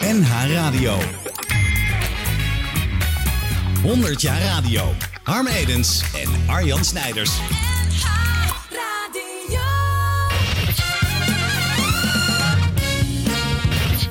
[0.00, 0.98] NH Radio.
[3.82, 4.94] 100 jaar radio.
[5.22, 7.30] Harm Edens en Arjan Snijders.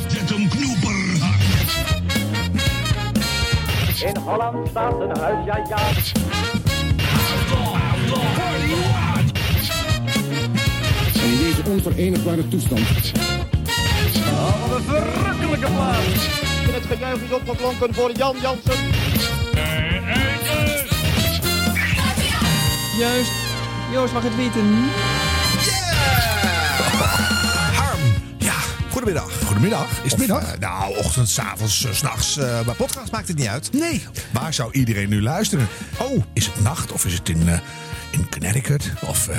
[0.08, 0.98] Zet hem knoeper.
[4.06, 5.78] In Holland staat een huis, ja ja.
[11.14, 12.88] En in deze onverenigbare toestand
[14.88, 16.40] verrukkelijke plaats.
[16.68, 18.88] En het gejuich is opgeklonken voor Jan Jansen.
[22.98, 23.32] Juist.
[23.92, 24.90] Joost mag het weten.
[27.76, 28.00] Harm.
[28.38, 28.54] Ja,
[28.92, 29.32] goedemiddag.
[29.46, 29.88] Goedemiddag.
[30.04, 30.54] Is het middag?
[30.54, 32.38] eh, nou, ochtend, 's avonds, s s'nachts.
[32.38, 33.74] eh bij podcast maakt het niet uit.
[33.74, 34.04] Nee.
[34.32, 35.68] Waar zou iedereen nu luisteren?
[35.98, 37.60] Oh, is het nacht of is het in, eh,
[38.12, 38.92] in Connecticut?
[39.08, 39.30] Of,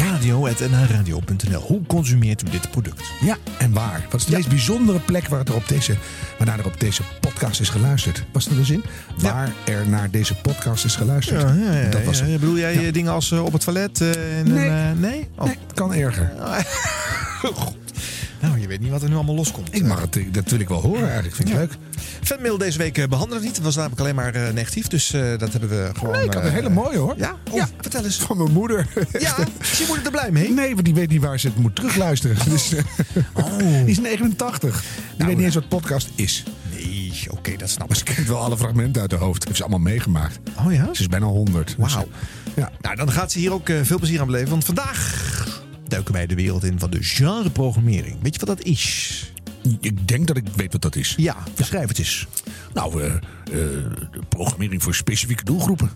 [0.00, 1.60] eh, Radio.nl.
[1.60, 3.02] Hoe consumeert u dit product?
[3.20, 4.06] ja, en waar?
[4.10, 5.96] Wat is de meest bijzondere plek waar het er op deze,
[6.38, 8.24] waarnaar er op deze podcast is geluisterd?
[8.32, 8.84] Was dat de zin?
[9.18, 11.42] Waar er naar deze podcast is geluisterd.
[11.92, 12.40] dat was het.
[12.40, 14.00] Bedoel jij eh, dingen als eh, op het toilet?
[14.00, 14.68] eh, in Nee.
[14.68, 15.28] Een, nee?
[15.36, 15.44] Oh.
[15.44, 16.32] Nee, het kan erger.
[18.46, 19.74] Nou, je weet niet wat er nu allemaal loskomt.
[19.74, 21.34] Ik mag het, dat wil ik wel horen eigenlijk.
[21.34, 21.72] Vind ik leuk.
[22.22, 23.56] Fanmail deze week eh, behandelen we niet.
[23.56, 24.86] Het was namelijk alleen maar eh, negatief.
[24.86, 26.12] Dus eh, dat hebben we gewoon...
[26.14, 27.14] Nee, ik had een hele mooie hoor.
[27.16, 27.36] Ja?
[27.50, 27.68] Oh, Ja.
[27.80, 28.16] Vertel eens.
[28.16, 28.86] Van mijn moeder.
[29.18, 30.50] Ja, is je moeder er blij mee?
[30.50, 32.36] Nee, want die weet niet waar ze het moet terugluisteren.
[32.50, 32.82] Dus, eh,
[33.32, 33.58] Oh.
[33.58, 34.84] Die is 89.
[35.16, 36.42] Die weet niet eens wat podcast is.
[36.72, 39.44] Nee, oké, dat snap Maar ze kent wel alle fragmenten uit haar hoofd.
[39.44, 40.38] Heeft ze allemaal meegemaakt.
[40.66, 40.88] Oh ja?
[40.92, 41.74] Ze is bijna 100.
[41.78, 42.08] Dus, Wauw.
[42.56, 42.70] ja.
[42.80, 44.48] Nou, dan gaat ze hier ook veel plezier aan beleven.
[44.50, 45.22] Want vandaag
[45.94, 48.16] duiken wij de wereld in van de genreprogrammering.
[48.22, 49.32] Weet je wat dat is?
[49.80, 51.14] Ik denk dat ik weet wat dat is.
[51.16, 52.26] Ja, beschrijf het eens.
[52.72, 53.20] Nou, eh, eh,
[54.28, 55.90] programmering voor specifieke doelgroepen.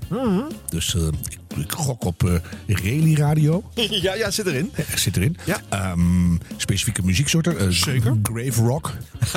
[0.68, 3.70] Dus eh, ik, ik gok op Reli Radio.
[3.74, 4.70] ja, ja, zit erin.
[4.74, 5.36] Eh, zit erin.
[5.44, 5.60] Ja.
[5.68, 7.72] Ehm, specifieke muzieksoorten.
[7.72, 8.16] Zeker.
[8.22, 8.92] Grave Rock.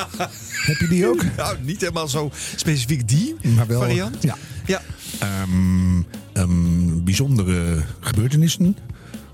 [0.68, 1.24] Heb je die ook?
[1.38, 3.80] Nou, niet helemaal zo specifiek die Maar wel.
[3.80, 4.24] variant.
[4.24, 4.38] Ja.
[4.66, 4.82] Ja.
[5.20, 6.02] Ehm,
[6.34, 8.76] ehm, bijzondere gebeurtenissen.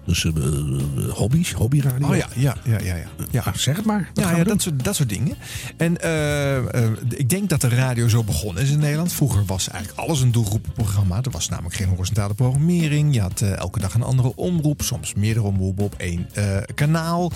[0.07, 2.07] Dus eh, eh, hobby's, hobbyradio.
[2.07, 2.95] Oh ja, ja, ja, ja.
[2.95, 3.05] ja.
[3.31, 4.09] Ja, zeg het maar.
[4.13, 5.35] Ja, ja dat, soort, dat soort dingen.
[5.77, 9.13] En eh, eh, ik denk dat de radio zo begonnen is in Nederland.
[9.13, 11.21] Vroeger was eigenlijk alles een doelgroepenprogramma.
[11.23, 13.13] Er was namelijk geen horizontale programmering.
[13.13, 14.81] Je had eh, elke dag een andere omroep.
[14.81, 17.31] Soms meerdere omroepen op één eh, kanaal.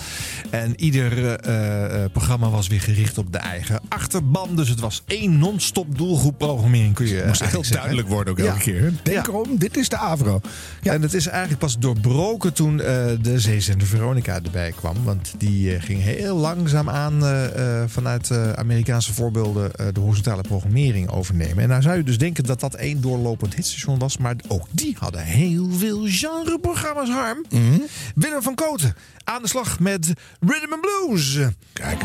[0.50, 4.56] En ieder eh, eh, programma was weer gericht op de eigen achterban.
[4.56, 6.94] Dus het was één non-stop doelgroepprogrammering.
[6.94, 8.92] Kun je moest heel duidelijk worden ook elke keer.
[9.02, 10.40] Denk erom, dit is de Avro.
[10.82, 10.92] Ja.
[10.92, 15.04] En het is eigenlijk pas doorbroken toen eh, de zeezender Veronica erbij kwam.
[15.04, 21.62] Want die eh, ging heel langzaam aan eh, vanuit Amerikaanse voorbeelden de horizontale programmering overnemen.
[21.62, 24.16] En nou zou je dus denken dat dat één doorlopend hitstation was.
[24.16, 27.44] Maar ook die hadden heel veel genreprogramma's, Harm.
[28.14, 31.38] Willem van Koten aan de slag met Rhythm and Blues.
[31.72, 32.00] Kijk.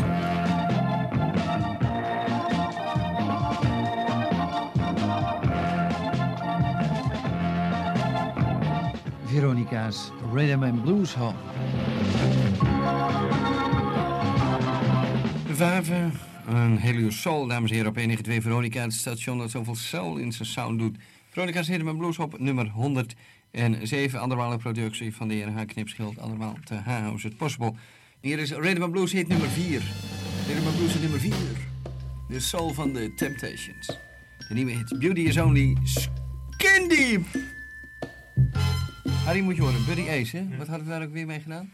[9.68, 11.34] Veronica's Rhythm and Blues Hall.
[15.46, 16.12] Vijven,
[16.46, 20.16] een hele uur soul, dames en heren, op 192 Veronica, het station dat zoveel soul
[20.16, 20.96] in zijn sound doet.
[21.30, 25.64] Veronica's Rhythm and Blues op nummer 107, andermaal productie van de heer H.
[25.64, 26.86] Knipschild, andermaal te H.
[26.86, 27.72] House It Possible.
[28.20, 29.82] Hier is Rhythm and Blues hit nummer 4.
[30.46, 31.32] Rhythm and Blues hit nummer 4.
[32.28, 33.86] De soul van de Temptations.
[34.48, 37.56] De nieuwe hit Beauty is Only Skin Deep.
[39.28, 40.56] Harry moet je horen, Buddy Ace, hè?
[40.56, 41.70] Wat hadden we daar ook weer mee gedaan?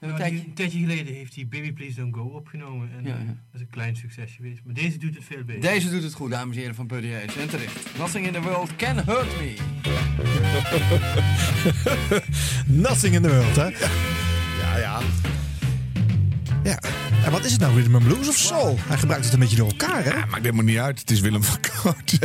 [0.00, 0.38] Nou, een tijdje...
[0.38, 2.90] een tijdje geleden heeft hij Baby Please Don't Go opgenomen.
[2.96, 3.24] En Ja, ja.
[3.24, 4.60] dat is een klein succes geweest.
[4.64, 5.70] Maar deze doet het veel beter.
[5.70, 7.40] Deze doet het goed, dames en heren van Buddy Ace.
[7.40, 7.98] En terecht.
[7.98, 9.54] Nothing in the world can hurt me.
[12.88, 13.68] Nothing in the world, hè?
[14.60, 15.00] Ja, ja.
[16.62, 16.78] Ja.
[17.24, 18.78] En wat is het nou, Rhythm and Blues of Soul?
[18.80, 20.10] Hij gebruikt het een beetje door elkaar, hè?
[20.26, 21.00] Maakt helemaal niet uit.
[21.00, 22.10] Het is Willem van Koot.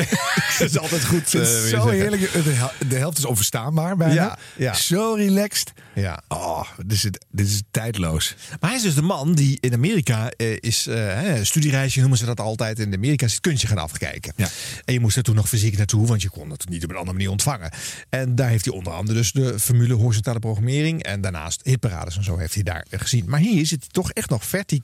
[0.57, 1.31] Het is altijd goed.
[1.31, 2.31] Het is zo heerlijk.
[2.43, 4.13] De, hel- de helft is onverstaanbaar bijna.
[4.13, 4.73] Ja, ja.
[4.73, 5.73] Zo relaxed.
[5.95, 6.21] Ja.
[6.27, 8.35] Oh, dit is, het, dit is tijdloos.
[8.59, 12.17] Maar hij is dus de man die in Amerika eh, is, eh, hè, studiereisje noemen
[12.17, 12.79] ze dat altijd.
[12.79, 14.33] In Amerika is het kunstje gaan afkijken.
[14.35, 14.47] Ja.
[14.85, 16.95] En je moest er toen nog fysiek naartoe, want je kon het niet op een
[16.95, 17.71] andere manier ontvangen.
[18.09, 21.03] En daar heeft hij onder andere dus de formule horizontale programmering.
[21.03, 23.25] En daarnaast hitparades en zo heeft hij daar eh, gezien.
[23.27, 24.83] Maar hier zit hij toch echt nog verticaal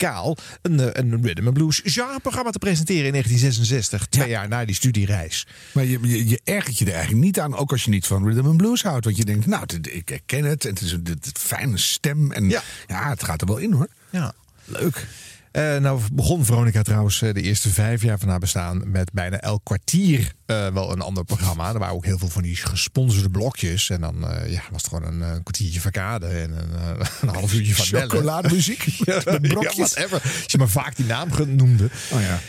[0.62, 4.06] een, eh, een rhythm and blues genreprogramma te presenteren in 1966.
[4.08, 5.48] Twee jaar na die studiereis.
[5.74, 8.28] Maar je, je, je ergert je er eigenlijk niet aan, ook als je niet van
[8.28, 9.06] rhythm and blues houdt.
[9.06, 10.66] Want je denkt, nou, dit- ik herken het.
[10.66, 12.32] En het is een dit fijne stem.
[12.32, 12.62] En Ja.
[12.88, 13.10] ja.
[13.10, 13.88] het gaat er wel in hoor.
[14.10, 14.34] Ja.
[14.66, 15.08] Leuk.
[15.52, 19.40] Eh, nou begon Veronica trouwens eh, de eerste vijf jaar van haar bestaan met bijna
[19.40, 21.74] elk kwartier eh, wel een ander programma.
[21.74, 23.90] Er waren ook heel veel van die gesponsorde blokjes.
[23.90, 24.16] En dan
[24.48, 27.86] ja, was het gewoon een, kwartiertje verkade en een, een half uurtje van.
[27.86, 29.76] Chocolademuziek Ja, met brokjes.
[29.76, 30.22] ja, whatever.
[30.44, 31.90] Als je maar vaak die naam ge- noemde.
[32.14, 32.40] Oh ja.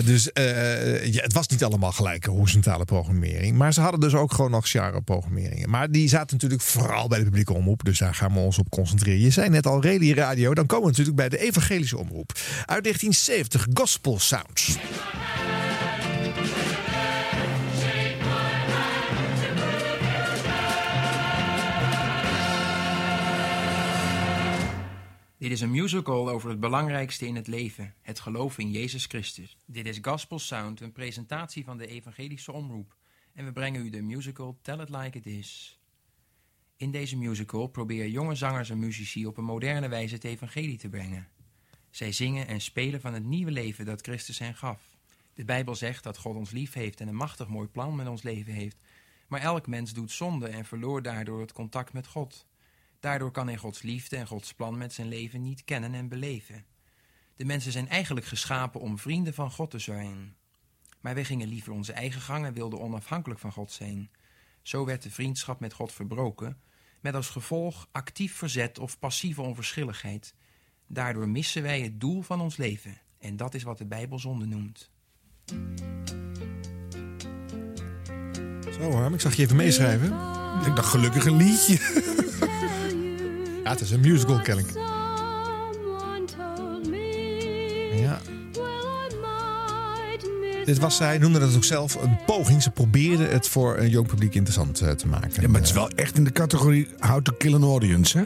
[0.00, 0.30] Dus
[1.04, 3.56] ja, het was niet allemaal gelijk horizontale programmering.
[3.56, 5.70] Maar ze hadden dus ook gewoon nog genre programmeringen.
[5.70, 7.84] Maar die zaten natuurlijk vooral bij de publieke omroep.
[7.84, 9.20] Dus daar gaan we ons op concentreren.
[9.20, 10.54] Je zei net al Rally Radio.
[10.54, 12.29] Dan komen we natuurlijk bij de evangelische omroep.
[12.66, 14.78] Uit 1970 Gospel Sounds.
[25.40, 29.58] Dit is een musical over het belangrijkste in het leven, het geloof in Jezus Christus.
[29.66, 32.96] Dit is Gospel Sound, een presentatie van de evangelische omroep.
[33.34, 35.80] En we brengen u de musical Tell It Like It Is.
[36.76, 40.88] In deze musical proberen jonge zangers en muzici op een moderne wijze het evangelie te
[40.88, 41.28] brengen.
[41.90, 44.80] Zij zingen en spelen van het nieuwe leven dat Christus hen gaf.
[45.34, 48.22] De Bijbel zegt dat God ons lief heeft en een machtig mooi plan met ons
[48.22, 48.76] leven heeft.
[49.28, 52.46] Maar elk mens doet zonde en verloor daardoor het contact met God.
[53.00, 56.64] Daardoor kan hij Gods liefde en Gods plan met zijn leven niet kennen en beleven.
[57.36, 60.36] De mensen zijn eigenlijk geschapen om vrienden van God te zijn.
[61.00, 64.10] Maar wij gingen liever onze eigen gang en wilden onafhankelijk van God zijn.
[64.62, 66.60] Zo werd de vriendschap met God verbroken,
[67.00, 70.34] met als gevolg actief verzet of passieve onverschilligheid.
[70.92, 72.98] Daardoor missen wij het doel van ons leven.
[73.18, 74.90] En dat is wat de Bijbel zonde noemt.
[78.72, 80.06] Zo Harm, ik zag je even meeschrijven.
[80.66, 81.78] Ik dacht gelukkig een liedje.
[83.64, 84.74] Ja, het is een musical kennelijk.
[87.94, 88.20] Ja.
[90.64, 92.62] Dit was, zij noemde dat ook zelf, een poging.
[92.62, 95.42] Ze probeerde het voor een jong publiek interessant eh, te maken.
[95.42, 98.24] Ja, maar het is wel echt in de categorie How to Kill an Audience, hè?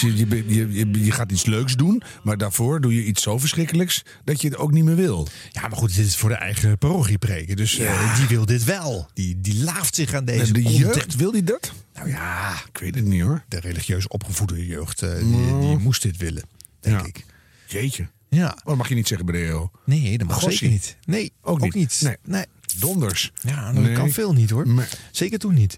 [0.00, 0.16] Je,
[0.46, 4.48] je, je, gaat iets leuks doen, maar daarvoor doe je iets zo verschrikkelijks dat je
[4.48, 5.28] het ook niet meer wil.
[5.50, 7.56] Ja, maar goed, dit is voor de eigen parochiepreken.
[7.56, 9.08] Dus eh, die wil dit wel.
[9.14, 10.94] Die, die laaft zich aan deze En de content.
[10.94, 11.72] jeugd, wil die dat?
[11.94, 13.44] Nou ja, Ik weet het niet hoor.
[13.48, 16.42] de religieus opgevoede jeugd, eh, die, die moest dit willen,
[16.80, 17.06] denk Ja.
[17.06, 17.24] ik.
[17.66, 18.08] Jeetje.
[18.28, 19.70] Ja, Oh, dat mag je niet zeggen bij de EO.
[19.84, 20.52] nee, dat mag Gossie.
[20.58, 20.96] zeker niet.
[21.04, 21.74] Nee, Ook ook, niet.
[21.74, 22.00] niet.
[22.02, 22.16] Nee.
[22.24, 22.44] nee.
[22.80, 23.32] Donders.
[23.42, 23.92] Ja, dat Nee.
[23.94, 24.66] kan veel niet hoor.
[25.10, 25.76] Zeker toen niet.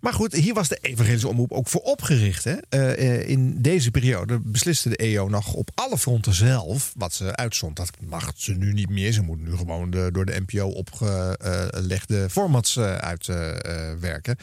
[0.00, 2.44] Maar goed, hier was de evangelische omroep ook voor opgericht.
[2.44, 2.56] Hè?
[2.68, 7.36] Eh, eh, in deze periode besliste de EO nog op alle fronten zelf wat ze
[7.36, 7.76] uitzond.
[7.76, 9.12] Dat mag ze nu niet meer.
[9.12, 14.36] Ze moeten nu gewoon de, door de NPO opgelegde formats eh, uitwerken.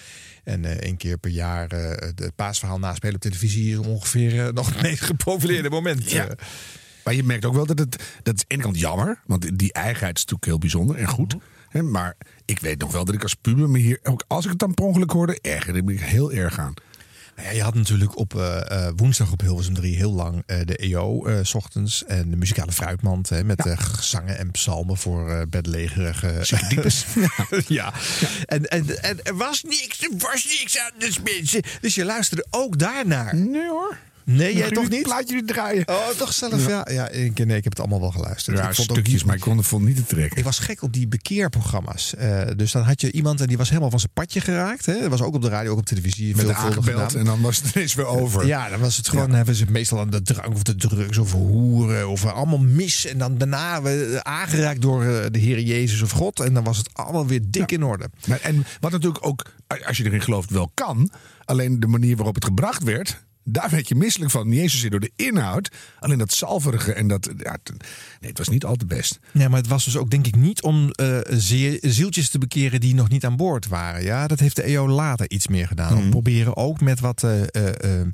[0.44, 5.01] en één keer per jaar het paasverhaal naspelen op televisie is ongeveer nog het meest
[5.01, 6.12] geprofileerde moment.
[6.12, 6.27] Ja.
[7.03, 7.92] Maar je merkt ook wel dat het,
[8.24, 11.07] dat is aan de ene kant jammer, want die eigenheid is natuurlijk heel bijzonder en
[11.07, 11.33] goed.
[11.33, 11.44] Mhm.
[11.72, 12.16] Maar
[12.46, 14.74] ik weet nog wel dat ik als puber me hier, ook als ik het dan
[14.74, 16.74] per ongeluk hoorde, ergerde ik me heel erg aan.
[17.36, 20.60] Nou ja, je had natuurlijk op eh, eh, woensdag op Hilversum 3 heel lang eh,
[20.66, 22.06] de EO eh, s ochtends.
[22.06, 27.06] En de muzikale fruitmand hè, met gezangen en psalmen voor eh bedlegerige Psychediepes.
[27.68, 27.94] ja.
[28.46, 31.62] En, en, en er was niks, er was niks aan de mensen.
[31.81, 33.36] Dus je luisterde ook daarnaar.
[33.36, 33.98] Nee hoor.
[34.29, 35.03] Nee, jij toch je niet?
[35.03, 35.88] Plaatje draaien.
[35.88, 36.68] Oh, toch zelf?
[36.68, 38.57] Ja, ja één keer, nee, ik heb het allemaal wel geluisterd.
[38.57, 40.38] Ja, ik vond stukjes, maar ik kon het vond niet te trekken.
[40.38, 42.15] ik was gek op die bekeerprogramma's.
[42.15, 44.85] Eh, dus dan had je iemand en die was helemaal van zijn padje geraakt.
[44.85, 45.00] Hè?
[45.00, 46.35] Dat was ook op de radio, ook op televisie.
[46.35, 48.45] Met aangebeld en dan was het ineens weer over.
[48.45, 51.31] Ja, dan was het gewoon, hebben ze meestal aan de drank of de drugs of
[51.31, 53.06] hoeren of allemaal mis.
[53.06, 56.39] En dan daarna eh, aangeraakt door eh, de Heer Jezus of God.
[56.39, 58.09] En dan was het allemaal weer dik in orde.
[58.27, 59.45] Maar, en wat natuurlijk ook,
[59.85, 61.12] als je erin gelooft, wel kan.
[61.45, 63.25] Alleen de manier waarop het gebracht werd.
[63.50, 64.48] Daar werd je misselijk van.
[64.48, 65.70] Niet eens zozeer door de inhoud.
[66.00, 67.30] Alleen dat salverige en dat.
[67.38, 67.58] Ja,
[68.20, 69.20] nee, het was niet al te best.
[69.34, 72.80] Ja, maar het was dus ook denk ik niet om eh, zie- zieltjes te bekeren
[72.80, 74.04] die nog niet aan boord waren.
[74.04, 75.98] Ja, dat heeft de EO later iets meer gedaan.
[75.98, 78.08] Om proberen ook met wat eh, eh,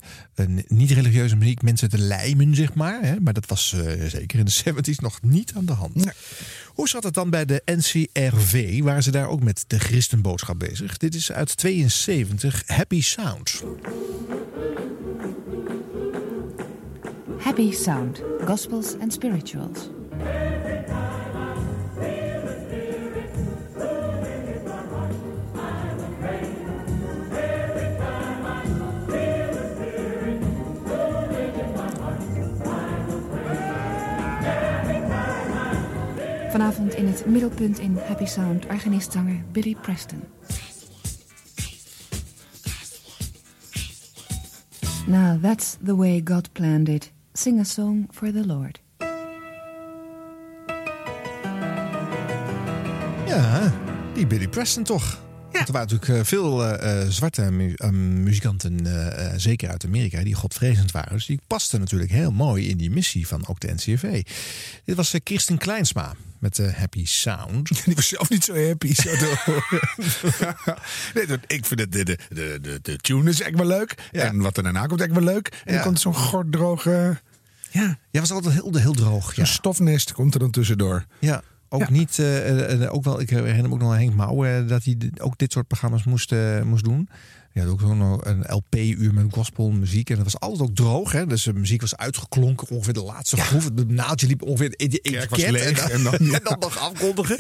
[0.68, 3.00] niet-religieuze muziek mensen te lijmen, zeg maar.
[3.02, 3.20] Hè?
[3.20, 3.76] Maar dat was
[4.08, 5.96] zeker in de 70s nog niet aan de hand.
[5.96, 6.14] Nee.
[6.68, 8.82] Hoe zat het dan bij de NCRV?
[8.82, 10.98] Waren ze daar ook met de christenboodschap bezig?
[10.98, 13.64] Dit is uit 72, Happy Sound.
[17.44, 19.90] Happy Sound, Gospels and Spirituals.
[36.50, 40.24] Vanavond in het middelpunt in Happy Sound organist-zanger Billy Preston.
[45.08, 47.13] Now that's the way God planned it.
[47.36, 48.80] Sing a song for the Lord.
[53.28, 53.72] Ja,
[54.16, 55.18] die Billy Preston toch?
[55.54, 58.88] Want er waren natuurlijk eh, veel eh, eh, zwarte mu- eh, muzikanten,
[59.42, 61.14] zeker uit Amerika, die godvrezend waren.
[61.14, 64.24] Dus die pasten natuurlijk heel mooi in die missie van ook de NCRV.
[64.86, 67.70] Dit was Kirsten Kleinsma met de Happy Sound.
[67.86, 68.94] Die was zelf niet zo happy.
[68.94, 69.10] Zo
[71.14, 73.96] nee, ik vind het, de, de, de, de, tune is echt wel leuk.
[74.12, 74.22] Ja.
[74.24, 75.48] En wat er daarna komt, echt wel leuk.
[75.48, 75.74] En Ja.
[75.74, 77.20] dan komt zo'n gorddroge...
[77.72, 79.36] Ja, Ja, was altijd heel, heel droog.
[79.36, 79.46] Ja.
[79.46, 81.06] zo'n stofnest komt er dan tussendoor.
[81.20, 81.42] Ja,
[81.74, 81.92] ook Ja.
[81.92, 82.20] niet.
[82.20, 84.84] eh, eh, eh, ook wel, ik herinner me ook nog aan Henk Mouw eh, dat
[84.84, 87.10] hij ook dit soort programma's moest, moest doen.
[87.52, 90.10] Ja, had ook zo'n een LP-uur met gospelmuziek.
[90.10, 91.12] En dat was altijd ook droog.
[91.12, 91.26] Hè?
[91.28, 93.64] Dus de muziek was uitgeklonken, ongeveer de laatste groef.
[93.64, 95.32] Het naaldje liep ongeveer in etiket.
[95.44, 96.34] en, dan, en dan- ja.
[96.38, 97.38] en dan nog afkondigen.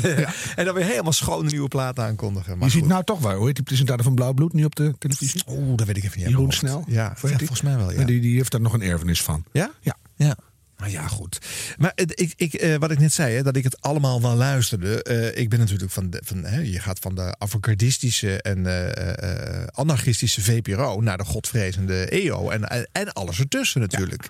[0.56, 2.58] en dan weer helemaal schone nieuwe platen aankondigen.
[2.58, 3.36] Maar Je ziet nou toch waar.
[3.36, 5.42] Hoe heet die presentator van Blauw Bloed nu op de televisie?
[5.48, 6.28] Oeh, dat weet ik even niet.
[6.28, 6.84] Jeroen Snel?
[6.86, 7.92] Ja, ja, volgens mij wel.
[7.92, 8.04] Ja.
[8.04, 9.44] Die, die heeft daar nog een erfenis van.
[9.52, 9.70] Ja?
[9.80, 9.96] Ja.
[10.16, 10.36] Ja.
[10.82, 11.38] Maar ja, goed.
[11.78, 15.02] Maar ik, ik, eh, wat ik net zei, hè, dat ik het allemaal wel luisterde.
[15.02, 19.64] eh, ik ben natuurlijk van, de, van hè, je gaat van de avantgardistische en eh,
[19.66, 24.28] anarchistische VPRO naar de godvrezende EO en, en, en alles ertussen natuurlijk.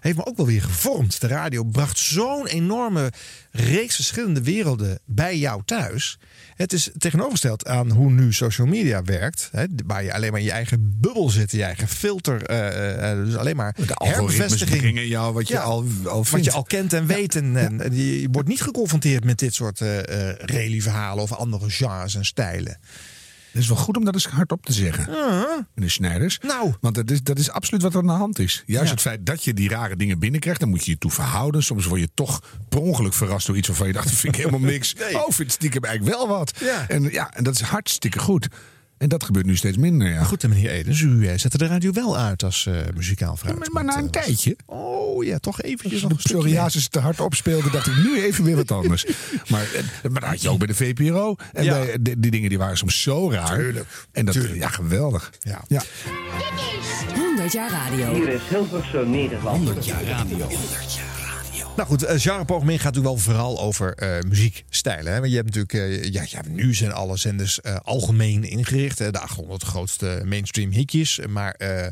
[0.00, 1.20] Heeft me ook wel weer gevormd.
[1.20, 3.12] De radio bracht zo'n enorme
[3.50, 6.18] reeks verschillende werelden bij jou thuis.
[6.60, 9.48] Het is tegenovergesteld aan hoe nu social media werkt.
[9.52, 12.42] Hè, waar je alleen maar in je eigen bubbel zit, in je eigen filter.
[12.42, 15.00] eh, eh, dus alleen maar De herbevestiging.
[15.08, 17.34] jou wat je Ja, al, al Wat je al kent en weet.
[17.36, 21.70] En, en- en je wordt niet geconfronteerd met dit soort eh eh rally-verhalen of andere
[21.70, 22.78] genres en stijlen.
[23.52, 25.08] Het is wel goed om dat eens hardop te zeggen.
[25.74, 26.38] Meneer Snijders.
[26.42, 26.74] Nou.
[26.80, 28.62] Want dat is, dat is absoluut wat er aan de hand is.
[28.66, 28.90] Juist Ja.
[28.92, 31.62] het feit dat je die rare dingen binnenkrijgt, dan moet je je toe verhouden.
[31.62, 34.44] Soms word je toch per ongeluk verrast door iets waarvan je dacht, dat vind ik
[34.44, 34.94] helemaal niks.
[34.94, 35.14] Nee.
[35.24, 36.52] Oh, vind stiekem eigenlijk wel wat.
[36.60, 36.88] Ja.
[36.88, 38.48] En, ja, en dat is hartstikke goed.
[39.00, 40.08] En dat gebeurt nu steeds minder.
[40.10, 40.22] Ja.
[40.24, 43.58] Goed, en meneer Edens, u eh, zette de radio wel uit als eh, muzikaal fruit.
[43.58, 44.56] Maar, maar na een tijdje.
[44.66, 46.38] Oh ja, toch eventjes Als nog de een stukje.
[46.38, 49.04] psoriasis te hard opspeelde, dacht ik nu even weer wat anders.
[49.50, 51.36] maar, eh, maar dat had je ook bij de VPRO.
[51.52, 51.72] En Ja.
[51.78, 53.58] bij, die, die dingen die waren soms zo raar.
[53.58, 54.54] Tuurlijk, En dat, tuurlijk.
[54.58, 55.30] ja, geweldig.
[55.38, 55.64] Ja.
[55.68, 55.82] Ja.
[57.14, 58.14] 100 jaar radio.
[58.14, 59.56] Hier is Hilversum, Nederland.
[59.56, 60.48] 100 jaar radio.
[61.80, 65.12] Nou goed, uh, genreprogrammering gaat natuurlijk wel vooral over eh, muziekstijlen.
[65.12, 65.18] Hè?
[65.18, 68.98] Want je hebt natuurlijk, eh, ja, ja, nu zijn alle zenders eh, algemeen ingericht.
[68.98, 69.10] Hè?
[69.10, 71.20] De 800 grootste mainstream hitjes.
[71.28, 71.86] Maar eh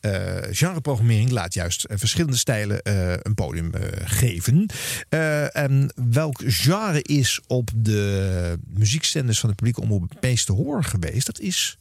[0.00, 4.66] eh, genreprogrammering laat juist eh, verschillende stijlen eh, een podium eh, geven.
[5.08, 10.52] Eh, en welk genre is op de muziekzenders van de publieke omroep het meest te
[10.52, 11.26] horen geweest?
[11.26, 11.78] Dat is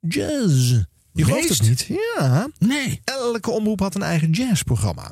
[0.00, 0.80] jazz.
[1.12, 1.86] Je gelooft het niet?
[2.16, 2.48] Ja.
[2.58, 3.00] Nee.
[3.04, 5.10] Elke omroep had een eigen jazzprogramma.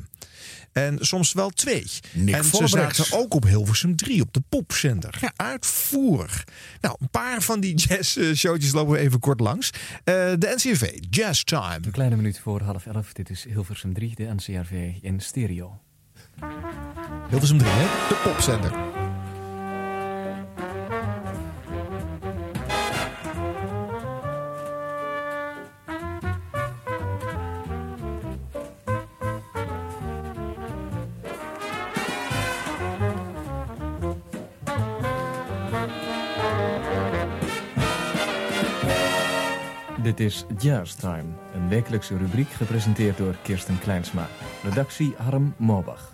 [0.71, 1.87] En soms wel twee.
[2.11, 5.17] Nick en ze zaten ook op Hilversum 3 op de popzender.
[5.21, 5.31] Ja.
[5.35, 6.43] Uitvoerig.
[6.81, 9.69] Nou, een paar van die jazzshowtjes lopen we even kort langs.
[10.03, 11.79] Eh, de NCRV, Jazz Time.
[11.81, 13.13] Een kleine minuut voor half elf.
[13.13, 15.79] Dit is Hilversum 3, de NCRV in stereo.
[17.29, 18.07] Hilversum 3, hè?
[18.09, 18.90] De popzender.
[40.15, 44.27] Dit is Jazz Time, een wekelijkse rubriek gepresenteerd door Kirsten Kleinsma.
[44.63, 46.13] Redactie Harm Mobach.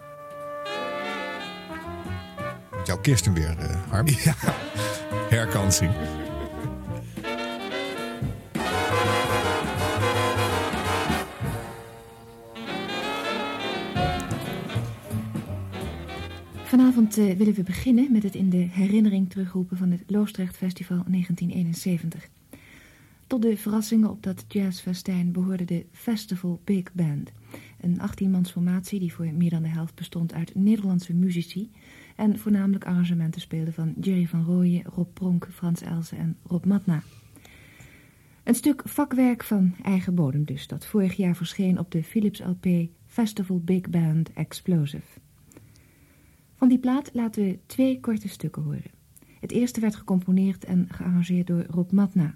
[2.86, 4.08] Jouw Kirsten weer, uh, Harm.
[4.24, 4.34] Ja,
[5.30, 5.92] herkansing.
[16.64, 21.04] Vanavond uh, willen we beginnen met het in de herinnering terugroepen van het Loosdrecht Festival
[21.08, 22.28] 1971.
[23.28, 27.32] Tot de verrassingen op dat jazzfestijn behoorde de Festival Big Band.
[27.82, 31.72] Een 18-mans formatie die voor meer dan de helft bestond uit Nederlandse muzici...
[32.16, 37.04] en voornamelijk arrangementen speelde van Jerry van Rooyen, Rob Pronk, Frans Elsen en Rob Matna.
[38.44, 42.68] Een stuk vakwerk van eigen bodem dus, dat vorig jaar verscheen op de Philips LP
[43.06, 45.20] Festival Big Band Explosive.
[46.56, 48.92] Van die plaat laten we twee korte stukken horen.
[49.40, 52.36] Het eerste werd gecomponeerd en gearrangeerd door Rob Matna...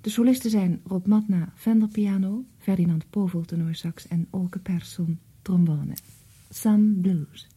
[0.00, 5.94] De solisten zijn Rob Matna, Fender-piano, Ferdinand Povel, tenorsax en Olke Persson, trombone.
[6.50, 7.48] Some Blues.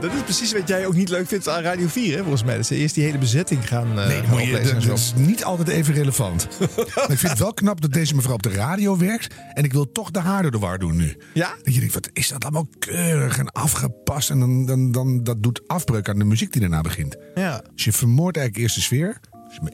[0.00, 2.56] Dat is precies wat jij ook niet leuk vindt aan Radio 4, hè, volgens mij.
[2.56, 5.68] Dat ze eerst die hele bezetting gaan, uh, nee, gaan je, dat is niet altijd
[5.68, 6.48] even relevant.
[6.94, 9.34] maar ik vind het wel knap dat deze mevrouw op de radio werkt.
[9.54, 11.16] En ik wil toch de haar door de war doen nu.
[11.34, 11.54] Ja?
[11.62, 14.30] Dat je denkt, wat is dat allemaal keurig en afgepast.
[14.30, 17.16] En dan, dan, dan dat doet afbreuk aan de muziek die daarna begint.
[17.34, 17.62] Ja.
[17.74, 19.20] Dus je vermoordt eigenlijk eerst de sfeer.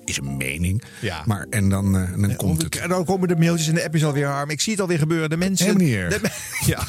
[0.05, 0.83] Is een- mening.
[1.01, 1.23] Ja.
[1.27, 2.77] Maar, en dan, eh, en dan komt het.
[2.77, 4.51] En dan komen de mailtjes en de appjes alweer, Harm.
[4.51, 5.31] Ik zie het alweer gebeuren.
[5.31, 5.67] De mensen...
[5.67, 6.21] Helemaal niet erg.
[6.21, 6.31] de-
[6.71, 6.87] ja.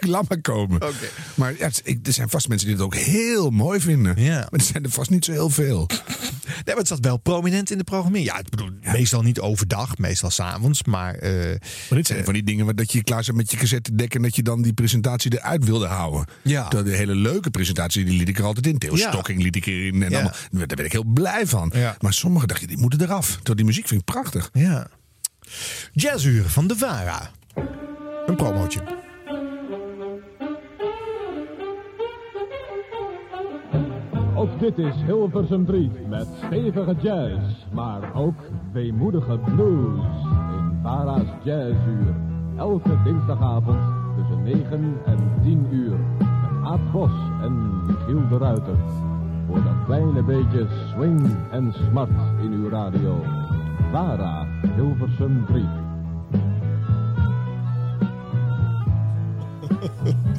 [0.12, 0.80] Laat maar komen.
[1.34, 4.22] Maar ja, er zijn vast mensen die het ook heel mooi vinden.
[4.22, 4.34] Ja.
[4.50, 5.86] Maar er zijn er vast niet zo heel veel.
[6.46, 8.28] Nee, maar het zat wel prominent in de programmering.
[8.30, 10.84] Ja, ik bedoel, meestal niet overdag, meestal s'avonds.
[10.84, 11.58] Maar, eh, Maar
[11.98, 14.36] dit zijn van die dingen waar dat je klaar zit met je cassettedek en dat
[14.36, 16.24] je dan die presentatie eruit wilde houden.
[16.42, 16.68] Ja.
[16.68, 18.78] Dat de hele leuke presentatie, die liet ik er altijd in.
[18.78, 19.08] Theo Ja.
[19.10, 20.02] Stocking liet ik erin.
[20.02, 20.14] En Ja.
[20.16, 20.34] allemaal.
[20.50, 21.72] Daar ben ik heel blij van.
[22.00, 23.26] Maar sommige dacht je, die moeten eraf.
[23.28, 24.50] Terwijl die muziek vind ik prachtig.
[24.52, 24.86] ja.
[25.92, 27.30] Jazzuur van de Vara.
[28.26, 28.80] Een promootje.
[34.58, 38.34] Dit is Hilversum 3 met stevige jazz, maar ook
[38.72, 40.04] weemoedige blues
[40.58, 42.14] in Vara's Jazzuur.
[42.56, 43.78] Elke dinsdagavond
[44.16, 47.10] tussen 9 en 10 uur met Aad
[47.42, 48.76] en Michiel de Ruiter.
[49.46, 52.10] Voor dat kleine beetje swing en smart
[52.42, 53.22] in uw radio.
[53.92, 55.64] Vara, Hilversum 3.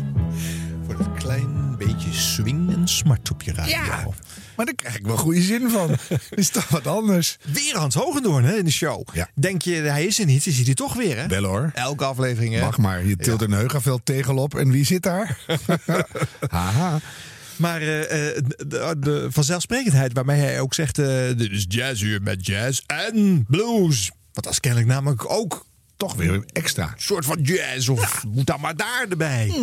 [1.98, 3.72] Beetje swing en smart op je radio.
[3.72, 4.08] Ja,
[4.56, 5.96] maar daar krijg ik wel goede zin van.
[6.30, 7.38] is toch wat anders.
[7.42, 9.08] Weer Hans Hogendoorn hè, in de show.
[9.14, 9.30] Ja.
[9.36, 11.28] Denk je, hij is er niet, is hij er toch weer, hè?
[11.28, 11.72] Wel hoor.
[11.74, 12.60] Elke aflevering, hè?
[12.60, 13.06] Mag maar.
[13.06, 14.56] Je tilt een heugaveld tegelop.
[14.56, 15.38] En wie zit daar?
[16.50, 17.00] Haha.
[17.56, 20.98] Maar eh, eh, de, de vanzelfsprekendheid waarmee hij ook zegt...
[21.00, 21.06] eh,
[21.38, 24.12] dit is jazzuur met jazz en blues.
[24.34, 25.66] Want dat is kennelijk namelijk ook
[25.98, 26.84] Toch weer extra.
[26.84, 27.88] een soort van jazz.
[27.90, 29.54] Of moet dan maar daar erbij.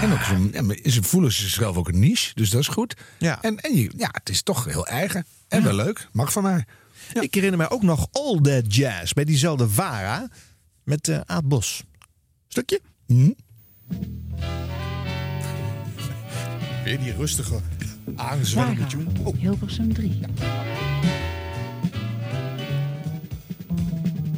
[0.00, 2.34] En ook ja, maar ze voelen zichzelf ook een niche.
[2.34, 2.96] Dus dat is goed.
[3.18, 3.42] Ja.
[3.42, 5.26] En, en je, ja, het is toch heel eigen.
[5.48, 6.08] En wel leuk.
[6.12, 6.64] Mag van mij.
[7.12, 10.28] Ik herinner mij ook nog All That Jazz bij diezelfde Vara
[10.84, 11.84] met eh Aad Bos.
[12.48, 12.80] Stukje?
[13.06, 13.32] Hm?
[16.84, 17.60] Weer die rustige
[18.16, 19.04] Vara, tune.
[19.22, 19.38] Oh.
[19.38, 20.20] Hilversum 3.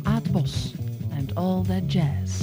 [0.02, 0.74] Aad Bos
[1.18, 2.40] and All That Jazz.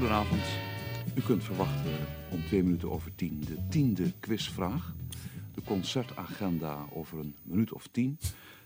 [0.00, 0.42] Goedenavond.
[1.14, 1.92] U kunt verwachten
[2.30, 4.94] om twee minuten over tien de tiende quizvraag.
[5.54, 8.18] De concertagenda over een minuut of tien.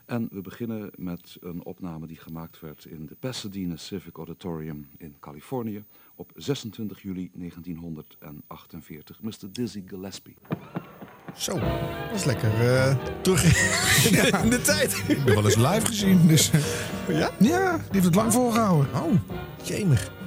[0.04, 5.14] En we beginnen met een opname die gemaakt werd in de Pasadena Civic Auditorium in
[5.20, 9.22] Californië op 26 juli 1948.
[9.22, 9.32] Mr.
[9.52, 10.34] Dizzy Gillespie.
[11.36, 13.44] Zo, dat is lekker eh, terug
[14.08, 15.04] in, in de tijd.
[15.08, 16.26] Ik heb wel eens live gezien.
[16.26, 16.60] Dus, eh,
[17.18, 17.30] Ja?
[17.38, 18.94] ja, die heeft het lang volgehouden.
[18.94, 19.12] Oh,
[19.64, 20.22] jemig.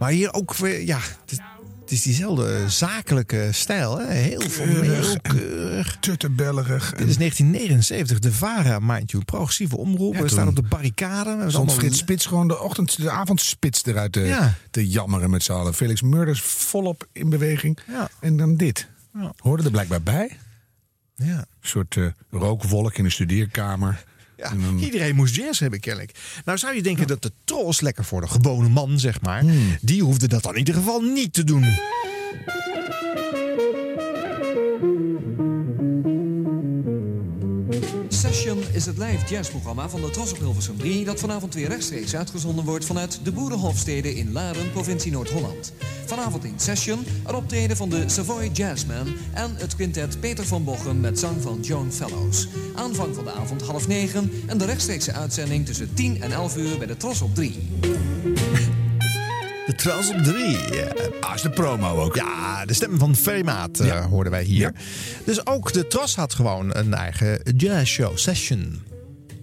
[0.00, 1.38] Maar hier ook weer, ja, het is,
[1.80, 3.98] het is diezelfde zakelijke stijl.
[3.98, 4.06] Hè?
[4.12, 5.96] Heel formeel, keurig.
[6.00, 6.90] Tuttebellerig.
[6.90, 9.24] Dit is 1979, de VARA, mind you.
[9.24, 10.14] Progressieve omroep.
[10.14, 11.30] Ja, we staan op de barricade.
[11.30, 14.54] We Stond allemaal- Frits Spits gewoon de ochtend, de avondspits eruit te, Ja.
[14.70, 15.74] te jammeren met z'n allen.
[15.74, 17.78] Felix Murders volop in beweging.
[17.88, 18.08] Ja.
[18.20, 18.88] En dan dit.
[19.14, 19.32] Ja.
[19.36, 20.30] Hoorde er blijkbaar bij.
[21.14, 21.36] Ja.
[21.38, 24.04] Een soort eh, rookwolk in de studeerkamer.
[24.42, 26.18] Ja, dan- iedereen moest jazz hebben, kennelijk.
[26.44, 29.40] Nou zou je denken dat de tros, lekker voor de gewone man, zeg maar...
[29.40, 29.76] Hmm.
[29.80, 31.64] die hoefde dat dan in ieder geval niet te doen.
[38.50, 41.04] Is het live jazzprogramma van de Tros op Hilversum 3...
[41.04, 45.72] dat vanavond weer rechtstreeks uitgezonden wordt vanuit de Boerenhofstede in Laren, provincie Noord-Holland.
[46.06, 49.06] Vanavond in Session een optreden van de Savoy Jazzman...
[49.32, 52.48] en het quintet Peter van Bochum met zang van Joan Fellows.
[52.74, 56.78] Aanvang van de avond half negen en de rechtstreekse uitzending tussen 10 en 11 uur
[56.78, 57.68] bij de Tros op 3.
[59.70, 60.58] De tros op drie.
[61.20, 62.14] Ah, is de promo ook.
[62.16, 64.72] Ja, de stem van Ferry Maat eh, hoorden wij hier.
[65.24, 68.82] Dus ook de Tros had gewoon een eigen jazzshow, session.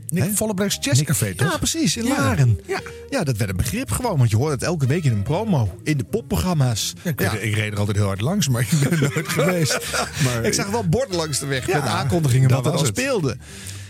[0.08, 0.30] Nick?
[0.36, 1.52] Vollebrechts Jazzcafé, toch?
[1.52, 2.18] Ja, precies, in Ja.
[2.18, 2.60] Laren.
[2.66, 2.80] Ja.
[3.10, 5.78] ja, dat werd een begrip gewoon, want je hoort het elke week in een promo.
[5.84, 6.94] In de popprogramma's.
[7.04, 7.32] Ja, ik, Ja.
[7.32, 9.80] ik reed er altijd heel hard langs, maar ik ben er nooit geweest.
[10.24, 12.86] Maar, Ik zag wel borden langs de weg met aankondigingen wat er het.
[12.88, 13.38] speelde.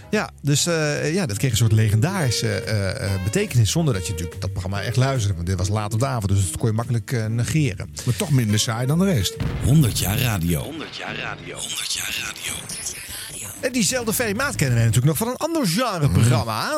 [0.09, 3.71] Ja, dus eh, ja, dat kreeg een soort legendarische eh, eh, betekenis.
[3.71, 5.35] Zonder dat je natuurlijk dat programma echt luisterde.
[5.35, 7.89] Want dit was laat op de avond, dus dat kon je makkelijk negeren.
[8.05, 9.35] maar toch minder saai dan de rest.
[9.63, 10.61] 100 jaar radio.
[10.61, 11.57] 100 jaar radio.
[11.57, 12.53] 100 jaar radio.
[13.61, 16.69] En diezelfde Ferry Maat kennen wij natuurlijk nog van een ander genreprogramma.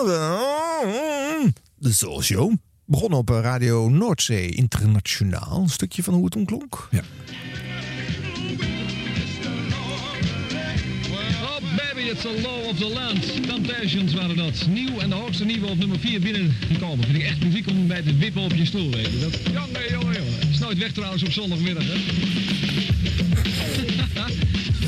[1.75, 2.53] De Soul Show.
[2.85, 5.61] Begonnen op Radio Noordzee Internationaal.
[5.61, 6.87] Een stukje van hoe het toen klonk.
[6.91, 7.01] Ja.
[12.09, 13.47] It's a law of the land.
[13.47, 14.65] Temptations waren dat.
[14.69, 17.05] Nieuw en de hoogste nieuwe op nummer 4 binnengekomen.
[17.05, 19.39] Vind ik echt muziek om bij te wippen op je stoel, weet je dat?
[19.53, 20.15] Jongen, jongen,
[20.59, 20.77] jongen.
[20.79, 21.93] Weg trouwens op zondagmiddag, hè?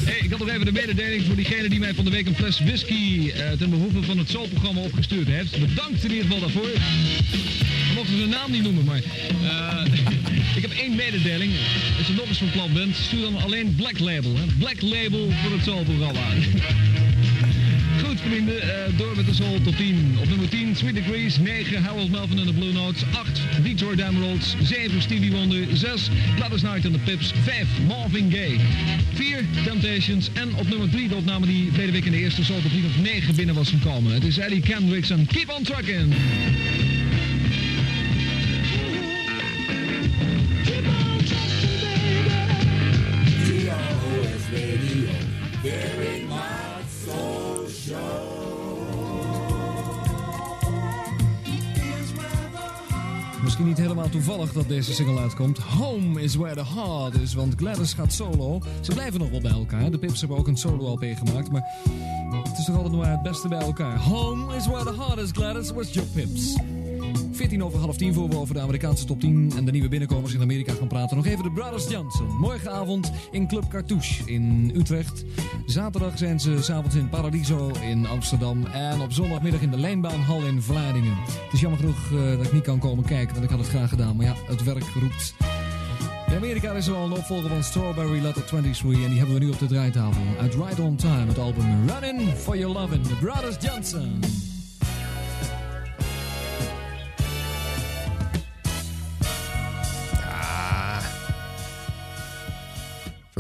[0.06, 2.36] Hey, ik had nog even de mededeling voor diegene die mij van de week een
[2.36, 5.60] fles whisky eh, ten behoeve van het soulprogramma opgestuurd heeft.
[5.60, 6.72] Bedankt in ieder geval daarvoor.
[6.72, 9.02] We mochten zijn naam niet noemen, maar...
[9.44, 9.86] eh,
[10.58, 11.52] ik heb één mededeling.
[11.98, 14.36] Als je nog eens van plan bent, stuur dan alleen Black Label.
[14.36, 14.44] Hè?
[14.58, 16.22] Black Label voor het Soul-programma.
[18.22, 20.16] Goed vrienden, eh, door met de Soul top 10.
[20.20, 24.56] Op nummer 10 Sweet Degrees, 9 Harold Melvin en de Blue Notes, 8 Detroit Emeralds,
[24.64, 28.60] 7 Stevie Wonder, 6 Gladys Knight en de Pips, 5 Marvin Gaye,
[29.14, 32.62] 4 Temptations en op nummer 3 de opname die verleden week in de eerste Soul
[32.62, 34.14] top 10 op 9 binnen was gekomen.
[34.14, 36.14] Het is Eddie Kendricks en Keep on Truckin'.
[53.62, 55.58] Misschien niet helemaal toevallig dat deze single uitkomt.
[55.58, 58.60] Home is where the heart is, want Gladys gaat solo.
[58.82, 59.91] Ze blijven nog wel bij elkaar.
[59.91, 61.63] De Pips hebben ook een solo-LP gemaakt, maar
[62.43, 63.97] het is toch altijd maar het beste bij elkaar.
[63.97, 65.71] Home is where the heart is, Gladys.
[65.71, 66.56] Was your Pips?
[67.41, 70.34] 14 over half 10 voor we over de Amerikaanse top 10 en de nieuwe binnenkomers
[70.34, 71.17] in Amerika gaan praten.
[71.17, 72.27] Nog even de Brothers Johnson.
[72.27, 75.23] Morgenavond in Club Cartouche in Utrecht.
[75.65, 78.65] Zaterdag zijn ze s'avonds in Paradiso in Amsterdam.
[78.65, 81.17] En op zondagmiddag in de Lijnbaanhal in Vlaardingen.
[81.25, 83.69] Het is jammer genoeg eh, dat ik niet kan komen kijken, want ik had het
[83.69, 84.15] graag gedaan.
[84.15, 85.34] Maar ja, het werk roept.
[86.27, 89.43] In Amerika is er al een opvolger van Strawberry Letter 23 en die hebben we
[89.43, 90.21] nu op de draaitafel.
[90.39, 94.19] Uit Ride On Time, het album Running For Your Lovin', The Brothers Johnson.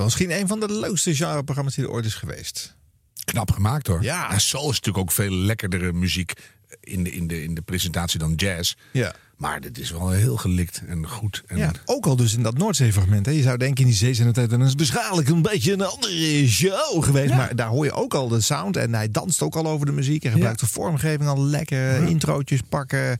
[0.01, 2.75] Wel Misschien een van de leukste genreprogramma's die er ooit is geweest.
[3.23, 4.03] Knap gemaakt hoor.
[4.03, 4.31] Ja.
[4.31, 6.33] En soul is natuurlijk ook veel lekkerdere muziek
[6.79, 8.73] in de, in de, in de presentatie dan jazz.
[8.91, 9.15] Ja.
[9.41, 11.43] Maar dit is wel heel gelikt en goed.
[11.47, 13.25] En Ja, ook al dus in dat Noordzee-fragment.
[13.25, 13.31] Hè.
[13.31, 15.73] Je zou denken in die zee zijn de tijd, dan is het waarschijnlijk een beetje
[15.73, 17.33] een andere show geweest.
[17.33, 18.77] Maar daar hoor je ook al de sound.
[18.77, 20.23] En hij danst ook al over de muziek.
[20.25, 22.07] En gebruikt de vormgeving al lekker.
[22.07, 23.17] Introotjes pakken.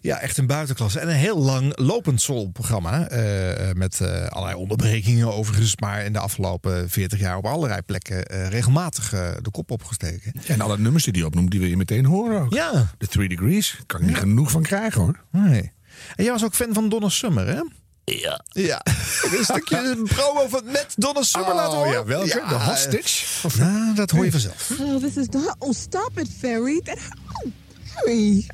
[0.00, 0.98] Ja, echt een buitenklasse.
[1.00, 3.08] En een heel lang lopend soul-programma.
[3.08, 5.76] eh, met eh, allerlei onderbrekingen overigens.
[5.76, 10.32] Maar in de afgelopen 40 jaar op allerlei plekken eh, regelmatig eh, de kop opgesteken.
[10.46, 12.54] En alle nummers die hij opnoemt, die wil je meteen horen ook.
[12.54, 12.90] Ja.
[12.98, 15.18] De Three Degrees, kan ik niet genoeg van krijgen hoor.
[15.34, 15.72] Nee.
[16.16, 17.60] En jij was ook fan van Donna Summer, hè?
[18.04, 18.44] Ja.
[18.48, 18.80] Ja.
[19.38, 21.92] een stukje promo van met Donna Summer Oh, laten horen.
[21.92, 22.42] ja, welke?
[22.48, 23.48] De Hostage?
[23.58, 24.70] Nou, dat hoor je vanzelf.
[24.80, 25.54] Oh, this is not.
[25.58, 26.80] Oh, stop it, Ferry.
[26.80, 26.98] That.
[27.32, 27.50] Oh,
[27.84, 28.46] Ferry.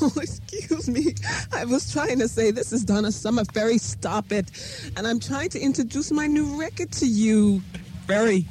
[0.00, 1.00] Oh, excuse me.
[1.62, 3.44] I was trying to say this is Donna Summer.
[3.52, 4.50] Ferry, stop it.
[4.94, 7.60] And I'm trying to introduce my new record to you.
[8.06, 8.46] Ferry.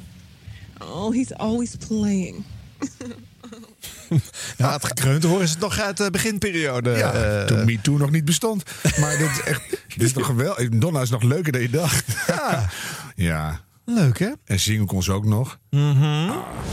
[0.80, 2.44] Oh, he's always playing.
[4.56, 6.90] Ja, het gekreund horen is het nog uit de beginperiode.
[6.90, 8.62] Ja, eh, toen Me Too nog niet bestond.
[9.00, 9.62] Maar dit is echt.
[9.70, 10.68] Dit is toch geweldig.
[10.68, 12.04] Donna is nog leuker dan je dacht.
[12.26, 12.68] Ja.
[13.30, 13.60] ja.
[13.84, 14.30] Leuk, hè?
[14.44, 15.58] En zingen kon ze ook nog.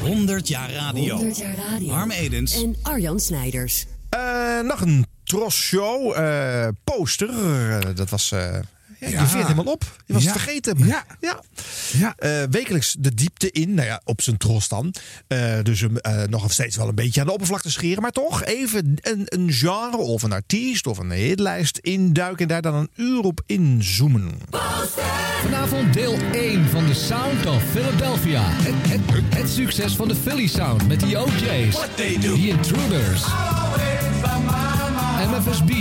[0.01, 1.15] 100 jaar radio.
[1.15, 1.93] 100 jaar radio.
[1.93, 2.63] Harm Edens.
[2.63, 3.85] En Arjan Snijders.
[4.09, 6.13] Eh, nog een Tros-show.
[6.15, 7.29] eh, poster.
[7.29, 8.33] Eh, dat was...
[8.99, 9.21] ja, Ja.
[9.21, 9.83] Je veert helemaal op.
[10.05, 10.31] Je was Ja.
[10.31, 10.77] het vergeten.
[10.85, 11.05] Ja.
[11.19, 11.39] ja.
[11.97, 12.13] Ja.
[12.17, 13.73] Eh, wekelijks de diepte in.
[13.73, 14.93] Nou ja, op zijn tros dan.
[15.27, 18.01] Eh, dus hem eh, nog steeds wel een beetje aan de oppervlakte scheren.
[18.01, 22.41] Maar toch even een, een genre of een artiest of een hitlijst induiken.
[22.41, 24.31] En daar dan een uur op inzoomen.
[25.41, 28.43] Vanavond deel 1 van The Sound of Philadelphia.
[28.45, 31.75] Het, het, het succes van de Philly Sound met de OJ's.
[31.95, 33.23] The Intruders.
[35.29, 35.71] MFSB.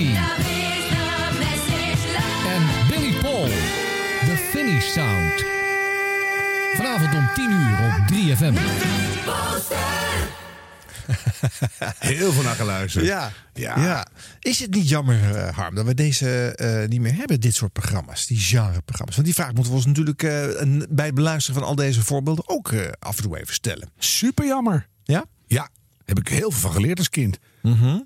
[3.36, 3.48] Paul.
[3.48, 5.44] The Finnish Sound.
[6.74, 8.54] Vanavond om 10 uur op 3FM.
[11.98, 13.04] Heel veel naar geluisterd.
[13.04, 13.80] Ja, Ja.
[13.80, 14.06] ja.
[14.40, 17.72] Is het niet jammer, eh, Harm, dat we deze eh, niet meer hebben, dit soort
[17.72, 19.14] programma's, die genreprogramma's?
[19.14, 20.46] Want die vraag moeten we ons natuurlijk eh,
[20.88, 23.90] bij het beluisteren van al deze voorbeelden ook eh, af en toe even stellen.
[23.98, 24.86] Super jammer.
[25.04, 25.24] Ja?
[25.46, 25.68] Ja,
[26.06, 27.38] heb ik heel veel van geleerd als kind.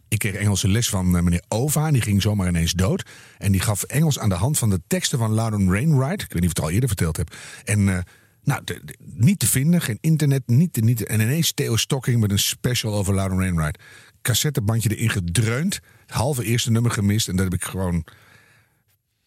[0.08, 1.86] Ik kreeg Engelse les van eh, meneer Ova.
[1.86, 3.06] En die ging zomaar ineens dood.
[3.38, 6.22] En die gaf Engels aan de hand van de teksten van Loudon Wainwright.
[6.22, 7.34] Ik weet niet of ik het al eerder verteld heb.
[7.64, 7.98] En eh,
[8.44, 11.76] nou, de- de- niet te vinden, geen internet, niet te, niet te- En ineens Theo
[11.76, 13.82] Stocking met een special over Loudon Wainwright.
[14.22, 15.80] Cassettebandje erin gedreund.
[16.06, 17.28] Halve eerste nummer gemist.
[17.28, 18.04] En dat heb ik gewoon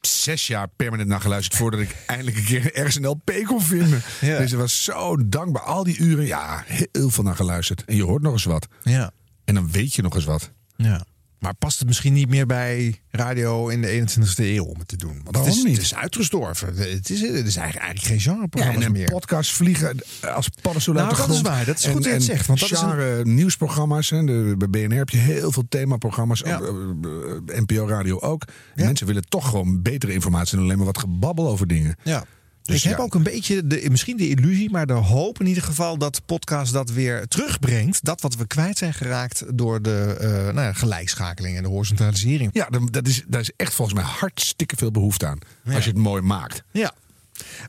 [0.08, 4.02] zes jaar permanent naar geluisterd voordat ik eindelijk een keer ergens een LP kon vinden.
[4.22, 4.38] Ja.
[4.38, 5.64] Deze was zo dankbaar.
[5.64, 7.86] Al die uren, ja, heel veel naar geluisterd.
[7.86, 8.68] En je hoort nog eens wat.
[8.82, 9.12] Ja.
[9.46, 10.52] En dan weet je nog eens wat.
[10.76, 11.06] ja.
[11.44, 14.98] Maar past het misschien niet meer bij radio in de 21ste eeuw om het te
[14.98, 15.22] doen?
[15.24, 15.74] Want het is, niet?
[15.76, 16.68] Het is uitgestorven.
[16.76, 19.12] Het is, het is eigenlijk, eigenlijk geen Ja, en een meer.
[19.12, 19.98] podcast vliegen
[20.36, 21.56] als paddenstoel Nou, uit de dat is grond.
[21.56, 21.66] waar.
[21.66, 24.10] Dat is En- goed dat je het en zegt, want dat is een- genre nieuwsprogramma's.
[24.10, 24.24] Hè.
[24.26, 26.40] De, bij BNR heb je heel veel themaprogramma's.
[26.46, 26.58] Ja.
[26.58, 28.44] Ook, eh, eh, NPO Radio ook.
[28.76, 31.96] Mensen willen toch gewoon betere informatie dan alleen maar wat gebabbel over dingen.
[32.04, 32.24] Ja.
[32.64, 33.04] Dus ik heb ja.
[33.04, 36.22] ook een beetje, de, misschien de illusie, maar de hoop in ieder geval dat de
[36.26, 38.06] podcast dat weer terugbrengt.
[38.06, 42.50] Dat wat we kwijt zijn geraakt door de eh, nou ja, gelijkschakeling en de horizontalisering.
[42.54, 45.40] Ja, dat is, daar is echt volgens mij hartstikke veel behoefte aan.
[45.74, 46.64] Als je het mooi maakt.
[46.72, 46.94] Ja.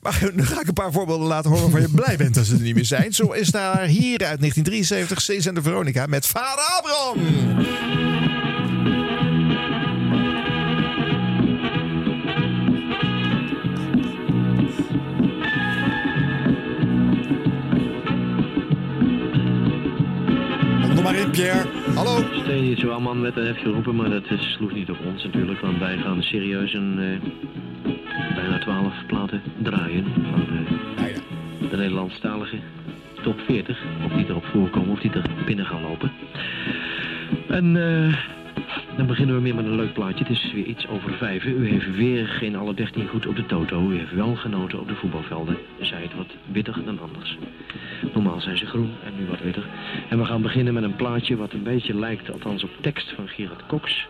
[0.03, 2.55] Maar nu ga ik een paar voorbeelden laten horen waarvan je blij bent dat ze
[2.55, 3.13] er niet meer zijn.
[3.13, 8.34] Zo is daar hier uit 1973 Cees en de Veronica met Vader Abraham.
[21.05, 21.69] Maar in, Pierre.
[21.95, 22.25] Hallo.
[22.43, 25.61] Steeds zo man werd er heeft geroepen, maar dat is, sloeg niet op ons natuurlijk.
[25.61, 27.95] Want wij gaan serieus een eh,
[28.35, 30.47] bijna twaalf platen draaien van
[30.97, 31.15] eh,
[31.71, 32.57] de Nederlandstalige
[33.23, 33.79] top 40.
[34.05, 36.13] Of die erop voorkomen, of die er binnen gaan lopen.
[37.49, 38.15] En eh,
[38.97, 40.25] dan beginnen we weer met een leuk plaatje.
[40.25, 41.45] Het is weer iets over vijf.
[41.45, 43.91] U heeft weer geen alle 13 goed op de toto.
[43.91, 45.57] U heeft wel genoten op de voetbalvelden.
[45.81, 47.39] Zij het wat witter dan anders.
[48.13, 49.67] Normaal zijn ze groen en nu wat witter.
[50.09, 53.29] En we gaan beginnen met een plaatje wat een beetje lijkt, althans op tekst van
[53.29, 54.07] Gerard Cox.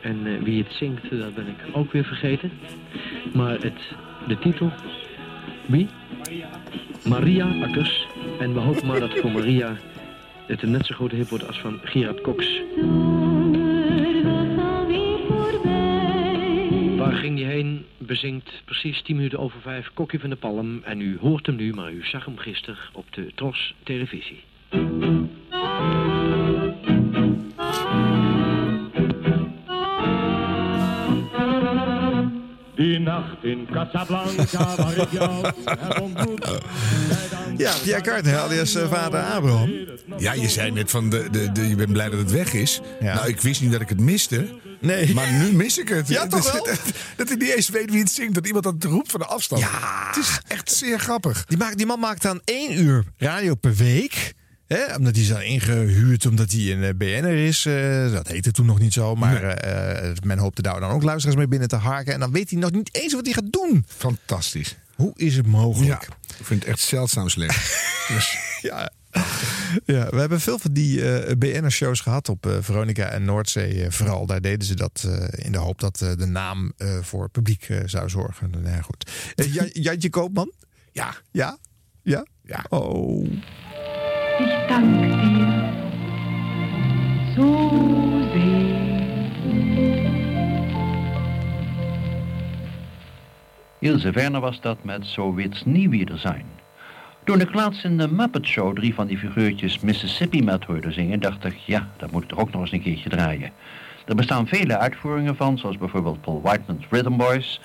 [0.00, 2.50] En eh, wie het zingt, dat ben ik ook weer vergeten.
[3.32, 3.94] Maar het,
[4.26, 4.72] de titel,
[5.66, 5.88] wie?
[7.08, 8.06] Maria Akkers.
[8.38, 9.76] En we hopen maar dat voor Maria
[10.46, 12.60] het een net zo grote hit wordt als van Gerard Cox.
[17.12, 17.86] Ging je heen?
[17.98, 20.82] Bezingt precies 10 minuten over 5 Kokkie van de Palm.
[20.84, 24.40] En u hoort hem nu, maar u zag hem gisteren op de Tros televisie.
[32.82, 36.60] Die nacht in Casablanca waar ik jou heb ontmoet.
[37.56, 39.72] Ja, Pierre Carter, alias eh, Vader Abraham.
[40.18, 42.80] Ja, je zei net van de, de, de, je bent blij dat het weg is.
[43.00, 44.46] Nou, ik wist niet dat ik het miste.
[44.80, 45.14] Nee.
[45.14, 46.08] Maar nu mis ik het.
[46.08, 46.64] Ja, Het toch wel?
[46.64, 46.80] Dat,
[47.16, 48.34] dat hij niet eens weet wie het zingt.
[48.34, 49.62] Dat iemand dat roept van de afstand.
[49.62, 50.06] Ja.
[50.06, 51.44] Het is echt zeer grappig.
[51.44, 54.32] Die, maakt, die man maakt dan één uur radio per week.
[54.72, 57.66] Hè, omdat hij is dan ingehuurd omdat hij een eh, BN'er is.
[57.66, 59.14] eh, dat heette toen nog niet zo.
[59.14, 62.12] Maar eh, men hoopte daar dan ook luisteraars mee binnen te harken.
[62.14, 63.84] En dan weet hij nog niet eens wat hij gaat doen.
[63.86, 64.76] Fantastisch.
[64.94, 66.08] Hoe is het mogelijk?
[66.38, 67.56] Ik vind het echt zeldzaam slecht.
[68.14, 68.90] dus, ja.
[69.84, 73.90] Ja, we hebben veel van die eh BN'er-shows gehad op Veronica en Noordzee.
[73.90, 78.50] vooral daar deden ze dat in de hoop dat de naam voor publiek zou zorgen.
[78.50, 79.10] Nou ja, goed.
[79.34, 80.52] Jan- Jantje Koopman?
[80.92, 81.14] Ja.
[81.30, 81.58] Ja?
[82.02, 82.26] Ja?
[82.44, 82.64] Ja.
[82.68, 83.26] Oh.
[84.44, 85.48] Ich danke dir
[87.34, 87.48] so
[88.32, 88.82] sehr.
[93.80, 96.46] Ilse was dat met Zo wird's nie wieder zijn.
[97.24, 101.20] Toen ik laatst in de Muppet Show drie van die figuurtjes Mississippi met hoorde zingen,
[101.20, 103.50] dacht ik, ja, dat moet ik toch ook nog eens een keertje draaien.
[104.06, 107.60] Er bestaan vele uitvoeringen van, zoals bijvoorbeeld Paul Whiteman's Rhythm Boys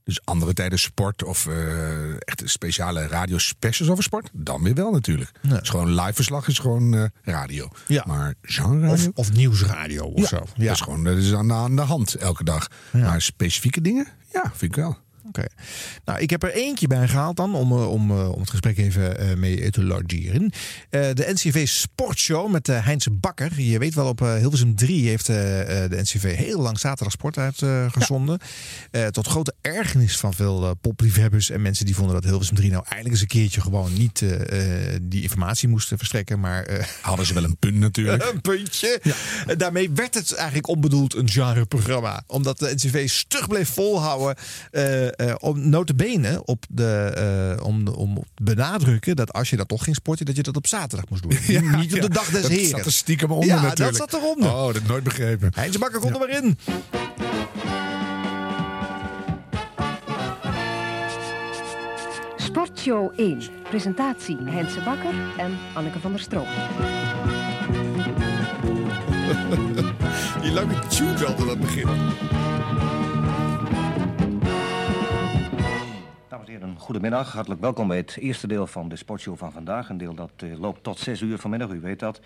[0.03, 4.29] Dus andere tijden sport of eh, echt speciale radiospecials over sport.
[4.33, 5.31] Dan weer wel natuurlijk.
[5.47, 7.69] Het is gewoon live verslag is gewoon eh, radio.
[7.87, 8.03] Ja.
[8.07, 10.37] Maar genre Of, of nieuwsradio of ja, zo.
[10.37, 12.67] Dat is gewoon dat is aan de hand elke dag.
[12.91, 14.97] Maar specifieke dingen, ja, vind ik wel.
[15.27, 15.45] Oké.
[16.05, 18.77] Nou, ik heb er eentje bij gehaald dan om, eh, om, eh, om het gesprek
[18.77, 20.51] even eh, mee te logeren.
[20.89, 23.61] De NCV Sportshow met Heinz Bakker.
[23.61, 28.39] Je weet wel, op Hilversum 3 heeft de NCV heel lang zaterdag sport uitgezonden.
[28.91, 29.09] Ja.
[29.09, 33.13] tot grote ergernis van veel popliefhebbers en mensen die vonden dat Hilversum 3 nou eindelijk
[33.13, 34.23] eens een keertje gewoon niet
[35.01, 36.39] die informatie moesten verstrekken.
[36.39, 38.23] Maar, Hadden ze wel een punt natuurlijk.
[38.33, 38.99] een puntje.
[39.03, 39.55] Ja.
[39.55, 42.23] daarmee werd het eigenlijk onbedoeld een genreprogramma.
[42.27, 44.35] Omdat de NCV stug bleef volhouden
[44.71, 45.07] uh,
[45.39, 49.95] om notabene op de, uh, om, om te benadrukken dat als je dat toch ging
[49.95, 51.31] sporten, dat je dat op zaterdag moest doen.
[51.53, 52.69] Ja, Niet op de dag des dat heren.
[52.69, 53.97] zat er stiekem onder ja, natuurlijk.
[53.97, 54.49] dat zat eronder.
[54.51, 55.51] Oh, dat heb ik nooit begrepen.
[55.55, 56.57] Heinz Bakker, kom er maar in.
[62.37, 63.41] Sportshow 1.
[63.69, 66.47] Presentatie Heinze Bakker en Anneke van der Stroom.
[70.41, 71.87] Die lange tune wel aan het begin.
[76.33, 77.33] Dames en heren, goedemiddag.
[77.33, 79.89] Hartelijk welkom bij het eerste deel van de sportshow van vandaag.
[79.89, 82.21] Een deel dat uh, loopt tot 6 uur vanmiddag, u weet dat.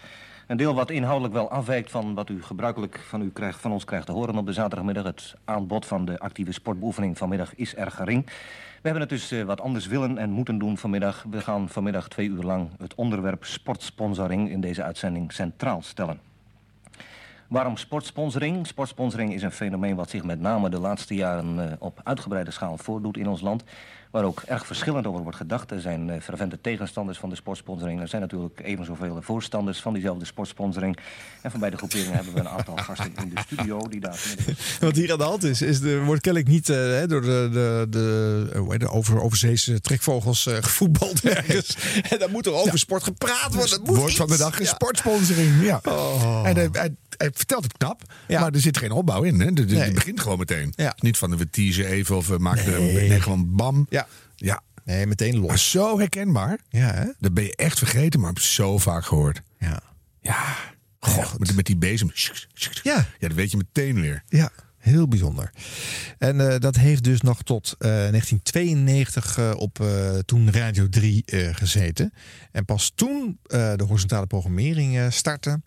[0.47, 3.85] Een deel wat inhoudelijk wel afwijkt van wat u gebruikelijk van, u krijgt, van ons
[3.85, 5.03] krijgt te horen op de zaterdagmiddag.
[5.03, 8.25] Het aanbod van de actieve sportbeoefening vanmiddag is erg gering.
[8.25, 8.33] We
[8.81, 11.25] hebben het dus uh, wat anders willen en moeten doen vanmiddag.
[11.29, 16.19] We gaan vanmiddag twee uur lang het onderwerp sportsponsoring in deze uitzending centraal stellen.
[17.47, 18.67] Waarom sportsponsoring?
[18.67, 22.77] Sportsponsoring is een fenomeen wat zich met name de laatste jaren uh, op uitgebreide schaal
[22.77, 23.63] voordoet in ons land.
[24.17, 25.71] Waar ook erg verschillend over wordt gedacht.
[25.71, 28.01] Er zijn uh, fervente tegenstanders van de sportsponsoring.
[28.01, 30.97] Er zijn natuurlijk even zoveel voorstanders van diezelfde sportsponsoring.
[31.41, 34.19] En van beide groeperingen hebben we een aantal gasten in de studio die daar...
[34.79, 37.87] Wat hier aan de hand is, is de, wordt kennelijk niet uh, door de, de,
[37.89, 41.77] de, de over, overzeese trekvogels gevoetbald ergens.
[42.11, 42.77] en dan moet er over ja.
[42.77, 43.79] sport gepraat worden.
[43.79, 44.73] Het woord van de dag is ja.
[44.73, 45.61] sportsponsoring.
[45.61, 45.81] Ja.
[45.83, 46.41] Oh.
[46.43, 46.71] En
[47.17, 48.39] hij vertelt het knap, ja.
[48.39, 49.39] maar er zit geen opbouw in.
[49.39, 49.51] Hè?
[49.51, 49.91] Nee.
[49.91, 50.73] begint gewoon meteen.
[50.75, 50.95] Ja.
[50.99, 52.99] Niet van we teasen even of we maken nee.
[52.99, 53.85] er nee, gewoon bam.
[53.89, 54.07] Ja.
[54.35, 54.61] ja.
[54.83, 55.47] Nee, meteen los.
[55.47, 56.59] Maar zo herkenbaar.
[56.69, 57.05] Ja, hè?
[57.19, 59.41] Dat ben je echt vergeten, maar heb zo vaak gehoord.
[59.59, 59.79] Ja.
[60.21, 60.55] Ja.
[60.99, 62.11] Goh, met, met die bezem.
[62.83, 63.07] Ja.
[63.19, 64.23] Ja, dat weet je meteen weer.
[64.27, 64.51] Ja.
[64.77, 65.51] Heel bijzonder.
[66.17, 69.85] En uh, dat heeft dus nog tot uh, 1992 uh, op
[70.25, 72.13] toen Radio 3 gezeten.
[72.51, 75.61] En pas toen de horizontale programmering startte,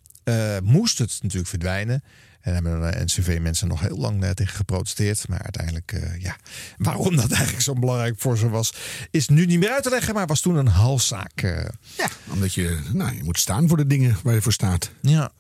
[0.63, 2.03] moest het natuurlijk verdwijnen.
[2.41, 5.29] En hebben de NCV-mensen nog heel lang tegen geprotesteerd.
[5.29, 6.37] Maar uiteindelijk, uh, ja,
[6.79, 8.75] waarom dat eigenlijk zo belangrijk voor ze was,
[9.11, 10.15] is nu niet meer uit te leggen.
[10.15, 11.43] Maar was toen een halszaak.
[11.43, 11.65] Uh...
[11.97, 14.91] Ja, omdat je, nou, je moet staan voor de dingen waar je voor staat.
[15.01, 15.33] Ja.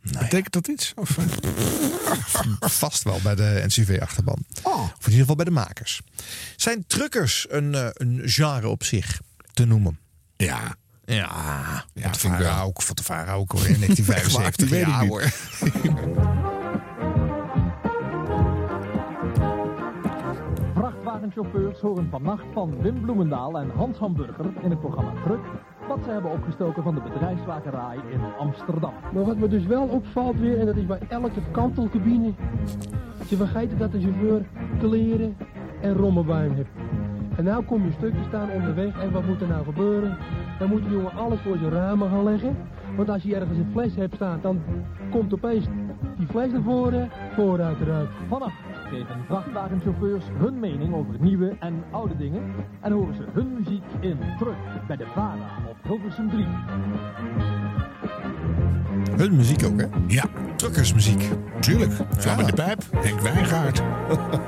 [0.00, 0.92] Nou, Betekent dat iets?
[0.96, 1.18] Of,
[2.80, 4.44] Vast wel bij de NCV-achterban.
[4.62, 4.82] Oh.
[4.82, 6.00] Of in ieder geval bij de makers.
[6.56, 9.20] Zijn truckers een, uh, een genre op zich
[9.52, 9.98] te noemen?
[10.36, 10.76] Ja.
[11.06, 14.68] Ja, ja van de Vara ook, van de Vara ook hoor, in 1975.
[14.68, 15.22] weet ja ik hoor.
[20.74, 25.40] Vrachtwagenchauffeurs horen vannacht van Wim Bloemendaal en Hans Hamburger in het programma Truck
[25.88, 28.92] wat ze hebben opgestoken van de bedrijfswakerij in Amsterdam.
[29.14, 32.32] Maar wat me dus wel opvalt weer, en dat is bij elke kantelcabine,
[33.28, 34.46] ze vergeten dat de chauffeur
[34.78, 35.36] kleren
[35.80, 36.70] en rommel bij hem heeft.
[37.36, 40.16] En nou kom je stukje staan onderweg en wat moet er nou gebeuren?
[40.58, 42.56] Dan moet de jongen alles voor zijn ramen gaan leggen.
[42.96, 44.62] Want als je ergens een fles hebt staan, dan
[45.10, 45.66] komt opeens
[46.16, 48.08] die fles naar voren, vooruit eruit.
[48.28, 48.54] Vannacht
[48.88, 52.42] geven vrachtwagenchauffeurs hun mening over nieuwe en oude dingen.
[52.80, 56.46] En horen ze hun muziek in terug bij de VARA op Hilversum 3.
[59.16, 59.86] Hun muziek ook, hè?
[60.06, 60.24] Ja.
[60.56, 61.22] Truckersmuziek.
[61.60, 61.92] Tuurlijk.
[62.16, 62.82] Vlam in de pijp.
[62.96, 63.82] Henk Wijngaard.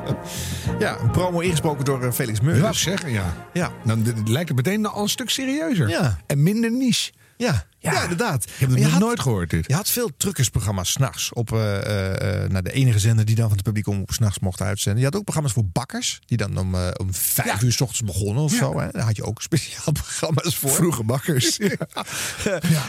[0.85, 2.67] ja, een promo ingesproken door uh, Felix Meurders.
[2.67, 3.35] Dat zeggen, ja.
[3.53, 3.71] ja.
[3.85, 5.89] Dan lijkt het meteen al een stuk serieuzer.
[5.89, 6.19] Ja.
[6.27, 7.13] En minder niche.
[7.37, 8.45] Ja, ja, ja, inderdaad.
[8.45, 9.65] Ik heb het nog had, nooit gehoord dit.
[9.67, 11.33] Je had veel truckersprogramma's s'nachts.
[11.33, 14.61] Op uh, uh, naar de enige zender die dan van het publiek om s'nachts mocht
[14.61, 15.01] uitzenden.
[15.01, 16.21] Je had ook programma's voor bakkers.
[16.25, 17.67] Die dan om, uh, om vijf ja.
[17.67, 18.79] uur s ochtends begonnen of zo.
[18.79, 18.89] Hè.
[18.91, 20.71] Daar had je ook speciaal programma's voor.
[20.71, 21.59] Vroege bakkers.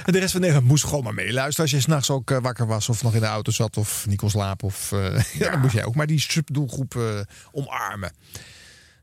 [0.06, 1.62] En de rest van Nederland moest gewoon maar meeluisteren.
[1.62, 3.78] Als je s'nachts ook wakker was of nog in de auto zat.
[3.78, 4.68] Of niet kon slapen.
[4.68, 4.90] Of,
[5.40, 5.52] ja.
[5.52, 8.12] dan moest jij ook maar die subdoelgroep omarmen.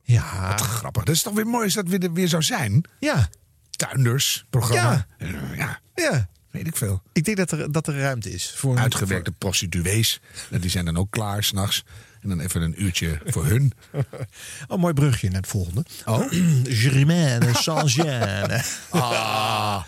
[0.03, 0.49] Ja.
[0.49, 1.03] Wat grappig.
[1.03, 2.85] Dat is toch weer mooi als dat weer, weer zou zijn.
[2.99, 3.29] Ja.
[3.70, 5.07] Tuindersprogramma.
[5.18, 5.27] Ja.
[5.94, 6.04] Ja.
[6.04, 6.28] ja.
[6.56, 7.02] Weet ik veel.
[7.12, 8.52] Ik denk dat er, dat er ruimte is.
[8.56, 9.38] Voor Uitgewerkte voor...
[9.38, 10.20] prostituees.
[10.60, 11.84] Die zijn dan ook klaar s'nachts.
[12.22, 13.72] En dan even een uurtje voor hun.
[14.68, 15.84] Oh, mooi brugje naar het volgende.
[16.04, 16.32] Oh.
[16.82, 18.50] Germaine Saint-Jean.
[18.90, 19.82] ah.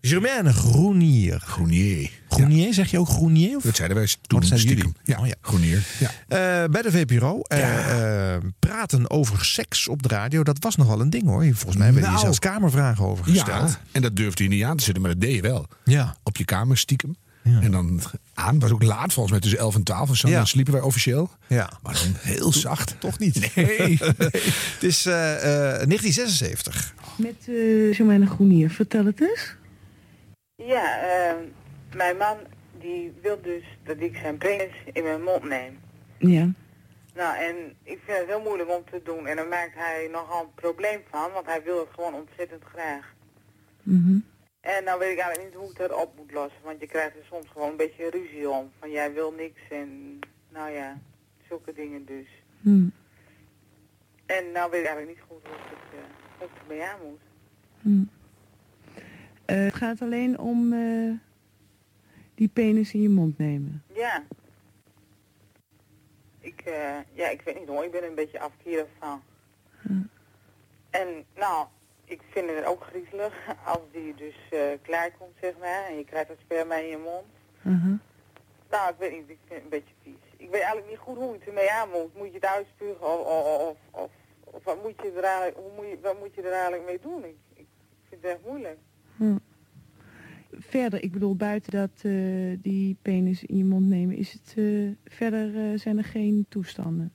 [0.00, 1.40] Germaine Groenier.
[1.40, 2.10] Groenier.
[2.28, 2.72] Groenier, ja.
[2.72, 3.56] zeg je ook Groenier?
[3.56, 3.62] Of?
[3.62, 4.42] Dat zeiden wij toen.
[4.42, 4.76] Oh, stiekem.
[4.76, 4.92] jullie.
[5.04, 5.34] Ja, oh, ja.
[5.40, 5.86] Groenier.
[5.98, 6.10] Ja.
[6.62, 7.42] Uh, bij de VPRO.
[7.48, 8.34] Uh, ja.
[8.34, 10.42] uh, praten over seks op de radio.
[10.42, 11.44] Dat was nogal een ding hoor.
[11.44, 13.70] Volgens mij werden nou, hier zelfs kamervragen over gesteld.
[13.70, 15.66] Ja, en dat durfde je niet aan te zetten, maar dat deed je wel.
[15.84, 16.16] Ja.
[16.22, 17.16] Op je kamer stiekem.
[17.42, 18.00] En dan
[18.34, 20.28] aan, was ook laat, volgens mij tussen 11 en 12 of zo.
[20.28, 20.36] Ja.
[20.36, 21.30] Dan sliepen wij officieel.
[21.46, 21.70] Ja.
[21.82, 22.96] Maar dan heel zacht.
[22.98, 23.36] Toch niet.
[23.54, 23.98] Nee.
[23.98, 26.94] Het is eh, eh, 1976.
[27.16, 29.54] Met eh Jomena Groenier, vertel het eens.
[30.64, 31.36] Ja, eh,
[31.94, 32.38] mijn man
[32.78, 35.80] die wil dus dat ik zijn penis in mijn mond neem.
[36.18, 36.50] Ja.
[37.14, 39.26] Nou, en ik vind het heel moeilijk om te doen.
[39.26, 43.14] En daar maakt hij nogal een probleem van, want hij wil het gewoon ontzettend graag.
[43.82, 44.18] Mhm.
[44.60, 47.16] En nou weet ik eigenlijk niet hoe ik dat op moet lossen, want je krijgt
[47.16, 48.70] er soms gewoon een beetje ruzie om.
[48.78, 50.18] Van jij wil niks en
[50.48, 50.98] nou ja,
[51.48, 52.26] zulke dingen dus.
[52.60, 52.88] Hm.
[54.26, 56.00] En nou weet ik eigenlijk niet goed hoe ik het,
[56.38, 57.20] hoe ik ermee aan moet.
[57.80, 58.17] Hm.
[59.48, 61.12] Eh, het gaat alleen om eh,
[62.34, 63.82] die penis in je mond nemen.
[63.94, 64.22] Ja.
[66.40, 69.22] Ik, eh, ja, ik weet niet hoor, ik ben een beetje afkerig van.
[70.90, 71.66] En nou,
[72.04, 73.34] ik vind het ook griezelig
[73.64, 74.36] als die dus
[74.82, 77.26] klaar komt, zeg maar, en je krijgt dat sperma in je mond.
[77.62, 77.98] Uh-huh.
[78.70, 80.32] Nou, ik weet niet, ik vind het een beetje vies.
[80.36, 82.14] Ik weet eigenlijk niet goed hoe je ermee aan moet.
[82.14, 84.10] Moet je het uitspugen of, of, of, of,
[84.44, 87.00] of wat, moet je er eigenlijk, hoe moet je, wat moet je er eigenlijk mee
[87.00, 87.24] doen?
[87.24, 87.66] Ik, ik
[88.08, 88.78] vind het echt moeilijk.
[90.50, 92.12] Verder, ik bedoel, buiten dat eh,
[92.62, 97.12] die penis in je mond nemen, is het eh, verder eh, zijn er geen toestanden.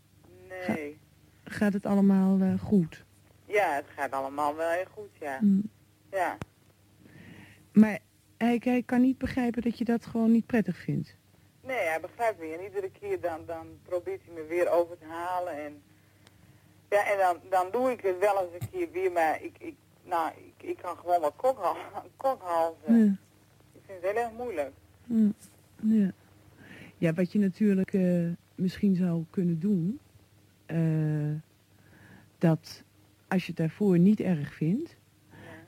[0.67, 0.97] Nee.
[1.43, 3.05] Gaat het allemaal goed?
[3.45, 5.39] Ja, het gaat allemaal wel heel goed, ja.
[5.39, 5.61] Hm.
[6.11, 6.37] Ja.
[7.71, 7.99] Maar
[8.37, 11.17] hij, hij kan niet begrijpen dat je dat gewoon niet prettig vindt.
[11.61, 12.53] Nee, hij begrijpt me.
[12.57, 15.65] En iedere keer dan, dan probeert hij me weer over te halen.
[15.65, 15.83] En,
[16.89, 19.75] ja, en dan, dan doe ik het wel eens een keer weer, maar ik, ik,
[20.03, 21.75] nou, ik, ik kan gewoon wat kokhal,
[22.17, 22.97] kokhalzen.
[23.05, 23.15] Ja.
[23.73, 24.71] Ik vind het heel erg moeilijk.
[25.81, 26.11] Ja.
[26.97, 29.99] ja, wat je natuurlijk eh, misschien zou kunnen doen,
[30.65, 31.31] eh,
[32.37, 32.83] dat
[33.27, 34.95] als je het daarvoor niet erg vindt,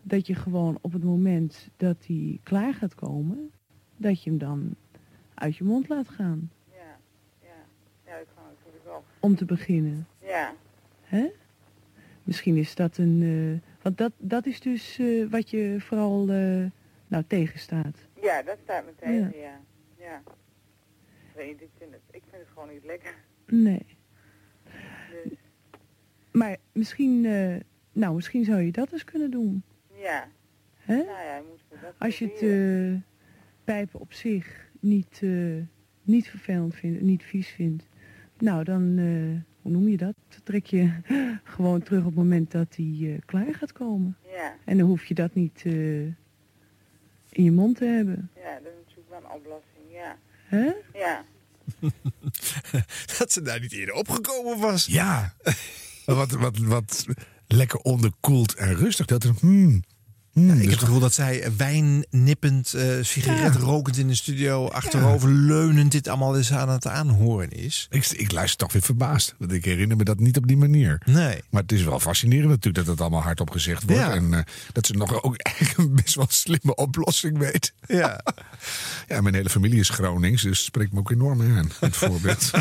[0.02, 3.52] dat je gewoon op het moment dat hij klaar gaat komen,
[3.98, 4.76] dat je hem dan
[5.34, 6.52] uit je mond laat gaan.
[6.72, 6.98] Ja,
[7.42, 7.48] ja.
[8.06, 9.04] Ja, dat kan natuurlijk wel.
[9.20, 10.08] Om te beginnen.
[10.20, 10.54] Ja.
[11.02, 11.28] Hè?
[12.24, 13.22] Misschien is dat een...
[13.22, 16.66] eh, want dat, dat is dus eh, wat je vooral eh,
[17.08, 18.08] nou, tegenstaat.
[18.22, 19.30] Ja, dat staat me tegen, Ja.
[19.38, 19.60] ja.
[19.98, 20.22] Ja.
[21.30, 23.16] Ik weet niet, ik vind het, ik vind het gewoon niet lekker.
[23.48, 23.86] Nee.
[25.24, 25.38] Dus,
[26.32, 27.56] Maar misschien, eh,
[27.92, 29.64] nou, misschien zou je dat eens kunnen doen.
[29.96, 30.28] ja.
[30.76, 30.96] Hè?
[30.96, 33.02] Nou ja, je moet dat Als je het
[33.64, 35.22] pijpen op zich niet,
[36.02, 37.88] niet vervelend vindt, niet vies vindt,
[38.38, 38.96] nou dan,
[39.66, 40.16] hoe noem je dat?
[40.44, 40.92] Trek je
[41.44, 44.18] gewoon terug op het moment dat hij eh, klaar gaat komen.
[44.32, 44.56] Ja.
[44.66, 46.06] En dan hoef je dat niet eh,
[47.30, 48.30] in je mond te hebben.
[48.36, 50.18] Ja, dat is natuurlijk wel een oplossing, ja.
[50.44, 50.72] Hè?
[51.00, 51.24] Ja.
[53.18, 54.86] dat ze daar niet eerder opgekomen was.
[54.86, 55.34] Ja.
[56.06, 57.06] wat, wat, wat
[57.48, 59.06] lekker onderkoeld en rustig.
[59.06, 59.84] Dat er, hmm,
[60.42, 64.16] hmm, ik dus heb het gevoel dat zij wijn nippend, eh sigaret rokend in de
[64.16, 67.88] studio, achterover leunend dit allemaal eens aan het aanhoren is.
[67.90, 69.36] Ik, ik luister toch weer verbaasd.
[69.38, 71.02] Want ik herinner me dat niet op die manier.
[71.06, 71.42] Nee.
[71.50, 74.02] Maar het is wel fascinerend natuurlijk dat het allemaal hardop gezegd wordt.
[74.02, 74.14] Ja.
[74.14, 74.40] En eh,
[74.72, 77.74] dat ze nog ook eigenlijk een best wel slimme oplossing weet.
[77.88, 78.22] Ja.
[79.08, 81.72] ja, mijn hele familie is Gronings, dus spreekt me ook enorm aan.
[81.80, 82.52] Het voorbeeld.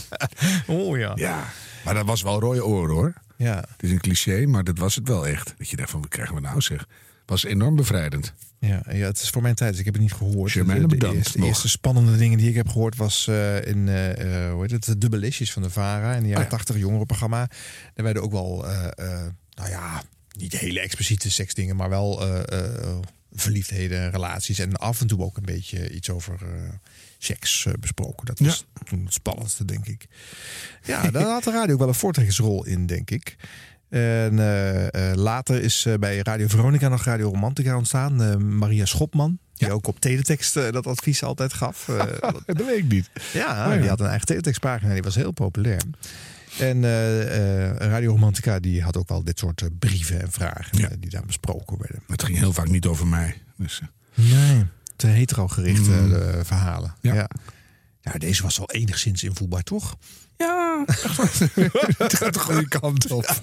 [0.66, 1.12] oh ja.
[1.14, 1.52] Ja,
[1.84, 3.14] maar dat was wel rode oren hoor.
[3.36, 3.56] Ja.
[3.56, 5.54] Het is een cliché, maar dat was het wel echt.
[5.58, 6.86] Dat je dacht van, wat krijgen we nou zeg.
[7.26, 8.34] Was enorm bevrijdend.
[8.58, 10.50] Ja, ja, het is voor mijn tijd, dus ik heb het niet gehoord.
[10.50, 14.44] Germaine, de, de bedankt eerste, spannende dingen die ik heb gehoord was eh, in eh,
[14.44, 16.50] eh, hoe heet het, de dubbelistjes van de VARA in de jaren ja.
[16.50, 17.48] 80 jongerenprogramma.
[17.94, 18.64] Daar werden ook wel,
[19.54, 20.02] nou ja,
[20.36, 22.22] niet hele expliciete seksdingen, maar wel
[23.32, 26.38] verliefdheden, relaties en af en toe ook een beetje iets over
[27.24, 28.26] seks eh, besproken.
[28.26, 30.06] Dat was toen het spannendste, denk ik.
[30.82, 33.36] Ja, daar had de radio ook wel een voortrekkersrol in, denk ik.
[33.88, 38.56] En eh, eh, later is bij Radio Veronica nog Radio Romantica ontstaan.
[38.58, 41.84] Maria Schopman, die ook op teletext dat advies altijd gaf.
[42.46, 43.10] Dat weet ik niet.
[43.32, 43.80] ja, Oh ja.
[43.80, 45.82] die had een eigen teletextpagina, die was heel populair.
[46.58, 46.82] En
[47.78, 52.02] Radio Romantica die had ook wel dit soort brieven en vragen die daar besproken werden.
[52.06, 53.42] Het ging heel vaak niet over mij.
[53.56, 53.80] Dus,
[54.14, 54.64] Nee,
[55.02, 56.14] te hetero-gerichte Mm.
[56.14, 56.94] eh, verhalen.
[57.00, 57.14] Ja.
[57.14, 57.28] Ja.
[58.00, 58.12] ja.
[58.12, 59.96] deze was wel enigszins invoelbaar, toch?
[60.36, 60.84] Ja,
[61.98, 63.34] het gaat de goede kant op.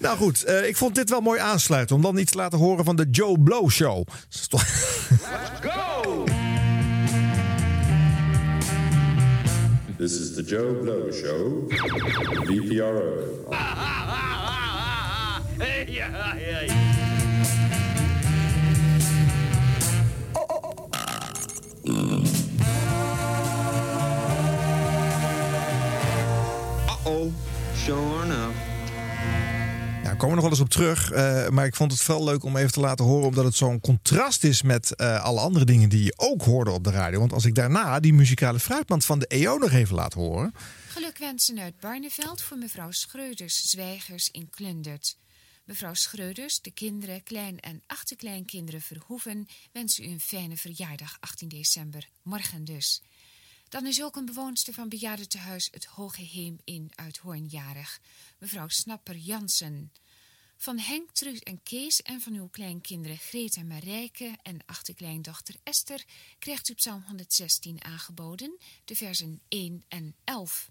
[0.00, 1.96] Nou goed, eh, ik vond dit wel mooi aansluiten.
[1.96, 4.06] Om dan iets te laten horen van de Joe Blow Show.
[4.30, 4.64] Is toch-
[9.98, 11.70] This is the Joe Blow Show,
[12.46, 13.48] VPRO.
[27.04, 27.32] Uh-oh,
[27.76, 28.56] sure enough.
[30.02, 31.10] Ja, komen we nog wel eens op terug.
[31.10, 33.26] eh, maar ik vond het wel leuk om even te laten horen.
[33.28, 36.84] Omdat het zo'n contrast is met eh, alle andere dingen die je ook hoorde op
[36.84, 37.18] de radio.
[37.18, 40.54] Want als ik daarna die muzikale fruitmand van de EO nog even laat horen.
[40.88, 45.16] Gelukwensen uit Barneveld voor mevrouw Schreuders, zwijgers in Klundert.
[45.70, 49.46] Mevrouw Schreuders, de kinderen, klein- en achterkleinkinderen Verhoeven...
[49.72, 53.02] wensen u een fijne verjaardag 18 december, morgen dus.
[53.68, 58.00] Dan is ook een bewoonster van bejaardentehuis Het Hoge Heem in Uithoorn jarig.
[58.38, 59.92] Mevrouw Snapper Jansen.
[60.56, 66.04] Van Henk, Truus en Kees en van uw kleinkinderen Greet en Marijke en achterkleindochter Esther
[66.38, 70.70] krijgt u Psalm 116 aangeboden, de versen 1 en 11.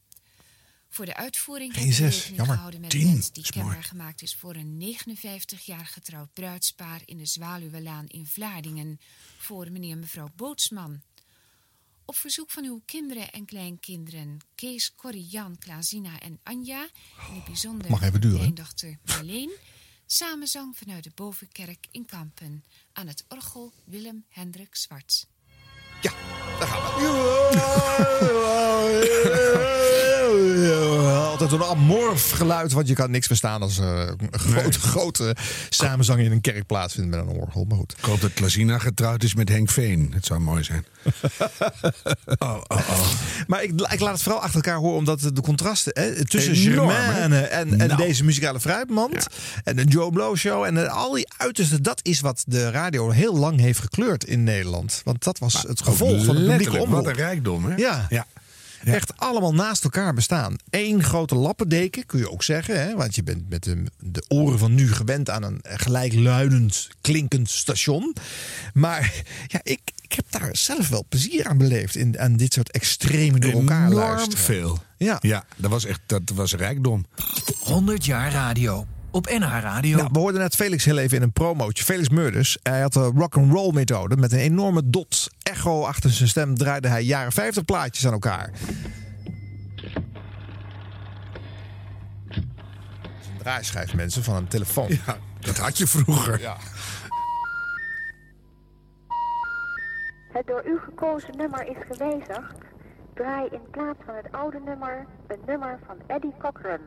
[0.89, 2.55] Voor de uitvoering Geen zes, rekening jammer.
[2.55, 3.83] gehouden met Tien, die is kenbaar mooi.
[3.85, 8.99] gemaakt is voor een 59 jaar getrouwd bruidspaar in de Zwaluwelaan in Vlaardingen
[9.37, 11.01] voor meneer en mevrouw Bootsman.
[12.05, 16.87] Op verzoek van uw kinderen en kleinkinderen Kees, Corrie, Jan, Klaasina en Anja
[17.29, 18.37] in het bijzonder Mag even duren.
[18.37, 19.51] kleindochter Marleen,
[20.05, 22.63] samenzang vanuit de Bovenkerk in Kampen
[22.93, 25.27] aan het orgel Willem Hendrik Zwart.
[26.01, 27.67] Daar gaan we.
[31.41, 35.35] Altijd een amorf geluid, want je kan niks verstaan als eh, een grote, grote
[35.69, 37.63] samenzang in een kerk plaatsvindt met een orgel.
[37.63, 37.95] Maar goed.
[37.97, 40.11] Ik hoop dat Klasina getrouwd is met Henk Veen.
[40.13, 40.85] Het zou mooi zijn.
[42.37, 43.07] oh, oh, oh.
[43.47, 46.89] Maar ik, ik laat het vooral achter elkaar horen, omdat de contrasten hè, tussen Enorm,
[46.89, 47.41] Germaine hè?
[47.41, 48.01] en, en Nou.
[48.01, 49.27] deze muzikale fruitmand
[49.63, 53.37] en de Joe Blow Show en al die uitersten, dat is wat de radio heel
[53.37, 55.01] lang heeft gekleurd in Nederland.
[55.03, 56.89] Want dat was het gevolg van de publieke omroep.
[56.89, 57.75] Wat een rijkdom, hè?
[57.75, 58.05] Ja.
[58.09, 58.25] ja.
[58.83, 60.55] Echt allemaal naast elkaar bestaan.
[60.69, 62.81] Eén grote lappendeken, kun je ook zeggen.
[62.81, 62.95] Hè?
[62.95, 68.15] Want je bent met de, de oren van nu gewend aan een gelijkluidend, klinkend station.
[68.73, 69.13] Maar
[69.47, 71.95] ja, ik, ik heb daar zelf wel plezier aan beleefd.
[71.95, 74.37] In, aan dit soort extreme door elkaar Enorm luisteren.
[74.43, 74.79] veel.
[74.97, 75.17] Ja.
[75.21, 77.05] ja, dat was echt dat was rijkdom.
[77.59, 78.87] 100 jaar radio.
[79.11, 79.97] Op NH Radio.
[79.97, 81.83] Nou, we hoorden net Felix heel even in een promootje.
[81.83, 82.57] Felix Murders.
[82.63, 84.17] Hij had de rock'n'roll methode.
[84.17, 88.51] Met een enorme dot echo achter zijn stem draaide hij jaren 50 plaatjes aan elkaar.
[92.25, 92.37] Dat
[93.21, 94.87] is een draaischijf mensen van een telefoon.
[95.05, 96.39] Ja, dat had je vroeger.
[96.39, 96.57] Ja.
[100.33, 102.55] Het door u gekozen nummer is gewijzigd.
[103.13, 106.79] Draai in plaats van het oude nummer een nummer van Eddie Cochran.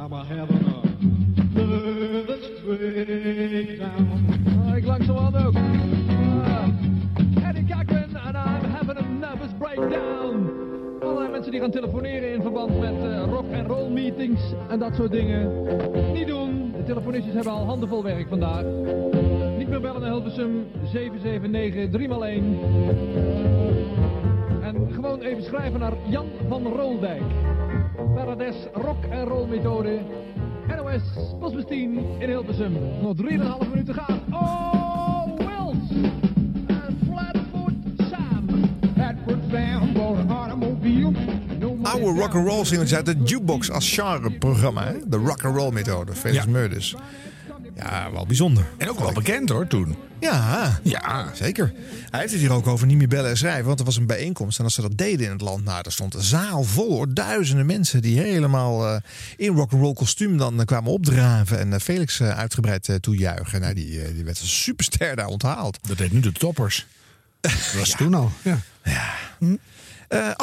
[0.00, 0.80] I'm a having a
[1.54, 4.24] nervous breakdown.
[4.76, 5.54] Ik langzamerhand ook.
[5.54, 6.68] Ah,
[7.48, 10.50] Eddie Cochran and I'm having a nervous breakdown.
[11.00, 14.94] Allerlei mensen die gaan telefoneren in verband met eh, rock and roll meetings en dat
[14.94, 15.62] soort dingen.
[16.12, 16.72] Niet doen.
[16.76, 18.64] De telefonistjes hebben al handenvol werk vandaag.
[19.58, 22.08] Niet meer bellen naar Hilversum 779 3x1.
[24.62, 27.22] En gewoon even schrijven naar Jan van Rooldijk.
[28.08, 30.00] Parades Rock en Roll Methode.
[30.66, 31.02] NOS
[31.40, 32.72] Postbus 10 in Hilversum.
[33.02, 34.20] Nog 3,5 minuten gaan.
[34.32, 35.90] Oh, Wills!
[36.66, 37.72] En Flatfoot
[38.10, 38.48] Sam.
[38.94, 41.12] Flatfoot Sam bought an automobile.
[41.82, 44.92] Oude rock'n'roll singers uit de Jukebox als genreprogramma.
[45.06, 46.12] De rock'n'roll methode.
[46.12, 46.96] Felix Murders.
[47.82, 48.66] Ja, wel bijzonder.
[48.76, 49.96] En ook wel bekend hoor toen.
[50.20, 51.72] Ja, ja, zeker.
[52.10, 53.66] Hij heeft het hier ook over niet meer bellen en schrijven.
[53.66, 54.58] Want er was een bijeenkomst.
[54.58, 57.14] En als ze dat deden in het land, nou, er stond een zaal vol hoor.
[57.14, 59.00] Duizenden mensen die helemaal eh,
[59.36, 61.58] in rock'n'roll kostuum dan eh, kwamen opdraven.
[61.58, 63.60] En eh, Felix uitgebreid toejuichen.
[63.60, 65.78] Nou, die, die werd als superster daar onthaald.
[65.88, 66.86] Dat deed nu de toppers.
[67.40, 68.30] Dat was toen al.
[68.42, 68.58] Ja.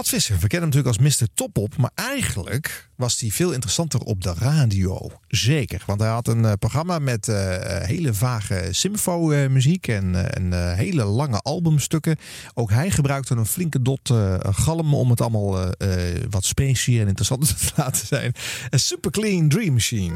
[0.07, 1.27] Visser, we kennen hem natuurlijk als Mr.
[1.33, 1.77] Topop.
[1.77, 5.11] Maar eigenlijk was hij veel interessanter op de radio.
[5.27, 5.83] Zeker.
[5.85, 7.35] Want hij had een eh, programma met eh,
[7.81, 12.17] hele vage symfo-muziek en, hele lange albumstukken.
[12.53, 15.73] Ook hij gebruikte een flinke dot galm om het allemaal
[16.29, 18.33] wat specie en interessanter te laten zijn.
[18.69, 20.15] Een super clean dream machine.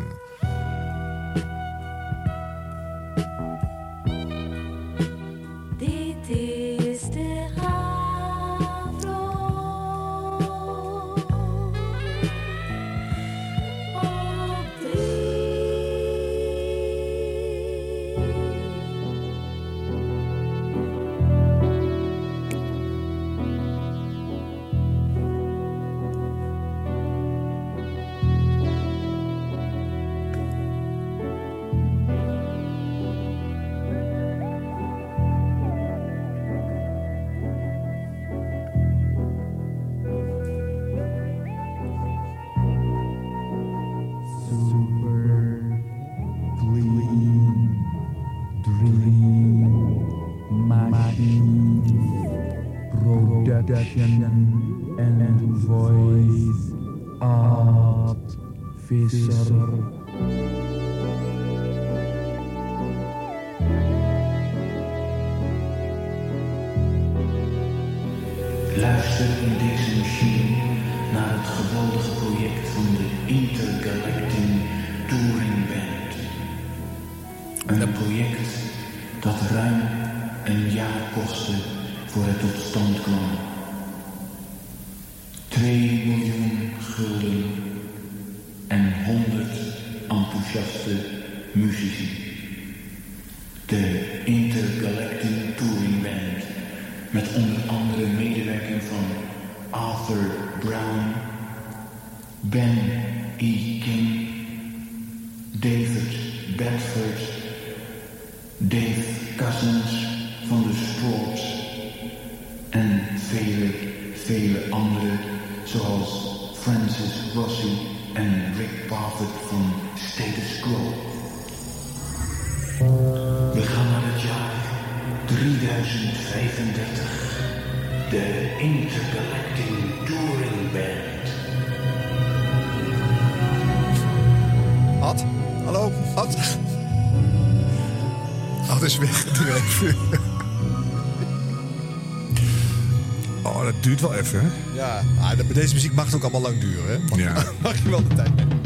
[144.33, 144.75] Even, hè?
[144.75, 146.97] Ja, ah, de- deze muziek mag het ook allemaal lang duren, hè?
[147.09, 147.33] Mag, Ja.
[147.63, 148.59] mag je wel de tijd nemen.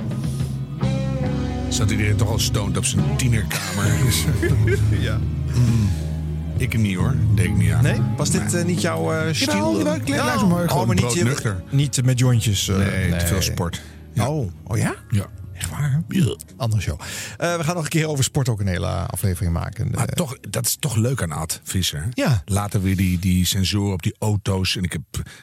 [1.70, 3.86] Zat iedereen toch al stoned op zijn tienerkamer?
[5.00, 5.18] ja.
[5.56, 5.90] Mm,
[6.58, 7.84] ik niet hoor, deed ik niet aan.
[7.84, 8.00] Nee?
[8.18, 12.06] Was dit eh, niet jouw eh jawel, ik luister maar, gewoon oh, maar niet, niet
[12.06, 12.68] met jointjes.
[12.68, 13.82] eh, Nee, te veel sport.
[14.18, 14.96] Oh, oh ja?
[15.10, 15.26] Ja.
[15.58, 16.04] Echt waar?
[16.58, 17.00] Andere show.
[17.38, 19.92] Eh, we gaan nog een keer over sport ook een hele aflevering maken.
[19.92, 22.02] Maar toch, dat is toch leuk aan Ad Visser.
[22.04, 22.08] hè?
[22.14, 22.42] Ja.
[22.46, 24.76] Later weer die, die sensoren op die auto's.
[24.76, 25.02] En ik heb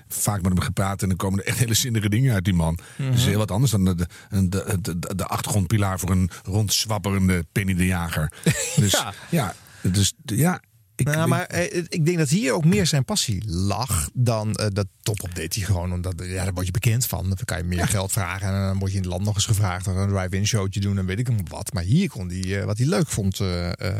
[0.09, 1.03] vaak met hem gepraat.
[1.03, 2.79] En dan komen er echt hele zinnige dingen uit die man.
[2.97, 4.07] Dat is heel wat anders dan de, de,
[4.49, 8.33] de, de, de achtergrondpilaar voor een rondzwapperende Penny de Jager.
[8.77, 9.13] Dus Ja.
[9.31, 10.61] ja, dus ja.
[10.97, 14.67] Ik, nou, maar eh, ik denk dat hier ook meer zijn passie lag dan eh,
[14.73, 15.93] dat top-op deed hij gewoon.
[15.93, 17.29] Omdat ja, daar word je bekend van.
[17.29, 18.49] Dan kan je meer geld vragen.
[18.49, 19.87] En dan word je in het land nog eens gevraagd.
[19.87, 21.73] Of een drive-in showtje doen en weet ik hem wat.
[21.73, 23.41] Maar hier kon hij eh, wat hij leuk vond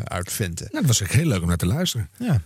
[0.03, 0.67] uitvinden.
[0.71, 2.09] nou, dat was echt heel leuk om naar te luisteren.
[2.19, 2.41] Ja.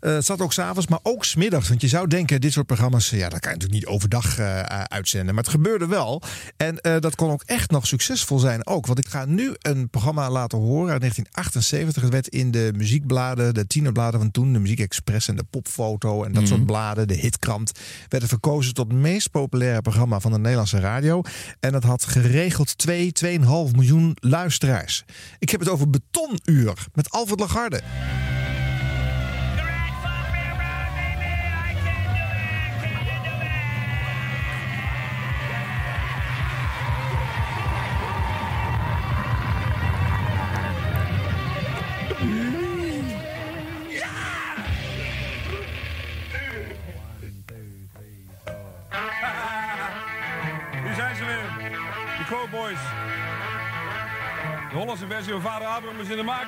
[0.00, 1.68] Eh, het zat ook s'avonds, maar ook smiddags.
[1.68, 4.58] Want je zou denken, dit soort programma's, ja, dat kan je natuurlijk niet overdag eh,
[4.60, 5.34] eh, uitzenden.
[5.34, 6.22] Maar het gebeurde wel.
[6.56, 8.86] En dat kon ook echt nog succesvol zijn ook.
[8.86, 12.02] Want ik ga nu een programma laten horen uit 1978.
[12.02, 16.24] Het werd in de muziekbladen, de tienerbladen van toen, de Muziek Express en de Popfoto
[16.24, 16.52] en dat Mhm.
[16.52, 17.72] soort bladen, de Hitkrant,
[18.08, 21.22] werden verkozen tot het meest populaire programma van de Nederlandse radio.
[21.60, 25.04] En dat had geregeld 2, 2,5 miljoen luisteraars.
[25.38, 27.80] Ik heb het over Betonuur met Alfred Lagarde.
[52.28, 52.78] Cowboys.
[54.70, 56.46] De Hollandse versie van vader Abraham is in de maak.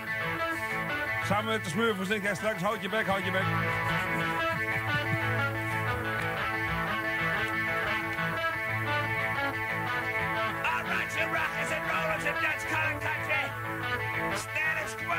[1.26, 2.62] Samen met de smurfers zingt hij straks.
[2.62, 3.42] Houd je bek, houd je bek.
[10.62, 13.50] All right, you rockers and rollers and Dutch calling country.
[14.34, 15.14] Status quo.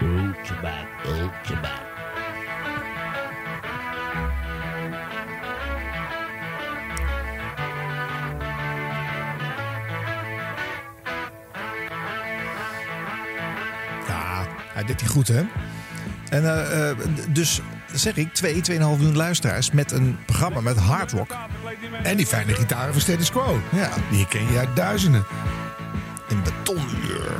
[0.00, 0.97] ultraback.
[14.88, 15.42] Deed hij goed, hè?
[16.30, 16.96] En eh, eh,
[17.28, 17.60] dus
[17.92, 21.30] zeg ik, 2, 2,5 miljoen luisteraars met een programma met hard rock.
[22.02, 23.60] En die fijne gitaren van Status Quo.
[23.72, 23.90] Ja.
[24.10, 25.24] Die ken je uit duizenden.
[26.28, 27.36] In betonuur.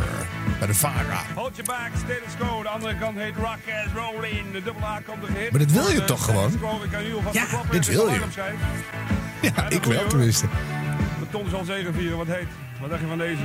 [0.58, 1.22] Bij de Vara.
[1.34, 2.62] Hold je back, status quo.
[2.62, 4.52] De andere kant heet rock as rolling.
[4.52, 5.30] De dubbele A komt er.
[5.50, 6.58] Maar dit wil je toch gewoon?
[6.58, 6.80] quo.
[6.84, 8.20] Ik kan nu alvast Ja, dit wil je.
[9.42, 10.46] Ja, ik wel tenminste.
[11.20, 12.16] Beton zal zegenvieren.
[12.16, 12.46] Wat heet?
[12.80, 13.42] Wat dacht je van deze?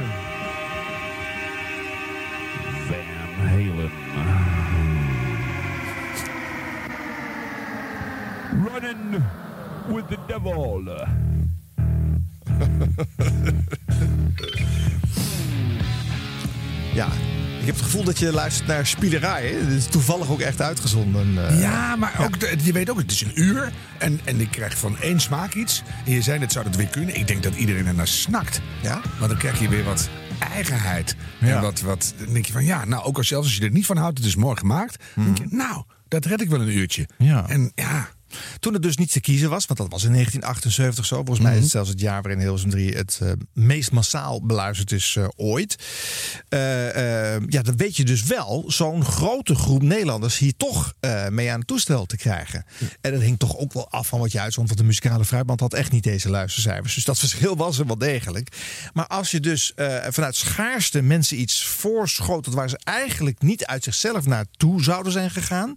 [8.74, 9.24] Running
[9.88, 10.84] with the devil.
[16.94, 17.08] Ja,
[17.60, 19.48] ik heb het gevoel dat je luistert naar spielerij.
[19.48, 19.68] hè?
[19.68, 21.48] Dit is toevallig ook echt uitgezonden.
[21.48, 21.60] eh.
[21.62, 23.72] Ja, maar ook, de- je weet ook, het is een uur.
[24.00, 25.84] En, en ik krijg van één smaak iets.
[26.06, 27.16] En je zei net, zou dat weer kunnen?
[27.16, 28.62] Ik denk dat iedereen er naar snakt.
[28.82, 29.02] Ja?
[29.20, 30.10] Maar dan krijg je weer wat
[30.40, 31.16] eigenheid.
[31.40, 31.56] Ja.
[31.56, 33.72] En wat, wat, dan denk je van, ja, nou, ook als zelfs als je er
[33.72, 35.04] niet van houdt, het is mooi gemaakt.
[35.16, 37.08] Dan denk je, nou, dat red ik wel een uurtje.
[37.18, 37.50] Ja.
[37.50, 38.08] En ja,
[38.60, 41.16] Toen het dus niet te kiezen was, want dat was in 1978 zo.
[41.16, 44.92] Volgens mij is het zelfs het jaar waarin Hilversum 3 het eh, meest massaal beluisterd
[44.92, 45.76] is eh, ooit.
[46.50, 50.94] Eh, ja, dan weet je dus wel zo'n grote groep Nederlanders hier toch
[51.30, 52.66] mee aan het toestel te krijgen.
[53.02, 54.68] En dat hing toch ook wel af van wat je uitzond.
[54.68, 56.94] Want de muzikale fruitband had echt niet deze luistercijfers.
[56.94, 58.56] Dus dat verschil was er wel degelijk.
[58.94, 59.74] Maar als je dus
[60.10, 65.76] vanuit schaarste mensen iets voorschotelt waar ze eigenlijk niet uit zichzelf naartoe zouden zijn gegaan,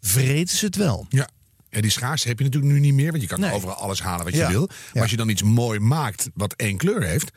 [0.00, 1.06] vreten ze het wel.
[1.08, 1.28] Ja.
[1.70, 4.24] Ja, die schaarste heb je natuurlijk nu niet meer, want je kan overal alles halen
[4.24, 4.48] wat je Ja.
[4.48, 4.66] wil.
[4.66, 5.00] Maar Ja.
[5.00, 7.30] als je dan iets mooi maakt wat één kleur heeft.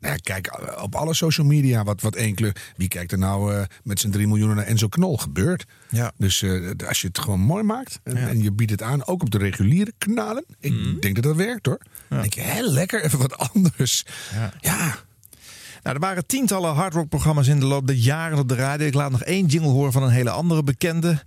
[0.00, 2.56] Nou ja, kijk eh, op alle social media wat, wat één kleur.
[2.76, 5.16] Wie kijkt er nou eh, met zijn 3 miljoen naar Enzo Knol?
[5.16, 5.64] Gebeurt.
[5.88, 6.12] Ja.
[6.16, 9.22] Dus eh, als je het gewoon mooi maakt en, en je biedt het aan, ook
[9.22, 10.44] op de reguliere kanalen.
[10.60, 10.98] Ik Mhm.
[11.00, 11.80] denk dat dat werkt hoor.
[12.08, 14.04] Dan denk je, hé, lekker, even wat anders.
[14.60, 14.96] Ja.
[15.82, 18.86] Nou, er waren tientallen hardrockprogramma's in de loop der jaren op de radio.
[18.86, 21.22] Ik laat nog één jingle horen van een hele andere bekende.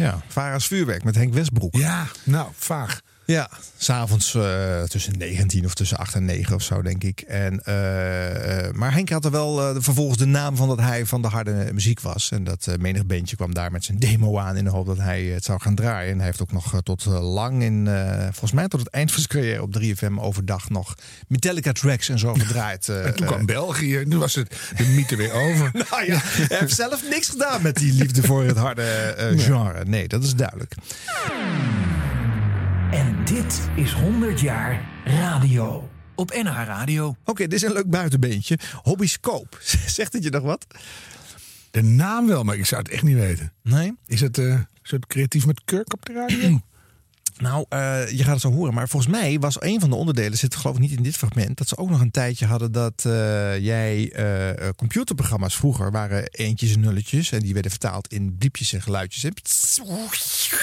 [0.00, 1.76] Ja, Vara's vuurwerk met Henk Westbroek.
[1.76, 3.00] Ja, nou, vaag.
[3.30, 7.20] Ja, s'avonds uh, tussen 19 of tussen 8 en 9 of zo, denk ik.
[7.20, 11.06] En, uh, uh, maar Henk had er wel uh, vervolgens de naam van dat hij
[11.06, 12.30] van de harde muziek was.
[12.30, 15.24] En dat menig bandje kwam daar met zijn demo aan in de hoop dat hij
[15.24, 16.12] het zou gaan draaien.
[16.12, 17.88] En hij heeft ook nog tot lang in,
[18.22, 20.94] volgens mij tot het eind van zijn carrière op 3FM overdag nog
[21.28, 22.88] Metallica tracks en zo gedraaid.
[22.88, 25.70] en toen kwam België, nu was het de mythe weer over.
[25.90, 29.84] nou ja, hij heeft zelf niks gedaan met die liefde voor het harde genre.
[29.84, 30.74] Nee, dat is duidelijk.
[32.92, 35.90] En dit is 100 jaar radio.
[36.14, 37.08] Op NH Radio.
[37.08, 38.58] Oké, okay, dit is een leuk buitenbeentje.
[38.82, 39.56] Hobbyscope.
[39.96, 40.66] Zegt het je nog wat?
[41.70, 43.52] De naam wel, maar ik zou het echt niet weten.
[43.62, 43.96] Nee?
[44.06, 46.60] Is het uh, soort creatief met Kirk op de radio?
[47.40, 48.74] Nou, uh, je gaat het zo horen.
[48.74, 51.58] Maar volgens mij was een van de onderdelen, zit geloof ik niet in dit fragment,
[51.58, 53.12] dat ze ook nog een tijdje hadden dat uh,
[53.58, 54.12] jij
[54.62, 57.32] uh, computerprogramma's vroeger waren eentjes en nulletjes.
[57.32, 59.24] En die werden vertaald in bliepjes en geluidjes.
[59.24, 59.32] En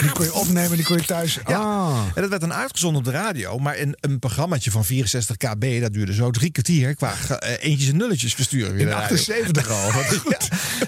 [0.01, 1.39] die kon je opnemen, die kon je thuis.
[1.47, 1.59] Ja.
[1.59, 2.05] Ah.
[2.15, 3.57] En dat werd dan uitgezonden op de radio.
[3.57, 7.13] Maar in een programmaatje van 64 kb, dat duurde zo drie kwartier qua
[7.59, 8.79] eentjes en nulletjes versturen.
[8.79, 9.87] In 78 al.
[10.29, 10.37] ja.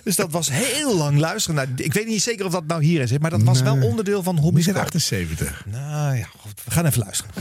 [0.03, 1.55] Dus dat was heel lang luisteren.
[1.55, 3.73] Naar, ik weet niet zeker of dat nou hier is, maar dat was nee.
[3.73, 4.67] wel onderdeel van Hobby.
[4.67, 5.65] in 78.
[5.79, 7.33] Nou ja, goed, we gaan even luisteren.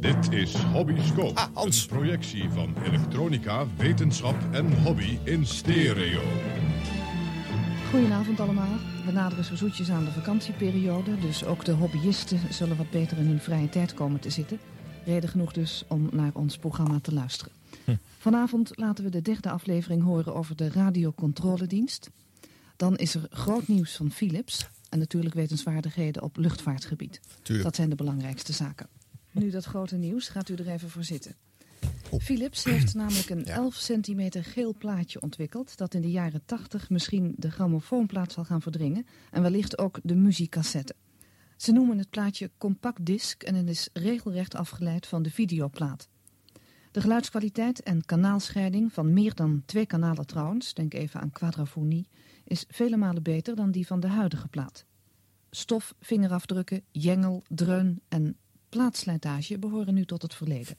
[0.00, 1.82] Dit is Hobbyscope, ah, Hans.
[1.82, 6.22] een projectie van elektronica, wetenschap en hobby in stereo.
[7.90, 8.76] Goedenavond allemaal.
[9.06, 13.26] We naderen zo zoetjes aan de vakantieperiode, dus ook de hobbyisten zullen wat beter in
[13.26, 14.58] hun vrije tijd komen te zitten.
[15.04, 17.52] Reden genoeg dus om naar ons programma te luisteren.
[17.84, 17.94] Hm.
[18.18, 22.10] Vanavond laten we de derde aflevering horen over de radiocontroledienst.
[22.76, 27.20] Dan is er groot nieuws van Philips en natuurlijk wetenswaardigheden op luchtvaartgebied.
[27.42, 27.66] Tuurlijk.
[27.66, 28.88] Dat zijn de belangrijkste zaken.
[29.30, 31.34] Nu dat grote nieuws, gaat u er even voor zitten.
[32.18, 35.76] Philips heeft namelijk een 11 centimeter geel plaatje ontwikkeld...
[35.76, 39.06] dat in de jaren 80 misschien de grammofoonplaat zal gaan verdringen...
[39.30, 40.94] en wellicht ook de muziekcassette.
[41.56, 46.08] Ze noemen het plaatje compact disc en het is regelrecht afgeleid van de videoplaat.
[46.90, 50.74] De geluidskwaliteit en kanaalscheiding van meer dan twee kanalen trouwens...
[50.74, 52.08] denk even aan quadrafonie,
[52.50, 54.84] is vele malen beter dan die van de huidige plaat.
[55.50, 58.36] Stof, vingerafdrukken, jengel, dreun en
[58.68, 60.76] plaatslijtage behoren nu tot het verleden.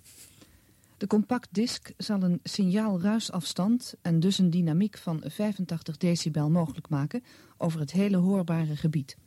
[0.98, 7.24] De compact disc zal een signaal-ruisafstand en dus een dynamiek van 85 decibel mogelijk maken
[7.58, 9.18] over het hele hoorbare gebied.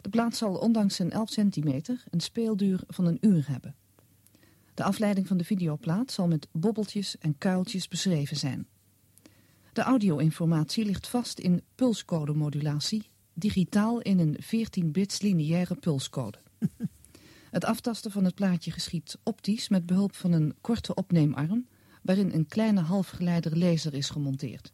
[0.00, 3.74] De plaat zal ondanks zijn 11 centimeter een speelduur van een uur hebben.
[4.74, 8.66] De afleiding van de videoplaat zal met bobbeltjes en kuiltjes beschreven zijn.
[9.74, 16.38] De audio-informatie ligt vast in pulscode-modulatie, digitaal in een 14-bits lineaire pulscode.
[17.50, 21.66] Het aftasten van het plaatje geschiet optisch met behulp van een korte opneemarm...
[22.02, 24.72] waarin een kleine halfgeleider laser is gemonteerd.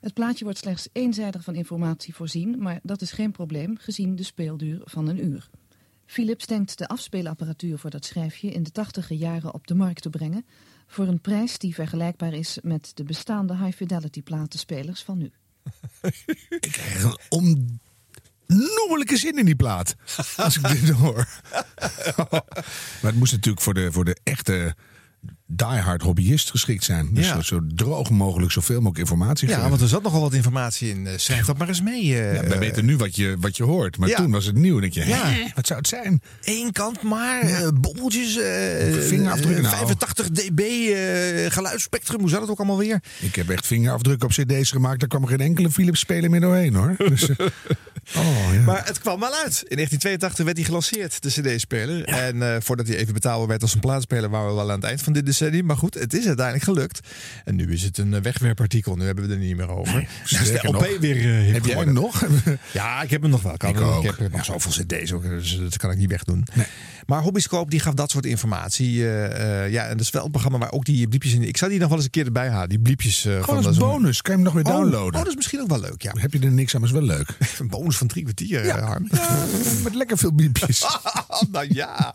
[0.00, 2.58] Het plaatje wordt slechts eenzijdig van informatie voorzien...
[2.58, 5.50] maar dat is geen probleem gezien de speelduur van een uur.
[6.06, 10.10] Philips denkt de afspeelapparatuur voor dat schijfje in de tachtige jaren op de markt te
[10.10, 10.46] brengen...
[10.86, 15.32] voor een prijs die vergelijkbaar is met de bestaande high-fidelity platenspelers van nu.
[16.48, 17.78] Ik krijg een om
[18.46, 19.96] noemelijke zin in die plaat.
[20.36, 21.28] Als ik dit hoor.
[23.02, 24.74] maar het moest natuurlijk voor de, voor de echte
[25.46, 27.08] diehard hobbyist geschikt zijn.
[27.14, 27.34] Dus Ja.
[27.34, 31.06] zo, zo droog mogelijk zoveel mogelijk informatie Ja, want er zat nogal wat informatie in.
[31.06, 32.00] Eh, Schrijf dat maar eens mee.
[32.20, 33.98] eh, Ja, wij weten nu wat je, wat je hoort.
[33.98, 34.16] Maar Ja.
[34.16, 34.74] toen was het nieuw.
[34.74, 35.32] En denk je, Ja.
[35.54, 36.22] wat zou het zijn?
[36.42, 38.44] Eén kant maar, eh, bobbeltjes, eh,
[39.00, 39.76] Vingerafdrukken, eh, nou.
[39.76, 42.20] 85 dB eh, geluidsspectrum.
[42.20, 43.02] Hoe zat het ook allemaal weer?
[43.20, 45.00] Ik heb echt vingerafdrukken op cd's gemaakt.
[45.00, 46.94] Daar kwam geen enkele Philips speler meer doorheen hoor.
[47.14, 47.46] Dus, eh,
[48.16, 48.60] oh, ja.
[48.60, 49.64] Maar het kwam wel uit.
[49.68, 52.04] In 1982 werd hij gelanceerd, de CD-speler.
[52.04, 54.84] En eh, voordat hij even betaalbaar werd als een plaatspeler, waren we wel aan het
[54.88, 55.66] eind van dit decennium.
[55.66, 57.00] Maar goed, het is uiteindelijk gelukt.
[57.44, 58.96] En nu is het een eh, wegwerpartikel.
[58.96, 60.08] Nu hebben we het er niet meer over.
[60.24, 60.98] Is de LP nog.
[60.98, 62.22] weer eh, hip Heb jij hem nog?
[62.72, 63.56] Ja, ik heb hem nog wel.
[63.56, 64.04] Kan Ik ik, ook.
[64.04, 66.46] heb eh, nog zoveel cd's ook, dus dat kan ik niet wegdoen.
[67.06, 69.02] Maar Hobbyscope die gaf dat soort informatie.
[69.08, 71.42] eh, eh, ja, en dat is wel een programma waar ook die bliepjes in...
[71.42, 72.68] Ik zou die nog wel eens een keer erbij halen.
[72.68, 74.22] Die bliepjes Gewoon van als zo'n- bonus.
[74.22, 75.12] Kan je hem nog weer Oh, downloaden?
[75.12, 76.12] Oh, dat is misschien ook wel leuk, ja.
[76.18, 77.28] Heb je er niks aan, maar is wel leuk.
[77.58, 78.80] Een bonus van drie kwartier, ja.
[78.80, 79.08] Harm.
[79.82, 80.84] Met lekker veel bliepjes.
[81.52, 82.14] nou ja.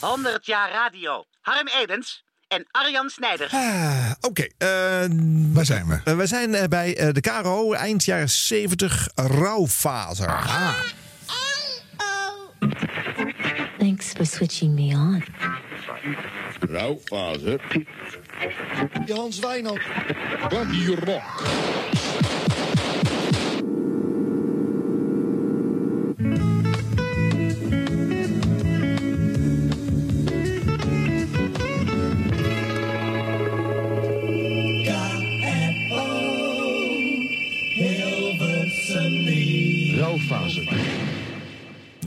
[0.00, 1.24] 100 jaar radio.
[1.40, 3.52] Harm Edens en Arjan Snijders.
[3.52, 4.46] Ah, Oké.
[4.58, 4.68] eh,
[5.52, 6.00] Waar zijn we?
[6.04, 10.26] eh, we zijn eh, bij eh, de KRO, eind jaren 70, rouwfase.
[13.78, 15.24] Thanks for switching me on.
[16.70, 17.58] Rauwfase.
[19.14, 19.80] Hans Wijnald.
[20.48, 21.42] Bobby Rock.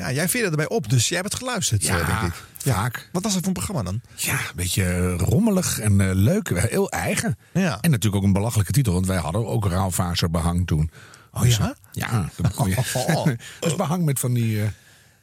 [0.09, 2.43] Ja, jij vindt erbij op, dus jij hebt het geluisterd, Ja, eh, denk ik.
[2.57, 3.09] vaak.
[3.11, 4.01] Wat was het voor een programma dan?
[4.15, 6.69] Ja, een beetje rommelig en eh, leuk.
[6.69, 7.37] Heel eigen.
[7.53, 7.77] Ja.
[7.81, 8.93] En natuurlijk ook een belachelijke titel.
[8.93, 10.91] Want wij hadden ook rouwfase behang toen.
[11.33, 11.75] Oh ja?
[11.91, 12.75] Ja, dat je.
[12.93, 13.27] Oh.
[13.59, 14.67] dus behang met van die eh,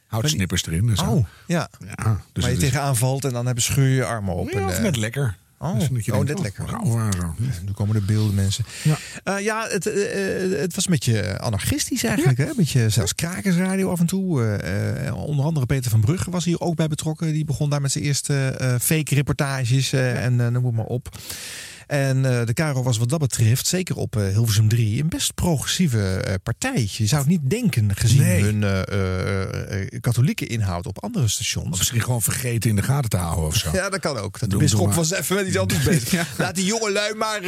[0.07, 0.89] houtsnippers erin.
[0.89, 1.05] en zo.
[1.05, 1.69] Oh, ja.
[1.97, 4.49] Ja, dus Waar je tegenaan valt en dan hebben scheur je armen op.
[4.49, 5.35] Ja, en, eh, net lekker.
[5.59, 6.65] Oh, Dus oh denkt, net lekker.
[7.65, 8.65] Nu komen de beelden, mensen.
[8.83, 8.97] Ja.
[9.23, 12.37] Ja, ja het, eh, eh, het was een beetje anarchistisch eigenlijk.
[12.37, 12.45] Hè?
[12.45, 14.43] Een beetje zelfs krakersradio af en toe.
[14.43, 17.33] Eh, eh, onder andere Peter van Brugge was hier ook bij betrokken.
[17.33, 20.85] Die begon daar met zijn eerste eh, fake reportages eh, en eh, noem het maar
[20.85, 21.09] op.
[21.87, 25.33] En eh, de Caro was wat dat betreft, zeker op eh, Hilversum 3, een best
[25.33, 26.87] progressieve eh, partij.
[26.91, 28.41] Je zou het niet denken, gezien Nee.
[28.41, 31.69] hun katholieke inhoud op andere stations.
[31.71, 33.69] Of misschien gewoon vergeten in de gaten te houden of zo.
[33.73, 34.39] Ja, dat kan ook.
[34.39, 34.95] Dat de bisschop maar.
[34.95, 36.37] was even met iets anders bezig.
[36.37, 37.41] Laat die jonge lui maar...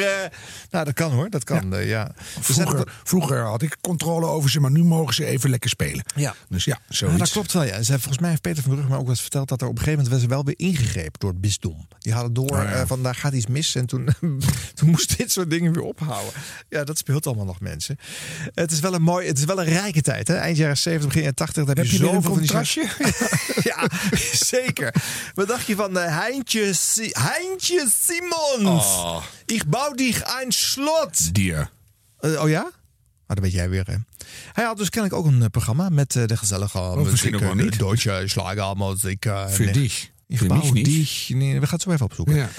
[0.71, 1.29] nou, dat kan hoor.
[1.29, 2.11] Dat kan, ja.
[2.37, 6.03] Ook- Vroeger, vroeger had ik controle over ze, maar nu mogen ze even lekker spelen.
[6.15, 6.35] Ja.
[6.49, 7.19] Dus ja, Ja, zoiets.
[7.19, 7.63] dat klopt wel.
[7.63, 7.81] Ja.
[7.83, 9.77] Ze, volgens mij heeft Peter van Brugge me ook wel eens verteld dat er op
[9.77, 11.87] een gegeven moment wel weer ingegrepen door het bisdom.
[11.99, 12.87] Die hadden door Oh, ja.
[12.87, 14.09] van daar gaat iets mis en toen,
[14.75, 16.33] toen moest dit soort dingen weer ophouden.
[16.69, 17.97] Ja, dat speelt allemaal nog mensen.
[18.53, 20.27] Het is wel een mooi, het is wel een rijke tijd.
[20.27, 20.35] Hè?
[20.35, 21.65] Eind jaren 70, begin jaren 80.
[21.65, 22.87] Daar heb, Heb je een zoveel van die contrastje?
[23.69, 23.89] ja,
[24.31, 24.93] zeker.
[25.33, 28.85] Wat dacht je van eh, Heintje, Si- Heintje Simons?
[28.85, 29.23] Oh.
[29.45, 31.33] Ik bouw dich een slot.
[31.33, 31.69] Dier.
[32.19, 32.61] Eh, oh ja?
[32.61, 32.71] Nou,
[33.27, 33.95] dat weet jij weer, hè?
[34.53, 37.79] Hij had dus kennelijk ook een eh, programma met de gezellige ook wel eh, niet.
[37.79, 39.25] Deutsche Schlagermusik.
[39.25, 40.09] uh, Für dich.
[40.27, 40.85] Ik Für bouw mich nicht.
[40.85, 41.29] dich.
[41.29, 42.35] Nee, we gaan het zo even opzoeken.
[42.35, 42.49] Ja.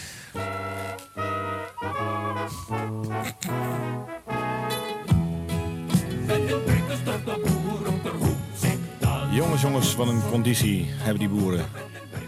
[9.33, 11.67] Jongens, jongens, wat een conditie hebben die boeren.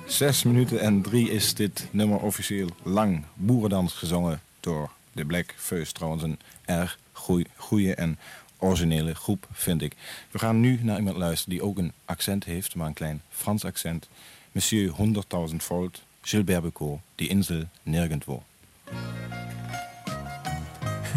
[0.06, 5.94] Zes minuten en drie is dit nummer officieel lang boerendans gezongen door de Black First.
[5.94, 6.98] Trouwens een erg
[7.56, 8.18] goede en
[8.58, 9.96] originele groep, vind ik.
[10.30, 13.64] We gaan nu naar iemand luisteren die ook een accent heeft, maar een klein Frans
[13.64, 14.08] accent.
[14.52, 14.92] Monsieur
[15.50, 18.42] 100.000 volt, Gilbert Becot, Die Insel Nirgendwo.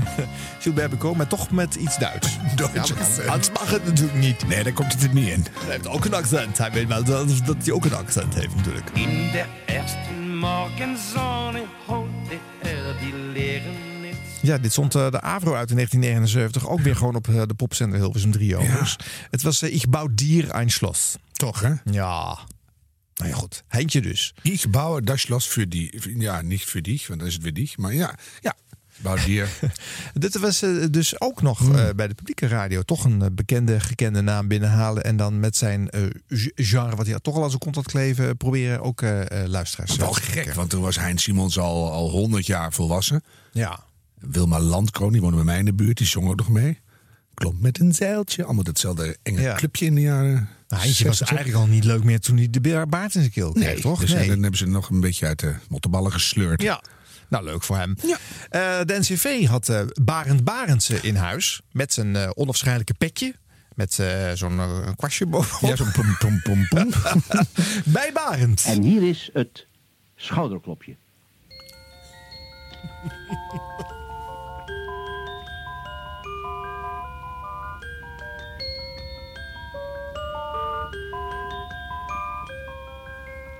[0.61, 2.37] Gilbert Becot, maar toch met iets Duits.
[2.55, 3.27] Duits ja, accent.
[3.27, 4.47] Hans mag het natuurlijk niet.
[4.47, 5.45] Nee, daar komt het er niet in.
[5.59, 6.57] Hij heeft ook een accent.
[6.57, 8.89] Hij weet wel dat, dat hij ook een accent heeft natuurlijk.
[8.93, 14.15] In der ersten Morgensonne holte er die leren niet.
[14.41, 16.67] Ja, dit stond eh, de Avro uit in 1979.
[16.67, 18.95] Ook weer gewoon op eh, de popzender Hilversum 3 overigens.
[19.29, 21.15] Het was uh, Ich bouw dier ein Schloss.
[21.31, 21.73] Toch, hè?
[21.83, 22.39] Ja.
[23.15, 23.63] Nou ja, goed.
[23.67, 24.33] Heintje dus.
[24.41, 26.01] Ich baue das Schloss für die.
[26.17, 27.77] Ja, niet voor dich, want dan is het weer dich.
[27.77, 28.55] Maar ja, ja.
[28.97, 29.49] Bouw dier.
[30.13, 33.79] Dit was eh, dus ook nog eh, bij de publieke radio toch een eh, bekende,
[33.79, 35.03] gekende naam binnenhalen.
[35.03, 35.89] En dan met zijn
[36.55, 39.95] genre, wat hij toch al aan zijn kont had kleven, proberen ook eh, luisteraars.
[39.95, 43.23] Wel gek, want toen was Hein Simons al, al 100 jaar volwassen.
[43.51, 43.79] Ja.
[44.19, 46.79] Wilma Landkroon, die woonde bij mij in de buurt, die zong ook nog mee.
[47.33, 48.43] Klopt met een zeiltje.
[48.43, 49.55] Allemaal datzelfde enge Ja.
[49.55, 50.49] clubje in de jaren.
[50.67, 51.37] Nou, Heintje was 60.
[51.37, 53.81] eigenlijk al niet leuk meer toen hij de ba- baard in zijn keel kreeg, Nee,
[53.81, 53.99] toch?
[53.99, 56.61] Dus dan hebben ze nog een beetje uit de mottenballen gesleurd.
[56.61, 56.81] Ja.
[57.29, 57.95] Nou, leuk voor hem.
[58.49, 61.61] Eh, de NCV had eh, Barend Barendse in huis.
[61.71, 63.35] Met zijn eh, onafscheidelijke petje.
[63.75, 64.59] Met eh, zo'n
[64.95, 65.69] kwastje bovenop.
[65.69, 66.89] Ja, zo'n pom pom pom pom.
[67.93, 68.63] Bij Barend.
[68.65, 69.67] En hier is het
[70.15, 70.95] schouderklopje.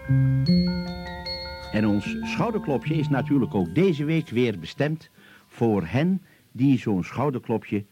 [1.76, 5.10] En ons schouderklopje is natuurlijk ook deze week weer bestemd
[5.48, 6.22] voor hen
[6.52, 7.86] die zo'n schouderklopje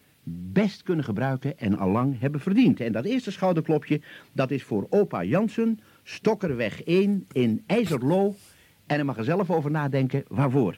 [0.53, 2.79] best kunnen gebruiken en allang hebben verdiend.
[2.79, 4.01] En dat eerste schouderklopje,
[4.33, 8.35] dat is voor opa Jansen, Stokkerweg 1 in IJzerlo.
[8.85, 10.77] En hij mag er zelf over nadenken waarvoor.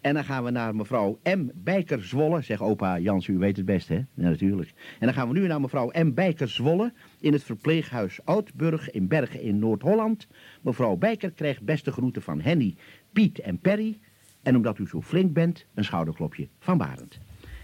[0.00, 1.48] En dan gaan we naar mevrouw M.
[1.54, 2.42] Bijker Zwolle.
[2.42, 4.00] Zeg opa Jansen, u weet het best, hè?
[4.14, 4.72] Natuurlijk.
[4.98, 6.14] En dan gaan we nu naar mevrouw M.
[6.14, 10.26] Bijker Zwolle in het verpleeghuis Oudburg in Bergen in Noord-Holland.
[10.60, 12.74] Mevrouw Bijker krijgt beste groeten van Henny,
[13.12, 13.98] Piet en Perry.
[14.42, 17.18] En omdat u zo flink bent, een schouderklopje van Barend.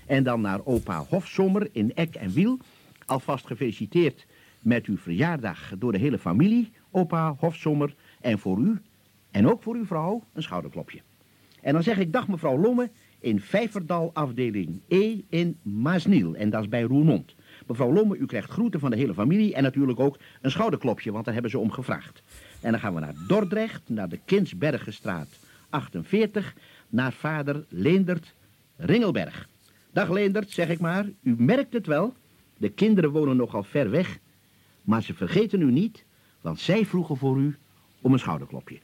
[0.06, 2.58] En dan naar opa Hofsommer in Eck en Wiel.
[3.06, 4.26] Alvast gefeliciteerd
[4.60, 7.94] met uw verjaardag door de hele familie, opa Hofsommer.
[8.20, 8.80] En voor u,
[9.30, 11.00] en ook voor uw vrouw, een schouderklopje.
[11.66, 12.90] En dan zeg ik dag mevrouw Lomme
[13.20, 16.34] in Vijverdal afdeling E in Maasniel.
[16.34, 17.34] En dat is bij Roermond.
[17.66, 21.24] Mevrouw Lomme, u krijgt groeten van de hele familie en natuurlijk ook een schouderklopje, want
[21.24, 22.22] daar hebben ze om gevraagd.
[22.60, 25.28] En dan gaan we naar Dordrecht, naar de Kinsbergenstraat
[25.70, 26.54] 48,
[26.88, 28.34] naar vader Leendert
[28.76, 29.48] Ringelberg.
[29.92, 32.14] Dag Leendert, zeg ik maar, u merkt het wel.
[32.56, 34.18] De kinderen wonen nogal ver weg,
[34.82, 36.04] maar ze vergeten u niet,
[36.40, 37.56] want zij vroegen voor u
[38.00, 38.78] om een schouderklopje.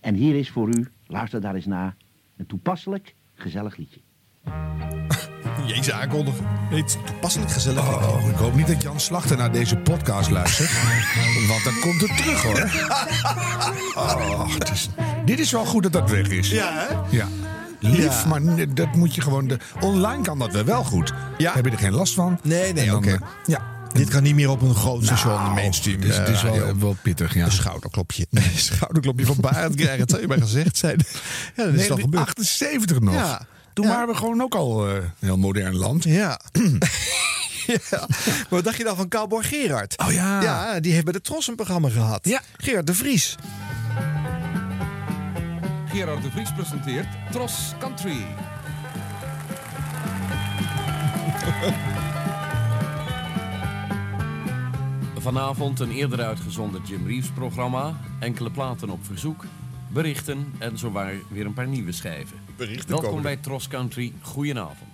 [0.00, 1.96] En hier is voor u, luister daar eens naar,
[2.36, 4.00] een toepasselijk, gezellig liedje.
[5.66, 6.44] Jezus aankondigen.
[6.48, 7.88] Heet toepasselijk gezellig.
[7.88, 10.70] Oh, ik hoop niet dat Jan Slachter naar deze podcast luistert.
[11.48, 12.70] want dan komt het terug hoor.
[13.96, 14.88] Oh, het is,
[15.24, 16.50] dit is wel goed dat dat weg is.
[16.50, 17.16] Ja, hè?
[17.16, 17.26] Ja.
[17.80, 18.28] Lief, Ja.
[18.28, 19.46] maar dat moet je gewoon...
[19.46, 21.12] De, online kan dat wel wel goed.
[21.38, 21.52] Ja.
[21.52, 22.38] Heb je er geen last van?
[22.42, 23.10] Nee, nee, oké.
[23.12, 23.60] eh, Ja.
[23.96, 26.00] Dit kan niet meer op een groot station, Nou, mainstream.
[26.00, 27.44] Het is, het is eh, wel, wel pittig, ja.
[27.44, 28.26] Een schouderklopje.
[28.30, 30.00] Een schouderklopje van Barend krijgen.
[30.00, 30.98] Het zou je maar gezegd zijn.
[31.56, 32.28] Ja, dat is Nee, toch gebeurd.
[32.28, 33.14] 78 nog.
[33.14, 33.46] Ja.
[33.72, 36.04] Toen waren we gewoon ook al eh, een heel modern land.
[36.04, 36.40] Ja.
[37.66, 37.78] ja.
[37.90, 39.98] Maar wat dacht je dan van Cowboy Gerard?
[39.98, 40.42] Oh ja.
[40.42, 42.28] Ja, die heeft bij de Tros een programma gehad.
[42.28, 42.40] Ja.
[42.56, 43.34] Gerard de Vries.
[45.88, 48.26] Gerard de Vries presenteert Tros Country.
[55.26, 59.44] Vanavond een eerder uitgezonden Jim Reeves programma, enkele platen op verzoek,
[59.88, 62.36] berichten en zowaar weer een paar nieuwe schijven.
[62.56, 63.36] Berichten Welkom komen bij.
[63.36, 64.90] Tros Country, goedenavond.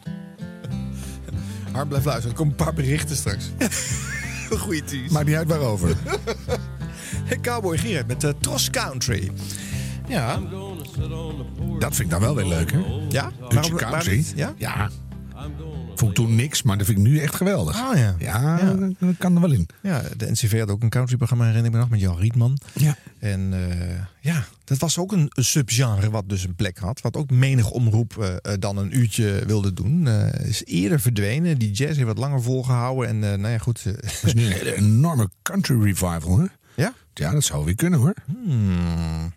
[1.72, 2.30] Harm blijft luisteren.
[2.30, 3.51] Er komen een paar berichten straks.
[4.62, 5.12] Goeie tease.
[5.12, 5.97] Maakt niet uit waarover.
[7.43, 9.30] Cowboy Gerard met de Tros Country.
[10.09, 10.41] Ja.
[11.78, 12.78] Dat vind ik dan wel weer leuk, hè?
[13.09, 13.30] Ja?
[13.30, 14.24] Dutch Waarom- country.
[14.37, 14.53] waarom- ja?
[14.57, 14.91] Ja.
[15.95, 17.76] Vond ik toen niks, maar dat vind ik nu echt geweldig.
[17.76, 18.14] Ah ja.
[18.18, 19.68] Ja, dat kan er wel in.
[19.82, 22.59] Ja, de NCV had ook een countryprogramma, herinner ik me nog, met Jan Rietman.
[22.72, 22.97] Ja.
[23.18, 27.01] En eh, ja, dat was ook een, een subgenre wat dus een plek had.
[27.01, 30.09] Wat ook menig omroep eh, eh, dan een uurtje wilde doen.
[30.43, 31.59] Is eerder verdwenen.
[31.59, 33.09] Die jazz heeft wat langer volgehouden.
[33.09, 33.84] En nou ja, goed.
[33.84, 36.47] Dat is nu een hele enorme country revival, hè?
[36.74, 36.95] Ja?
[37.14, 38.14] Ja, dat zou weer kunnen, hoor.
[38.26, 39.34] Hmm.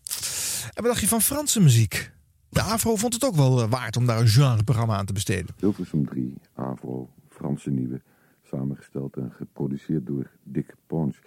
[0.73, 2.13] En wat dacht je van Franse muziek?
[2.55, 5.55] De AVRO vond het ook wel eh, waard om daar een genreprogramma aan te besteden.
[5.59, 8.01] Hilversum 3, Avro, Franse Nieuwe,
[8.43, 11.19] samengesteld en geproduceerd door Dick Pons.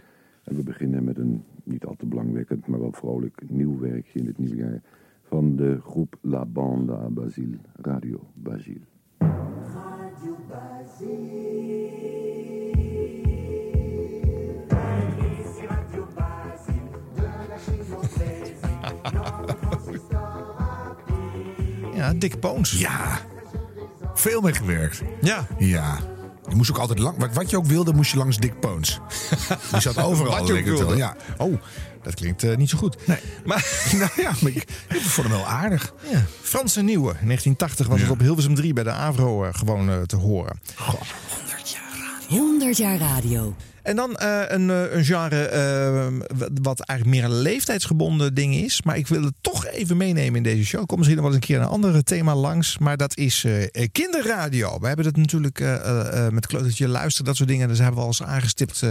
[0.45, 4.27] En we beginnen met een niet al te belangwekkend, maar wel vrolijk nieuw werkje in
[4.27, 4.83] het nieuwe jaar
[5.23, 8.87] van de groep La Bande à Basile, Radio Basile.
[21.99, 22.71] Ja, Dick Poons.
[22.71, 23.21] Ja.
[24.15, 25.03] Veel mee gewerkt.
[25.21, 25.47] Ja.
[25.59, 25.99] Ja.
[26.49, 27.19] Je moest ook altijd lang...
[27.19, 29.01] Wat, wat je ook wilde, moest je langs Dick Poons.
[29.71, 30.39] Die zat overal.
[30.39, 30.97] Wat je wilde.
[30.97, 31.17] Ja.
[31.37, 31.61] Oh,
[32.03, 33.07] dat klinkt eh, niet zo goed.
[33.07, 33.19] Nee.
[33.45, 33.67] Maar
[33.99, 35.95] nou ja, maar ik, ik vond hem wel aardig.
[36.11, 37.11] Ja, Franse Nieuwe.
[37.21, 40.61] In 1980 was het op Hilversum 3 bij de AVRO eh, gewoon eh, te horen.
[42.29, 43.55] 100 jaar radio.
[43.89, 46.07] En dan eh, een, eh, een genre eh,
[46.63, 48.83] wat- eigenlijk meer een leeftijdsgebonden ding is.
[48.83, 50.87] Maar ik wil het toch even meenemen in deze show.
[50.87, 52.79] Komt misschien nog wel eens een keer een ander thema langs.
[52.79, 54.79] Maar dat is eh, kinderradio.
[54.81, 55.59] We hebben het natuurlijk
[56.31, 57.69] met kleutertje luisteren, dat soort dingen.
[57.69, 58.83] Dus hebben we al eens aangestipt.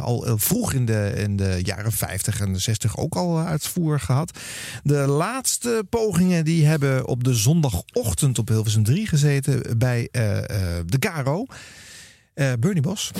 [0.00, 4.38] al vroeg in de, in de jaren 50 en 60 ook al uitvoer gehad.
[4.82, 10.08] De laatste pogingen die hebben op de zondagochtend op Hilversum 3 gezeten bij
[10.86, 11.46] de Caro.
[12.34, 13.10] Eh Bernie Bos.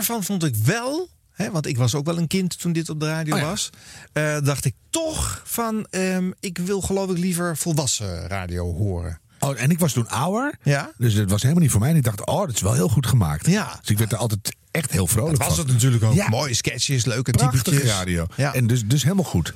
[0.00, 1.08] Daarvan vond ik wel,
[1.52, 3.46] want ik was ook wel een kind toen dit op de radio Oh ja.
[3.46, 3.70] was,
[4.12, 9.20] eh, dacht ik toch van, ehm, ik wil geloof ik liever volwassen radio horen.
[9.40, 10.54] Oh, en ik was toen ouder.
[10.62, 10.92] Ja.
[10.96, 11.90] Dus het was helemaal niet voor mij.
[11.90, 13.46] En ik dacht, oh, dat is wel heel goed gemaakt.
[13.46, 13.76] Ja.
[13.80, 15.64] Dus ik werd er altijd echt heel vrolijk Dat was van.
[15.64, 16.14] het natuurlijk ook.
[16.14, 16.28] Ja.
[16.28, 17.82] Mooie sketches, leuke typetjes.
[17.82, 18.26] radio.
[18.36, 18.54] Ja.
[18.54, 19.54] En dus, dus helemaal goed.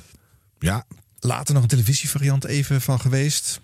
[0.59, 0.85] Ja.
[1.19, 3.59] Later nog een televisievariant even van geweest.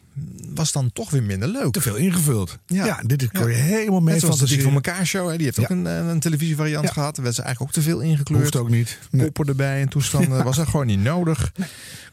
[0.53, 1.72] Was dan toch weer minder leuk.
[1.72, 2.57] Te veel ingevuld.
[2.66, 2.86] Ja.
[2.86, 5.30] Ja, dit kon je helemaal mee Net zoals de Dik voor elkaar show.
[5.30, 5.36] Hè.
[5.36, 7.16] Die heeft ook een, een televisievariant gehad.
[7.16, 8.41] Daar werd ze eigenlijk ook te veel ingekleurd.
[8.41, 8.97] Hoeft ook niet.
[9.12, 9.24] Nee.
[9.24, 10.43] Poppen erbij en toestanden.
[10.51, 11.51] Was dat gewoon niet nodig.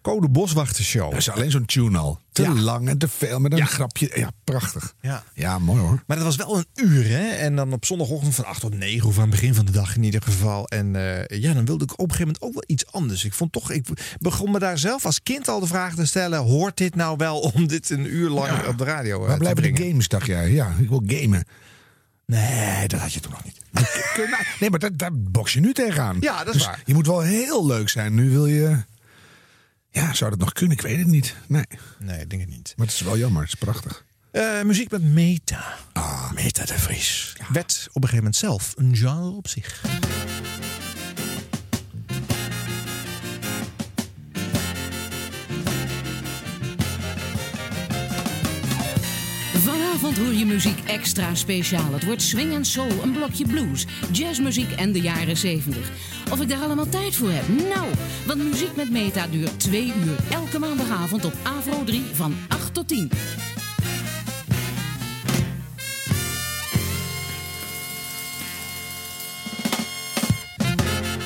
[0.03, 1.11] Code Boswachter show.
[1.11, 2.21] Dat is alleen zo'n tune al.
[2.33, 2.53] Te Ja.
[2.55, 3.65] lang en te veel met een Ja.
[3.65, 4.11] grapje.
[4.15, 4.95] Ja, prachtig.
[5.01, 5.25] Ja.
[5.35, 6.03] Ja, mooi hoor.
[6.07, 7.29] Maar dat was wel een uur, hè?
[7.29, 9.97] En dan op zondagochtend van 8 tot 9, of aan het begin van de dag
[9.97, 10.67] in ieder geval.
[10.69, 13.25] En eh, ja, dan wilde ik op een gegeven moment ook wel iets anders.
[13.25, 13.87] Ik vond toch, ik
[14.19, 17.39] begon me daar zelf als kind al de vraag te stellen: hoort dit nou wel
[17.39, 19.89] om dit een uur lang op de radio eh, Waar te blijven de brengen?
[19.91, 20.51] games, dacht jij?
[20.51, 21.45] Ja, ik wil gamen.
[22.27, 23.57] Nee, dat had je toen nog niet.
[24.61, 26.17] Nee, maar daar, daar box je nu tegenaan.
[26.21, 26.83] Ja, dat is Dus waar.
[26.85, 28.15] Je moet wel heel leuk zijn.
[28.15, 28.77] Nu wil je...
[29.99, 30.77] Ja, zou dat nog kunnen?
[30.77, 31.35] Ik weet het niet.
[31.47, 31.65] Nee.
[31.99, 32.75] Nee, ik denk het niet.
[32.77, 33.43] Maar het is wel jammer.
[33.43, 34.05] Het is prachtig.
[34.31, 35.77] Eh, muziek met Meta.
[35.93, 37.37] Ah, Meta de Vries.
[37.53, 39.83] Werd op een gegeven moment zelf een genre op zich.
[49.99, 51.93] Vanavond hoor je muziek extra speciaal.
[51.93, 55.91] Het wordt swing en soul, een blokje blues, jazzmuziek en de jaren 70.
[56.31, 57.49] Of ik daar allemaal tijd voor heb?
[57.49, 57.87] Nou,
[58.27, 60.17] want muziek met Meta duurt twee uur.
[60.31, 63.11] Elke maandagavond op Avro 3 van 8 tot 10.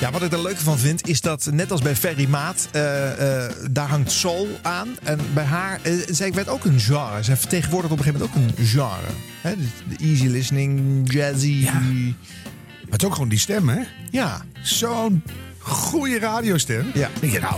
[0.03, 3.45] Ja, wat ik er leuk van vind, is dat net als bij Ferry Maat, eh,
[3.45, 4.87] eh, daar hangt soul aan.
[5.03, 7.23] En bij haar, eh, zij werd ook een genre.
[7.23, 9.07] Zij vertegenwoordigt op een gegeven moment ook een genre.
[9.41, 11.63] Hè, de, easy listening, jazzy.
[11.63, 12.13] Maar
[12.89, 13.79] het is ook gewoon die stem, hè?
[14.11, 14.45] Ja.
[14.61, 15.23] Zo'n
[15.59, 16.91] goede radiostem.
[16.93, 17.09] Ja.
[17.19, 17.55] Denk je nou,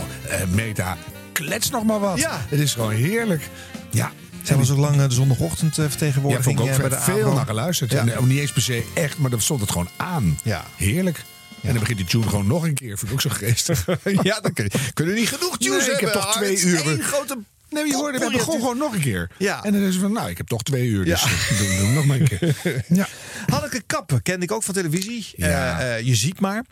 [0.54, 0.96] Meta,
[1.32, 2.18] klets nog maar wat.
[2.18, 2.40] Ja.
[2.48, 3.48] Het is gewoon heerlijk.
[3.90, 4.12] Ja.
[4.42, 7.46] Zij was ook lang de zondagochtend Ja, vertegenwoordiging vond ik ook bij de veel naar
[7.46, 7.90] geluisterd.
[7.90, 8.06] Ja.
[8.06, 10.38] En, niet eens per se echt, maar dan stond het gewoon aan.
[10.42, 10.64] Ja.
[10.76, 11.24] Heerlijk.
[11.66, 12.98] En dan begint die tune gewoon nog een keer.
[12.98, 13.86] Vind ik ook zo geestig.
[14.22, 16.86] ja, dan kun je, kunnen we niet genoeg tunes Nee, ik heb toch twee uur.
[16.86, 17.38] één grote
[17.70, 19.30] Nee, je hoorde, we begon gewoon nog een keer.
[19.38, 19.64] Ja.
[19.64, 21.04] En dan is het van, nou, ik heb toch twee uur.
[21.04, 21.28] Dus Ja.
[21.28, 22.56] eh, doe, doe nog maar een keer.
[22.88, 23.08] Ja.
[23.46, 25.26] Hanneke Kappen kende ik ook van televisie.
[25.36, 25.78] Ja.
[25.80, 26.64] Eh, eh, je ziet maar.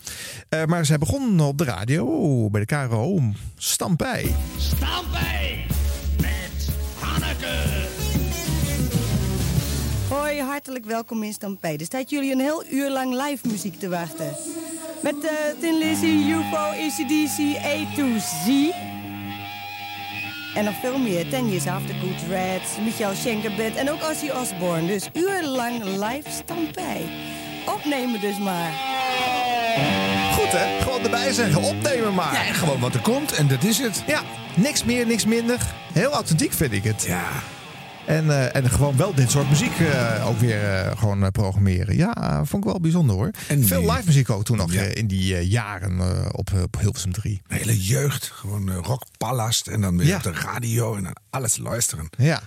[0.49, 3.23] Eh, maar zij begon op de radio bij de KRO.
[3.57, 4.35] Stampij.
[4.59, 5.67] Stampij
[6.21, 6.69] met
[6.99, 7.63] Hanneke.
[10.09, 11.77] Hoi, hartelijk welkom in Stampij.
[11.79, 14.37] Er staat jullie een heel uur lang live muziek te wachten.
[15.05, 15.31] Met eh
[15.61, 18.71] Tin Lizzy, UFO, ACDC, A to Z.
[20.55, 21.29] En nog veel meer.
[21.29, 24.87] Ten Years After Good Reds, Michael Schenkerbed en ook Ozzy Osbourne.
[24.87, 27.03] Dus uurlang live Stampij.
[27.67, 28.73] Opnemen dus maar.
[30.33, 30.83] Goed hè?
[30.83, 31.63] Gewoon erbij zeggen.
[31.63, 32.33] Opnemen maar.
[32.33, 33.33] Ja, en gewoon wat er komt.
[33.33, 34.03] En dat is het.
[34.07, 34.23] Ja,
[34.57, 35.59] niks meer, niks minder.
[35.93, 37.05] Heel authentiek vind ik het.
[37.07, 37.23] Ja.
[38.07, 41.97] En, eh, en gewoon wel dit soort muziek eh, ook weer eh, gewoon programmeren.
[41.97, 43.31] Ja, vond ik wel bijzonder hoor.
[43.49, 44.83] En Veel die- live muziek ook toen nog Ja.
[44.83, 47.43] in die jaren eh, op, op Hilversum 3.
[47.49, 48.31] Een hele jeugd.
[48.35, 49.67] Gewoon uh, rockpalast.
[49.67, 50.17] En dan weer Ja.
[50.17, 50.95] op de radio.
[50.97, 52.09] En dan alles luisteren.
[52.17, 52.43] Ja.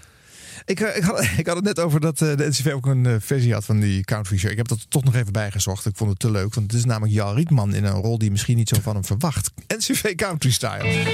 [0.66, 3.54] Ik, ik, had, ik had het net over dat eh, de NCV ook een versie
[3.54, 4.52] had van die country show.
[4.52, 5.86] Ik heb dat er toch nog even bijgezocht.
[5.86, 6.54] Ik vond het te leuk.
[6.54, 8.94] Want het is namelijk Jan Rietman in een rol die je misschien niet zo van
[8.94, 9.52] hem verwacht.
[9.68, 11.06] NCV Country Style.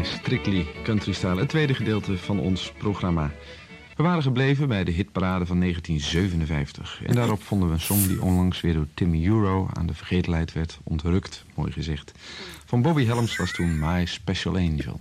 [0.00, 3.30] Bij Strictly Country Style, het tweede gedeelte van ons programma.
[3.96, 7.00] We waren gebleven bij de hitparade van 1957.
[7.06, 10.52] En daarop vonden we een song die onlangs weer door Timmy Euro aan de vergetelheid
[10.52, 11.44] werd ontrukt.
[11.54, 12.12] Mooi gezegd.
[12.66, 15.00] Van Bobby Helms was toen My Special Angel.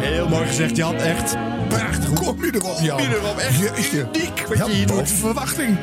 [0.00, 0.94] Heel mooi gezegd, Jan.
[0.94, 1.36] Echt
[1.68, 2.12] prachtig.
[2.12, 2.96] Kom je erop, Jan?
[2.98, 3.36] Kom je erop?
[3.36, 4.96] Echt uniek wat Ja, je hier doet.
[4.96, 5.78] boven verwachting.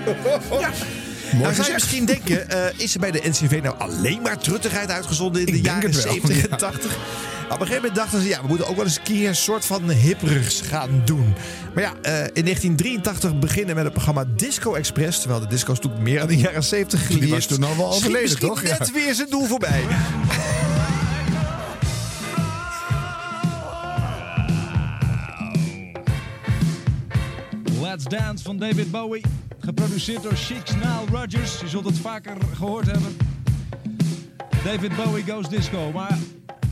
[0.51, 0.69] Ja.
[1.31, 4.37] Mooi Nou, zou je misschien denken, eh, is er bij de NCV nou alleen maar
[4.37, 6.47] truttigheid uitgezonden in de jaren het wel, 70 ja.
[6.49, 6.97] en 80?
[7.51, 9.35] Op een gegeven moment dachten ze, ja, we moeten ook wel eens een keer een
[9.35, 11.33] soort van hipperigs gaan doen.
[11.73, 15.19] Maar ja, eh, in 1983 beginnen met het programma Disco Express.
[15.19, 17.31] Terwijl de disco's toen meer aan de jaren 70 Die geleerd.
[17.31, 18.63] was toen al wel overleden, toch?
[18.63, 18.77] Ja.
[18.79, 19.83] net weer zijn doel voorbij.
[27.91, 29.23] Let's Dance van David Bowie.
[29.59, 31.59] Geproduceerd door Chicks Nile Rodgers.
[31.59, 33.17] Je zult het vaker gehoord hebben.
[34.63, 35.91] David Bowie Goes Disco.
[35.91, 36.17] Maar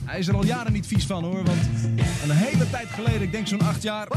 [0.06, 1.44] hij is er al jaren niet vies van hoor.
[1.44, 1.60] Want
[2.24, 4.08] een hele tijd geleden, ik denk zo'n acht jaar...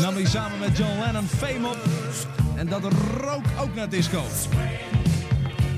[0.00, 1.78] nam hij samen met John Lennon Fame op.
[2.56, 2.82] En dat
[3.20, 4.22] rook ook naar disco.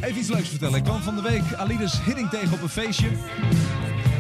[0.00, 0.78] Even iets leuks vertellen.
[0.78, 3.08] Ik kwam van de week Alides Hidding tegen op een feestje.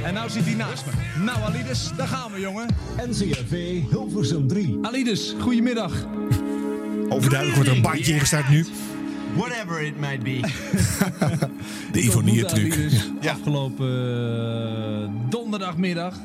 [0.04, 1.22] En nou zit hij naast me.
[1.24, 2.66] Nou Alides, daar gaan we jongen.
[3.06, 4.78] NCRV Hilversum 3.
[4.82, 6.06] Alides, goedemiddag.
[7.08, 8.66] Overduidelijk wordt er een bandje ingestart nu.
[9.36, 10.40] Whatever it might be.
[11.92, 12.90] De Ivonier-truc.
[13.20, 13.32] Ja.
[13.32, 13.88] Afgelopen
[15.02, 16.16] eh, donderdagmiddag.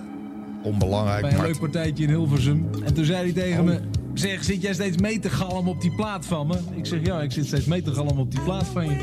[0.63, 2.69] Onbelangrijk, Bij een leuk partijtje in Hilversum.
[2.85, 3.79] En toen zei hij tegen me...
[4.13, 6.57] Zeg, zit jij steeds mee te galmen op die plaat van me?
[6.75, 8.95] Ik zeg, ja, ik zit steeds mee te galmen op die plaat van je.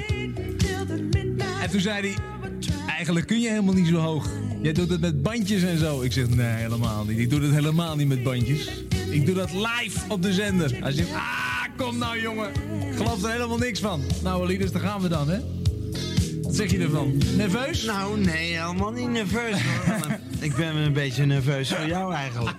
[1.62, 2.14] En toen zei hij...
[2.96, 4.28] Eigenlijk kun je helemaal niet zo hoog.
[4.64, 6.02] Jij doet het met bandjes en zo.
[6.02, 7.18] Ik zeg, nee, helemaal niet.
[7.18, 8.70] Ik doe het helemaal niet met bandjes.
[9.10, 10.76] Ik doe dat live op de zender.
[10.80, 12.48] Hij zegt, ah, kom nou jongen.
[12.90, 14.02] Ik geloof er helemaal niks van.
[14.22, 15.38] Nou, Alides, daar gaan we dan, hè?
[16.42, 17.22] Wat zeg je ervan?
[17.36, 17.84] Nerveus?
[17.84, 20.18] Nou, nee, helemaal niet nerveus hoor.
[20.48, 22.56] ik ben een beetje nerveus voor jou eigenlijk.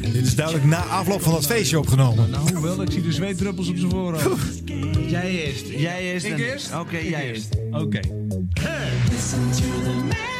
[0.00, 2.30] Dit is duidelijk na afloop van dat feestje opgenomen.
[2.30, 4.62] Nou, hoewel, ik zie de zweetdruppels op zijn voorhoofd.
[5.08, 5.66] Jij eerst.
[5.68, 6.26] Jij eerst.
[6.26, 6.74] Ik en- eerst?
[6.74, 7.48] Oké, Ik jij eerst.
[7.70, 8.00] Oké.
[9.10, 10.33] Listen to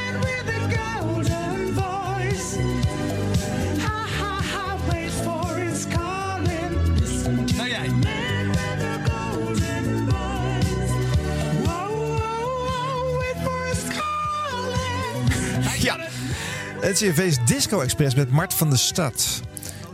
[16.85, 19.41] het CFV's Disco Express met Mart van de Stad.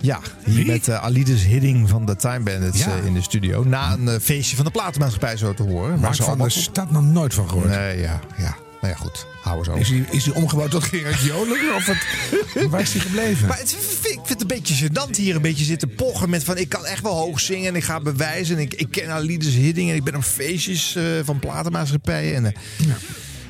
[0.00, 2.96] Ja, hier met eh, Alides Hidding van de Time Bandits Ja.
[2.98, 3.64] eh, in de studio.
[3.64, 5.98] Na een eh, feestje van de platenmaatschappij zo te horen.
[6.00, 7.68] Mart van der Stad nog nooit van gehoord.
[7.68, 8.56] Nee, ja, ja.
[8.80, 9.26] Nou ja, goed.
[9.42, 9.76] Hou over.
[9.76, 11.72] Is hij, is hij omgebouwd tot Gerard Joling?
[11.76, 11.96] Of wat,
[12.70, 13.48] waar is hij gebleven?
[13.48, 16.56] Maar het, ik vind het een beetje gênant hier een beetje zitten pochen met van
[16.56, 18.56] ik kan echt wel hoog zingen en ik ga bewijzen.
[18.56, 22.34] En ik, ik ken Alides Hidding en ik ben op feestjes van platenmaatschappijen.
[22.34, 22.54] En,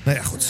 [0.02, 0.46] Nou ja, goed.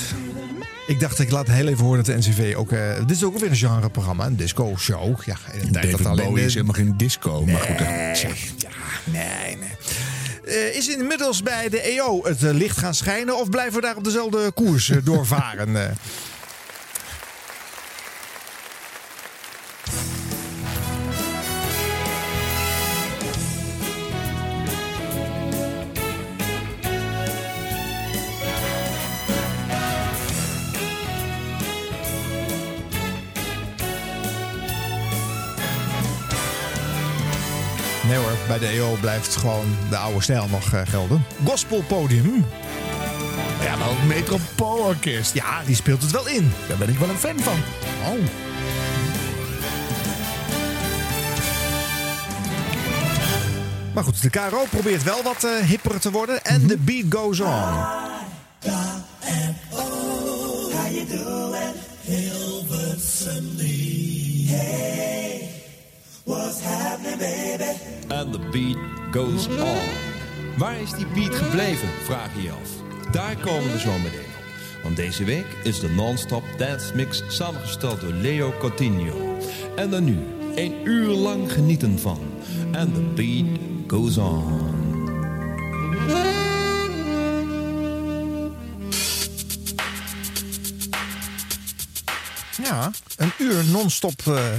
[0.91, 2.73] Ik dacht, ik laat heel even horen dat de NCV ook...
[2.73, 5.23] eh, dit is ook weer een genreprogramma, een disco-show.
[5.25, 7.45] Ja, in een tijd dat alleen Bowie de- is helemaal geen disco.
[7.47, 7.79] Maar goed.
[7.79, 8.15] Nee,
[8.59, 8.69] ja,
[9.05, 9.69] nee, nee.
[10.45, 13.39] Eh, is inmiddels bij de EO het eh, licht gaan schijnen...
[13.39, 15.97] of blijven we daar op dezelfde koers eh, doorvaren?
[38.61, 41.25] De EO blijft gewoon de oude stijl nog eh, gelden.
[41.45, 42.45] Gospelpodium.
[43.63, 45.35] Ja, maar het Metropoolorkest.
[45.35, 46.53] Ja, die speelt het wel in.
[46.69, 47.59] Daar ben ik wel een fan van.
[48.07, 48.19] Oh.
[53.95, 56.45] Maar goed, de KRO probeert wel wat eh, hipper te worden.
[56.45, 58.09] En de beat goes on.
[68.11, 68.77] And the beat
[69.11, 69.89] goes on.
[70.57, 72.71] Waar is die beat gebleven, vraag je je af.
[73.13, 74.83] Daar komen we zo meteen op.
[74.83, 79.37] Want deze week is de non-stop dance mix samengesteld door Leo Coutinho.
[79.77, 80.19] En dan nu,
[80.55, 82.19] een uur lang genieten van.
[82.73, 83.47] And the beat
[83.87, 84.69] goes on.
[92.63, 94.53] Ja, een uur non-stop eh,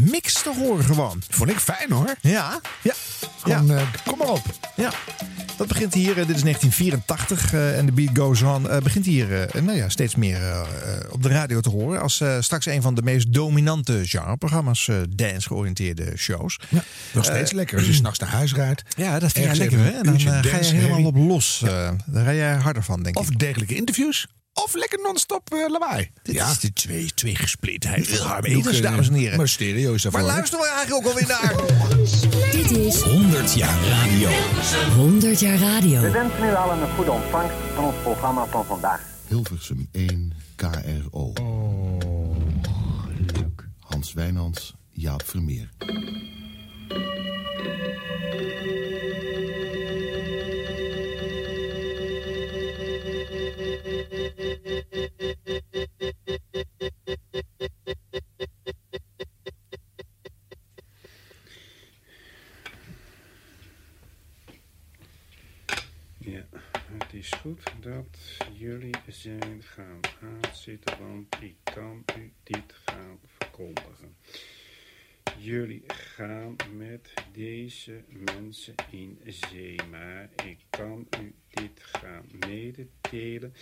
[0.00, 1.22] mix te horen gewoon.
[1.28, 2.14] Vond ik fijn hoor.
[2.20, 2.94] Ja, ja.
[3.42, 3.76] Gewoon, ja.
[3.76, 4.42] eh, kom maar op.
[4.76, 4.92] Ja,
[5.56, 8.62] dat begint hier, eh, dit is 1984 eh, en de beat goes on.
[8.82, 10.66] begint hier nou ja, steeds meer
[11.10, 12.00] op de radio te horen.
[12.00, 16.58] Als straks een van de meest dominante genreprogramma's, dance-georiënteerde shows.
[17.12, 18.82] Nog steeds lekker als je s'nachts naar huis rijdt.
[18.96, 20.02] Ja, dat vind jij Ergens lekker hè?
[20.02, 21.62] Dan ga je helemaal op los.
[21.62, 23.22] eh, daar rij jij harder van, denk ik.
[23.22, 24.26] Of degelijke interviews.
[24.64, 26.10] Of lekker non-stop eh, lawaai.
[26.22, 29.36] Dit is de twee, twee gesplitheid van Harm Edens, dames en heren.
[29.36, 30.20] Maar stereo is daarvoor.
[30.20, 30.26] Hè?
[30.26, 31.54] luisteren we eigenlijk ook alweer naar?
[32.50, 34.30] Dit is 100 jaar radio.
[34.94, 36.00] 100 jaar radio.
[36.00, 39.00] We wensen u allen een goede ontvangst van ons programma van vandaag.
[39.26, 41.10] Hilversum 1 KRO.
[41.10, 41.34] Oh,
[43.78, 45.68] Hans Wijnands, Jaap Vermeer.
[54.24, 54.30] Ja,
[66.98, 68.18] het is goed dat
[68.52, 74.13] jullie zijn gaan aanzitten, want ik kan u dit gaan verkondigen.
[75.44, 83.54] Jullie gaan met deze mensen in zee, maar ik kan u dit gaan mededelen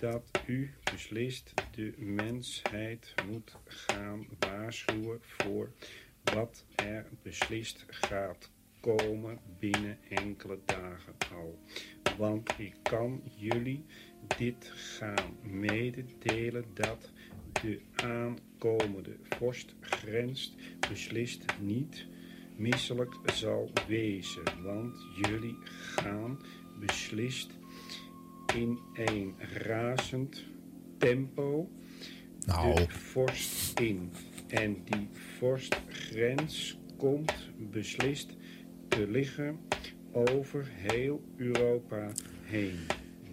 [0.00, 5.72] dat u beslist de mensheid moet gaan waarschuwen voor
[6.22, 8.50] wat er beslist gaat
[8.80, 11.58] komen binnen enkele dagen al.
[12.16, 13.84] want ik kan jullie
[14.38, 17.10] dit gaan mededelen dat
[17.62, 17.80] de
[18.58, 20.54] aankomende vorstgrens
[20.88, 22.06] beslist niet
[22.56, 25.56] misselijk zal wezen, want jullie
[25.94, 26.38] gaan
[26.80, 27.50] beslist
[28.54, 30.44] in een razend
[30.98, 31.68] tempo
[32.46, 32.74] Nou.
[32.74, 34.12] de vorst in.
[34.48, 35.08] En die
[35.38, 37.32] vorstgrens komt
[37.70, 38.36] beslist
[38.88, 39.58] te liggen
[40.12, 42.10] over heel Europa
[42.42, 42.78] heen.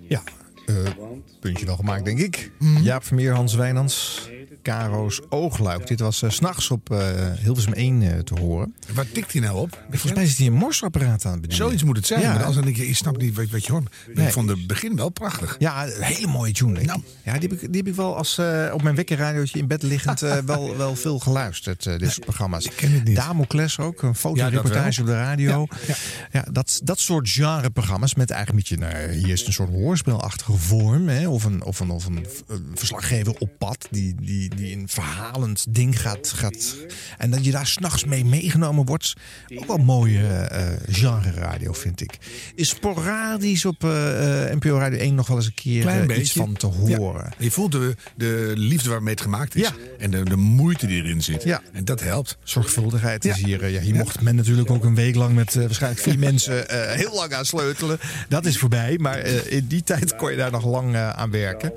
[0.07, 2.51] Ja, eh, Want puntje wel gemaakt, denk ik.
[2.81, 4.29] Jaap Vermeer, Hans Wijnands,
[4.61, 5.87] Karo's Oogluik.
[5.87, 8.75] Dit was eh, s s'nachts op eh, Hilversum 1 eh, te horen.
[8.93, 9.83] Waar tikt hij nou op?
[9.89, 11.65] Volgens mij zit hij een morsapparaat aan het bedienen.
[11.65, 12.21] Zoiets moet het zijn.
[12.21, 12.33] Ja.
[12.33, 13.95] Maar als dan denk je, je snapt niet wat, wat je hoort.
[14.13, 14.25] Nee.
[14.25, 15.55] Ik vond het begin wel prachtig.
[15.59, 16.73] Ja, een hele mooie tune.
[16.73, 17.03] denk ik.
[17.23, 19.83] Ja, die heb ik, die heb ik wel als eh, op mijn wekkerradiootje in bed
[19.83, 21.85] liggend eh, wel, wel veel geluisterd.
[21.85, 22.65] eh, dit soort programma's.
[22.65, 23.15] Ik ken het niet.
[23.15, 25.67] Damocles ook, een fotoreportage op de radio.
[25.87, 25.95] Ja,
[26.31, 29.69] Ja, dat, dat soort genreprogramma's met eigenlijk een beetje, nou, hier is het een soort
[29.69, 31.07] hoorspelachtige vorm.
[31.07, 34.87] Hè, of een, of een, of een, een verslaggever op pad die, die, die een
[34.89, 36.75] verhalend ding gaat, gaat.
[37.17, 39.13] En dat je daar s'nachts mee meegenomen wordt.
[39.55, 42.17] Ook wel mooie eh, genre radio, vind ik.
[42.55, 46.53] Is sporadisch op eh, eh, NPO Radio 1 nog wel eens een keer iets van
[46.53, 46.97] te Ja.
[46.97, 47.33] horen.
[47.37, 49.61] Je voelt de, de liefde waarmee het gemaakt is.
[49.61, 49.71] Ja.
[49.99, 51.43] En de, de moeite die erin zit.
[51.43, 51.61] Ja.
[51.71, 52.37] En dat helpt.
[52.43, 53.69] Zorgvuldigheid is hier.
[53.69, 56.65] Ja, hier mocht men natuurlijk ook een week lang met waarschijnlijk vier mensen
[56.97, 57.99] heel lang aan sleutelen.
[58.29, 61.73] Dat is voorbij, maar in die tijd kon je daar nog lang eh, aan werken.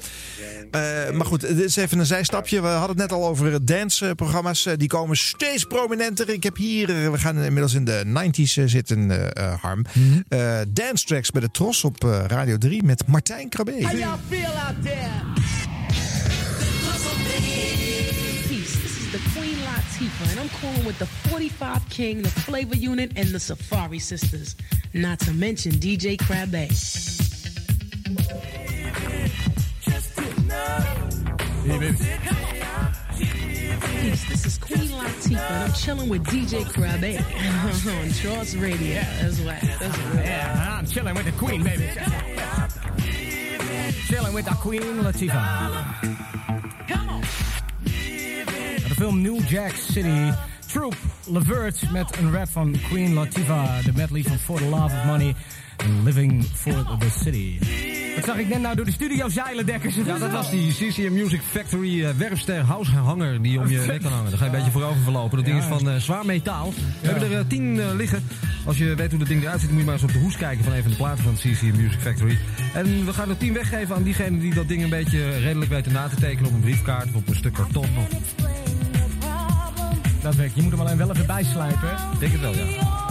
[0.70, 2.60] Eh, maar goed, dit is even een zijstapje.
[2.60, 4.66] We hadden het net al over danceprogramma's.
[4.66, 6.28] Eh, die komen steeds prominenter.
[6.28, 9.84] Ik heb hier, we gaan inmiddels in de 90s eh, zitten, eh, eh, Harm.
[10.28, 13.72] Eh, dance tracks bij de Tros op Radio 3 met Martijn Krabbe.
[13.72, 15.10] How y'all feel out there?
[18.48, 18.78] Peace.
[18.82, 23.10] This is the Queen Latifah, and I'm calling with the 45 King, the Flavor Unit,
[23.18, 24.54] and the Safari Sisters.
[24.92, 26.68] Not to mention DJ Crabbe.
[31.68, 32.00] Peace.
[34.24, 37.20] This is Queen Latifah, and I'm chilling with DJ Crabbe
[38.02, 39.02] on Trust Radio.
[39.20, 39.60] That's right.
[39.78, 40.24] That's right.
[40.24, 41.90] Yeah, I'm chilling with the Queen, baby.
[44.06, 45.84] Chilling with the Queen Latifah.
[48.88, 50.32] De film New Jack City.
[50.66, 50.96] Troop
[51.26, 53.84] Levert met een rap van Queen Latifah.
[53.84, 55.34] De medley van For the Love of Money.
[55.76, 57.97] En Living for the City.
[58.18, 59.94] Wat zag ik net nou door de studio zeilen, Dekkers?
[59.94, 64.12] Ja, dat was die CCM Music Factory eh, werpster househanger die om je nek kan
[64.12, 64.30] hangen.
[64.30, 65.36] Daar ga je een beetje voorover verlopen.
[65.36, 66.72] Dat ding is van eh, zwaar metaal.
[67.00, 68.24] We hebben er eh, tien eh, liggen.
[68.66, 70.36] Als je weet hoe dat ding eruit ziet, moet je maar eens op de hoes
[70.36, 72.38] kijken van een van de platen van CCM Music Factory.
[72.74, 75.92] En we gaan er tien weggeven aan diegenen die dat ding een beetje redelijk weten
[75.92, 77.88] na te tekenen op een briefkaart of op een stuk karton.
[77.98, 78.34] Of...
[80.22, 80.54] Dat werkt.
[80.54, 81.96] Je moet hem alleen wel even bijslijpen.
[82.18, 83.07] denk het wel, ja.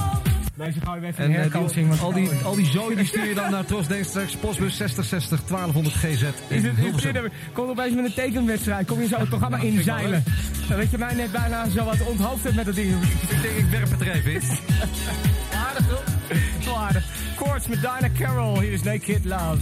[0.57, 1.88] Deze gaan we weer even En eh, herkansing.
[1.88, 5.39] want- al, die, al die zooi die stuur je dan naar Tros Denkstraks, postbus 6060
[5.47, 7.13] 1200 GZ Is in het, is Hilversum.
[7.13, 8.88] dit, komt opeens met een tekenwedstrijd.
[8.88, 10.23] Kom je zo het programma Nou, wel inzeilen.
[10.67, 12.93] Dan weet je mij net bijna zo wat onthoofd hebt met dat ding.
[13.29, 14.41] Ik denk, ik werp het er even in.
[15.67, 16.75] aardig toch?
[16.77, 17.05] Aardig.
[17.35, 18.59] Chords met Dinah Carroll.
[18.63, 19.57] Hier is Naked Love.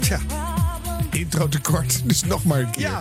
[0.00, 0.18] Tja.
[1.10, 2.08] Intro tekort.
[2.08, 2.82] Dus nog maar een keer.
[2.82, 3.00] Ja.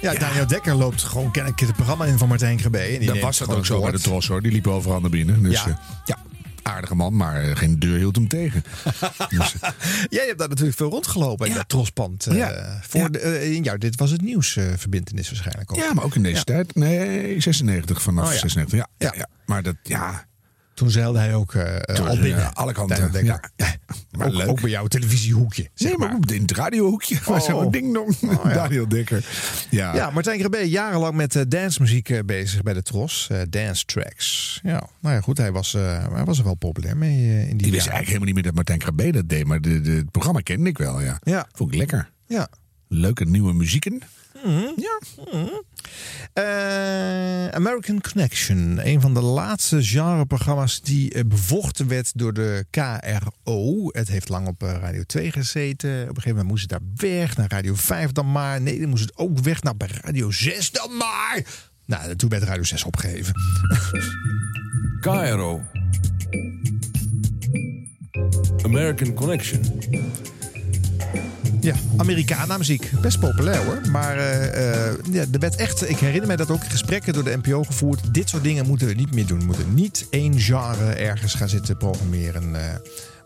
[0.00, 3.54] Ja, Daniel Dekker loopt gewoon kennelijk het programma in van Martijn die Dat was dat
[3.54, 4.42] ook zo bij de tros hoor.
[4.42, 5.42] Die liepen overal naar binnen.
[5.42, 5.68] Dus Ja.
[5.68, 6.18] ja, ja
[6.62, 8.62] aardige man, maar eh, geen deur hield hem tegen.
[9.28, 9.54] dus,
[10.08, 12.26] Jij hebt daar natuurlijk veel rondgelopen in dat trospand.
[12.26, 12.80] eh, Ja.
[12.82, 15.78] Voor de, eh, in jou, dit was het nieuwsverbindenis waarschijnlijk ook.
[15.78, 16.74] ja, maar ook in deze tijd.
[16.74, 18.38] Nee, 96 vanaf Oh ja.
[18.38, 18.78] 96.
[18.78, 19.12] Ja, ja.
[19.16, 19.26] ja.
[19.46, 20.28] Maar dat, ja.
[20.80, 21.52] Toen zeilde hij ook
[21.94, 22.54] Toen, al binnen.
[22.54, 23.24] alle kanten.
[23.24, 23.40] Ja.
[24.10, 24.48] Maar ook, leuk.
[24.48, 25.68] ook bij jouw televisiehoekje.
[25.74, 27.18] Zeg Nee, maar ook in het radiohoekje.
[27.30, 27.40] Oh.
[27.40, 28.16] Zo'n ding dong.
[28.20, 28.52] ja.
[28.52, 29.24] Daniel Dekker.
[29.70, 29.94] Ja.
[29.94, 33.28] Ja, Martijn Krabbe jarenlang met eh, dancemuziek bezig bij de Tros.
[33.48, 34.60] dance tracks.
[34.62, 35.38] Ja, nou ja, goed.
[35.38, 38.34] Hij was, hij was er wel populair mee in die Die wist eigenlijk helemaal niet
[38.34, 39.46] meer dat Martijn Krabbe dat deed.
[39.46, 41.18] Maar de, de, het programma kende ik wel, ja.
[41.22, 41.46] Ja.
[41.52, 42.10] Vond ik lekker.
[42.26, 42.48] Ja.
[42.88, 44.02] Leuke nieuwe muzieken.
[44.76, 44.98] Ja.
[46.32, 48.86] Eh, American Connection.
[48.86, 53.88] Een van de laatste genreprogramma's die eh, bevochten werd door de KRO.
[53.92, 55.90] Het heeft lang op eh, Radio 2 gezeten.
[55.90, 57.36] Op een gegeven moment moest het daar weg.
[57.36, 58.60] Naar Radio 5 dan maar.
[58.60, 59.62] Nee, dan moest het ook weg.
[59.62, 61.42] naar bij Radio 6 dan maar.
[61.86, 63.34] Nou, toen werd Radio 6 opgegeven.
[65.00, 65.62] KRO.
[68.62, 69.60] American Connection.
[71.60, 72.90] Ja, Americana muziek.
[73.00, 73.80] Best populair hoor.
[73.90, 77.36] Maar eh, eh, ja, er werd echt, ik herinner mij dat ook gesprekken door de
[77.42, 78.14] NPO gevoerd.
[78.14, 79.38] Dit soort dingen moeten we niet meer doen.
[79.38, 82.54] We moeten niet één genre ergens gaan zitten programmeren.
[82.54, 82.74] Eh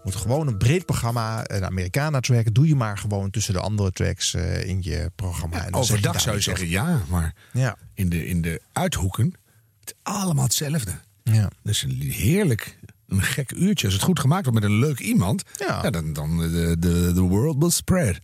[0.04, 3.60] we moeten gewoon een breed programma, een Americana track, doe je maar gewoon tussen de
[3.60, 5.64] andere tracks eh, in je programma.
[5.66, 7.76] En Overdag zou je zeggen ja, maar Ja.
[7.94, 9.34] in, de, in de uithoeken
[9.80, 10.90] het is allemaal hetzelfde.
[11.22, 11.50] Ja.
[11.62, 12.78] Dus een heerlijk
[13.14, 13.86] een gek uurtje.
[13.86, 15.90] Als het goed gemaakt wordt met een leuk iemand, ja.
[15.90, 18.20] dan, dan de, de, the world will spread.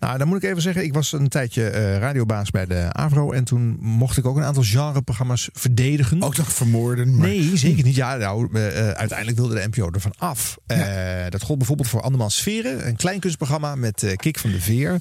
[0.00, 3.32] Nou, dan moet ik even zeggen, ik was een tijdje eh, radiobaas bij de AVRO.
[3.32, 6.22] En toen mocht ik ook een aantal genreprogramma's verdedigen.
[6.22, 7.16] Ook nog vermoorden?
[7.16, 7.28] Maar...
[7.28, 7.94] Nee, zeker niet.
[7.94, 10.58] Ja, nou, eh, eh, uiteindelijk wilde de NPO ervan af.
[11.28, 12.86] Dat gold bijvoorbeeld voor Andermans Sferen.
[12.86, 15.00] Een kleinkunstprogramma met Kik van de Veer.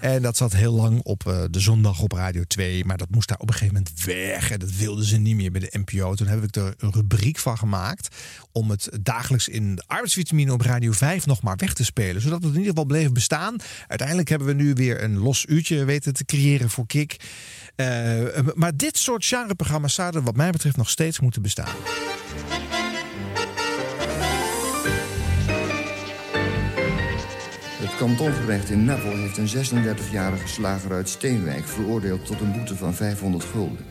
[0.00, 2.84] En dat zat heel lang op de zondag op Radio 2.
[2.84, 4.50] Maar dat moest daar op een gegeven moment weg.
[4.50, 6.14] En dat wilden ze niet meer bij de NPO.
[6.14, 8.16] Toen heb ik er een rubriek van gemaakt.
[8.52, 12.22] Om het dagelijks in de arbeidsvitamine op Radio 5 nog maar weg te spelen.
[12.22, 13.56] Zodat het in ieder geval bleef bestaan.
[13.98, 17.16] Uiteindelijk hebben we nu weer een los uurtje weten te creëren voor Kik.
[17.76, 17.86] Eh,
[18.54, 21.74] maar dit soort genreprogramma's zouden wat mij betreft nog steeds moeten bestaan.
[27.78, 32.94] Het kantongerecht in Meppel heeft een 36-jarige slager uit Steenwijk veroordeeld tot een boete van
[32.94, 33.84] 500 gulden.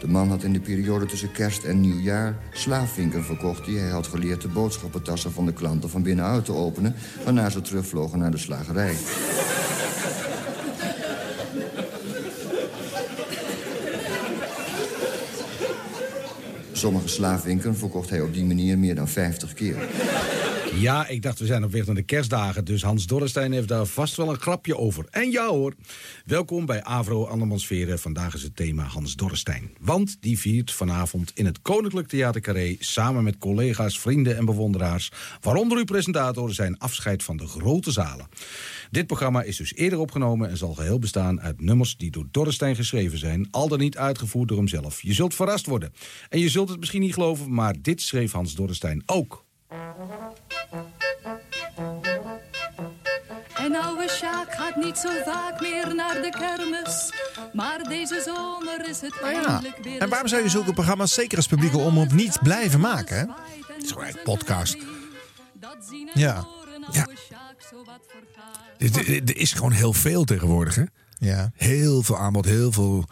[0.00, 3.64] De man had in de periode tussen kerst en nieuwjaar slaafvinken verkocht...
[3.64, 6.94] die hij had geleerd de boodschappentassen van de klanten van binnenuit te openen...
[7.24, 8.94] waarna ze terugvlogen naar de slagerij.
[16.72, 19.88] Sommige slaafwinken verkocht hij op die manier meer dan 50 keer.
[20.74, 23.86] Ja, ik dacht we zijn op weg naar de kerstdagen, dus Hans Dorrestein heeft daar
[23.86, 25.06] vast wel een grapje over.
[25.10, 25.74] En ja hoor,
[26.24, 27.98] welkom bij Avro Andermansferen.
[27.98, 29.70] Vandaag is het thema Hans Dorrestein.
[29.80, 32.76] Want die viert vanavond in het Koninklijk Theater Carré...
[32.78, 35.12] samen met collega's, vrienden en bewonderaars...
[35.40, 38.28] waaronder uw presentator zijn afscheid van de grote zalen.
[38.90, 41.96] Dit programma is dus eerder opgenomen en zal geheel bestaan uit nummers...
[41.96, 45.02] die door Dorrestein geschreven zijn, al dan niet uitgevoerd door hemzelf.
[45.02, 45.92] Je zult verrast worden.
[46.28, 49.48] En je zult het misschien niet geloven, maar dit schreef Hans Dorrestein ook.
[53.56, 57.12] En oude Sjaak gaat niet zo vaak meer naar de kermis.
[57.52, 59.26] Maar deze zomer is het Ja.
[59.26, 63.16] eindelijk weer En waarom zou je zulke programma's, zeker als publieke omroep, niet blijven maken?
[63.16, 63.24] Hè?
[63.74, 64.76] Het is gewoon een podcast.
[66.14, 66.46] Ja.
[66.90, 67.06] Ja.
[68.78, 70.84] Er is gewoon heel veel tegenwoordig, hè?
[71.18, 71.50] Ja.
[71.54, 73.04] Heel veel aanbod, heel veel...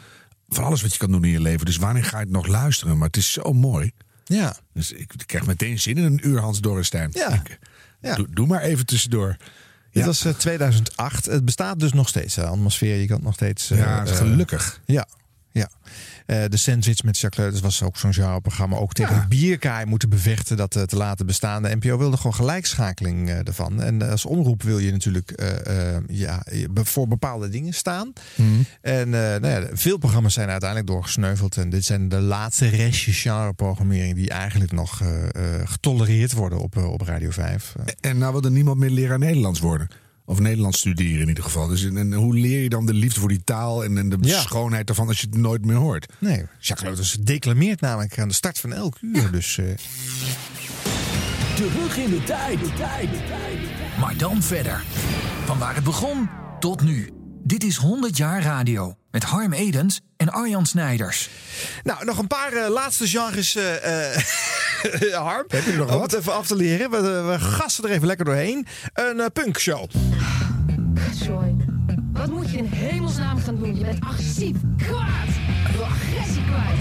[0.49, 1.67] Van alles wat je kan doen in je leven.
[1.67, 2.99] Dus wanneer ga je het nog luisteren?
[2.99, 3.93] Maar het is zo mooi.
[4.29, 4.57] Ja.
[4.73, 7.11] Dus ik krijg meteen zin in een uur Hans Dorrestein.
[7.13, 7.43] Ja.
[8.01, 8.15] ja.
[8.15, 9.37] Doe, doe maar even tussendoor.
[9.93, 11.25] Dit was eh, 2008.
[11.27, 12.35] Het bestaat dus nog steeds.
[12.35, 13.71] De atmosfeer, je kan het nog steeds...
[13.71, 14.81] eh, Ja, eh, gelukkig.
[14.85, 15.07] ja,
[15.53, 15.71] ja.
[16.29, 18.77] Eh, de Sandwich met Jacques Leuters was ook zo'n genreprogramma.
[18.77, 21.63] Ook tegen een bierkaai moeten bevechten dat eh, te laten bestaan.
[21.63, 23.83] De NPO wilde gewoon gelijkschakeling eh, ervan.
[23.83, 25.43] En als omroep wil je natuurlijk
[26.07, 26.43] ja,
[26.75, 28.13] voor bepaalde dingen staan.
[28.81, 31.57] En eh, nou ja, veel programma's zijn uiteindelijk doorgesneuveld.
[31.57, 35.03] En dit zijn de laatste restjes genreprogrammering die eigenlijk nog
[35.65, 37.75] getolereerd worden op, op Radio 5.
[37.77, 39.89] Eh, En nou wil er niemand meer leraar Nederlands worden.
[40.29, 41.67] Of Nederlands studeren in ieder geval.
[41.67, 44.17] Dus en, en hoe leer je dan de liefde voor die taal en, en de
[44.21, 44.41] Ja.
[44.41, 46.13] schoonheid ervan als je het nooit meer hoort?
[46.19, 49.31] Nee, Jacques Leuters declameert namelijk aan de start van elk uur.
[49.31, 49.65] Dus, eh,
[51.57, 52.59] Terug in de tijd.
[54.01, 54.83] Maar dan verder.
[55.45, 56.29] Van waar het begon
[56.61, 57.11] tot nu.
[57.45, 58.95] Dit is 100 jaar radio.
[59.11, 61.29] Met Harm Edens en Arjan Snijders.
[61.83, 64.17] Nou, nog een paar eh, laatste genres, eh, eh,
[65.13, 65.45] Harm.
[65.49, 66.11] Heb je nog Om wat?
[66.11, 66.91] het even af te leren.
[66.91, 68.67] We, we gassen er even lekker doorheen.
[68.95, 69.91] Een eh, punkshow.
[71.25, 71.57] Joy,
[72.13, 73.79] wat moet je in hemelsnaam gaan doen?
[73.79, 75.29] Je bent agressief, kwaad.
[75.73, 76.81] Wil agressie kwijt.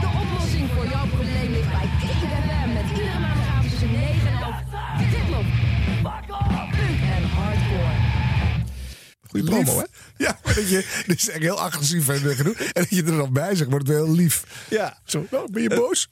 [0.00, 2.55] De oplossing voor jouw probleem ligt bij KFM
[9.28, 9.84] Goeie promo, hè?
[10.16, 12.54] Ja, maar dat je, dit is echt heel agressief en eh, gedoe.
[12.56, 14.44] En dat je er dan bij zegt, wordt het heel lief.
[14.70, 14.98] Ja.
[15.04, 16.08] Zo, oh, ben je boos?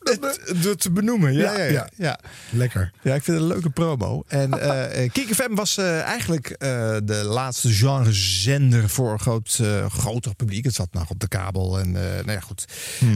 [0.62, 1.89] Door te benoemen, ja, Ja, ja, ja, ja.
[1.97, 2.19] ja.
[2.51, 2.93] Lekker.
[3.03, 4.24] Ja, ik vind het een leuke promo.
[4.28, 9.59] En eh eh, Kik FM was eh, eigenlijk eh, de laatste genrezender voor een groot,
[9.62, 10.65] eh, groter publiek.
[10.65, 11.78] Het zat nog op de kabel.
[11.78, 12.65] En eh, nou ja, goed.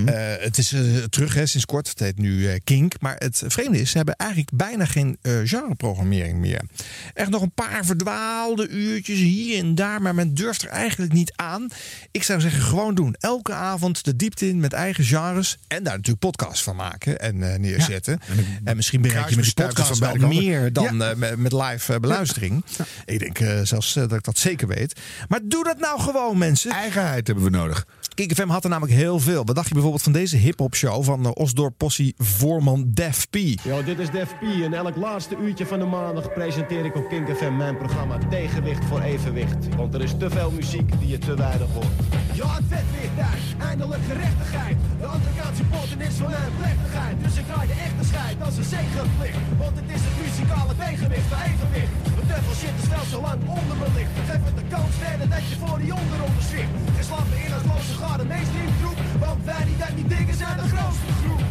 [0.07, 0.15] Eh,
[0.45, 0.81] het is eh,
[1.11, 1.89] terug hè, sinds kort.
[1.89, 3.01] Het heet nu eh, Kink.
[3.01, 6.61] Maar het vreemde is, ze hebben eigenlijk bijna geen eh, genreprogrammering meer.
[7.15, 9.88] Echt nog een paar verdwaalde uurtjes hier en daar.
[9.99, 11.69] Maar men durft er eigenlijk niet aan.
[12.11, 13.15] Ik zou zeggen, gewoon doen.
[13.19, 15.59] Elke avond de diepte in met eigen genres.
[15.69, 18.21] En daar natuurlijk podcasts van maken en eh, neerzetten.
[18.65, 21.11] en, misschien bereik je met die podcast van wel meer dan Ja.
[21.11, 22.65] eh, met, met live eh, beluistering.
[23.05, 25.01] Ik denk eh, zelfs dat ik dat zeker weet.
[25.29, 26.71] Maar doe dat nou gewoon, mensen.
[26.71, 27.87] Eigenheid hebben we nodig.
[28.15, 29.45] Kik FM had er namelijk heel veel.
[29.45, 33.37] Wat dacht je bijvoorbeeld van deze hip-hop show van eh, Osdorp Possie voorman Def P?
[33.63, 37.09] Yo, dit is Def P en elk laatste uurtje van de maandag presenteer ik op
[37.09, 39.55] Kink FM mijn programma Tegenwicht voor Evenwicht.
[39.79, 41.97] Want er is te veel muziek die je te weinig hoort.
[42.41, 44.77] Ja, het vet weer thuis, eindelijk gerechtigheid.
[45.01, 47.17] De Amerikaanse potten is van mijn plechtigheid.
[47.25, 49.43] Dus ik draai de echte scheid als een zegenplicht.
[49.63, 51.93] Want het is het muzikale tegenwicht voor evenwicht.
[52.19, 54.15] De duivel shit is wel zo lang onder me ligt.
[54.29, 56.73] Geef het de kans verder dat je voor die onderonder zwicht.
[56.95, 58.99] Geen slappe inhoudsloze gade mainstream groep.
[59.25, 61.43] Want wij die dat niet dingen zijn de grootste groep.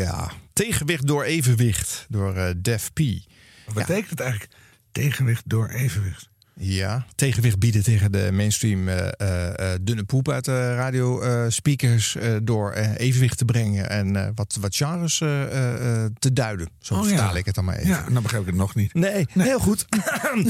[0.00, 0.16] Ja,
[0.60, 3.00] tegenwicht door evenwicht door eh, Def P.
[3.66, 4.52] Wat betekent het eigenlijk?
[4.96, 6.30] Tegenwicht door evenwicht.
[6.60, 12.70] Ja, tegenwicht bieden tegen de mainstream eh, eh, eh, dunne poep uit de radiospeakers door
[12.72, 16.68] eh, evenwicht te brengen en wat, wat genres te duiden.
[16.78, 17.38] Zo Oh, vertaal ja.
[17.38, 17.88] ik het dan maar even.
[17.88, 18.94] Ja, dan begrijp ik het nog niet.
[18.94, 19.86] Nee, heel goed.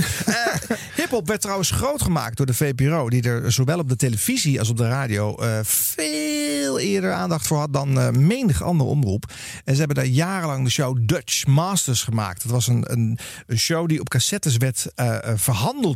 [0.96, 4.68] Hip-hop werd trouwens groot gemaakt door de VPRO, die er zowel op de televisie als
[4.68, 9.32] op de radio veel eerder aandacht voor had dan menig andere omroep.
[9.64, 12.42] En ze hebben daar jarenlang de show Dutch Masters gemaakt.
[12.42, 15.18] Dat was een, een, een show die op cassettes werd eh,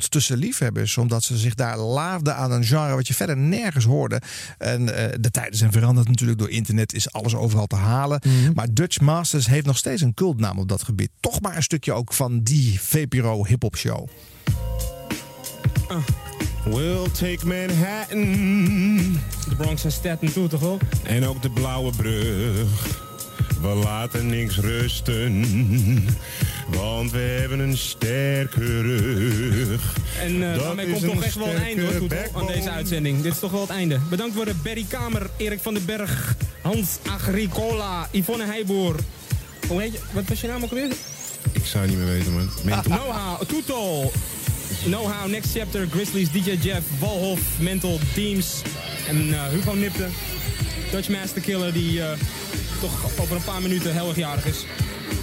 [0.08, 4.20] tussen liefhebbers, omdat ze zich daar laafden aan een genre wat je verder nergens hoorde.
[4.58, 8.20] En eh, de tijden zijn veranderd natuurlijk door internet, is alles overal te halen.
[8.54, 11.10] Maar Dutch Masters heeft nog steeds een cultnaam op dat gebied.
[11.20, 14.08] Toch maar een stukje ook van die VPRO hip-hop show.
[16.64, 19.18] We'll take Manhattan.
[19.48, 20.80] De Bronx en Staten toe toch ook?
[21.02, 23.09] En ook de blauwe brug.
[23.60, 25.44] We laten niks rusten.
[26.66, 29.96] Want we hebben een sterke rug.
[30.20, 33.22] En Dat daarmee komt toch echt wel een einde hoor, Toetel, aan deze uitzending.
[33.22, 33.98] Dit is toch wel het einde.
[34.10, 38.94] Bedankt worden Berry Kamer, Erik van den Berg, Hans Agricola, Yvonne Heijboer.
[39.68, 39.98] Hoe heet je?
[40.12, 40.90] Wat was je naam ook weer?
[41.52, 42.48] Ik zou niet meer weten, man.
[42.64, 42.82] Mental.
[42.96, 44.12] Know-how, Toetal.
[44.84, 48.62] Know-how, Next Chapter, Grizzlies, DJ Jeff, Walhof, Mental, Teams
[49.08, 50.06] en eh, Hugo Nipte.
[50.90, 52.18] Dutch Master Killer die eh,
[52.80, 54.64] toch over een paar minuten heel erg jarig is.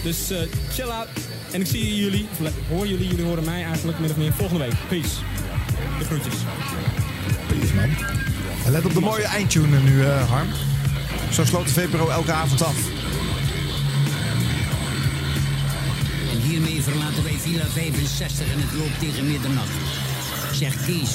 [0.03, 0.37] Dus eh,
[0.73, 1.07] chill out.
[1.51, 4.63] En ik zie jullie, of hoor jullie, jullie horen mij eigenlijk min of meer volgende
[4.63, 4.73] week.
[4.87, 5.15] Peace.
[5.99, 6.33] De groetjes.
[7.47, 7.89] Peace, man.
[8.65, 10.47] En let op de mooie eindtune nu, eh, Harm.
[11.31, 12.75] Zo sloot de VPRO elke avond af.
[16.31, 19.69] En hiermee verlaten wij Villa 65 en het loopt tegen middernacht.
[20.51, 21.11] Zeg Kees,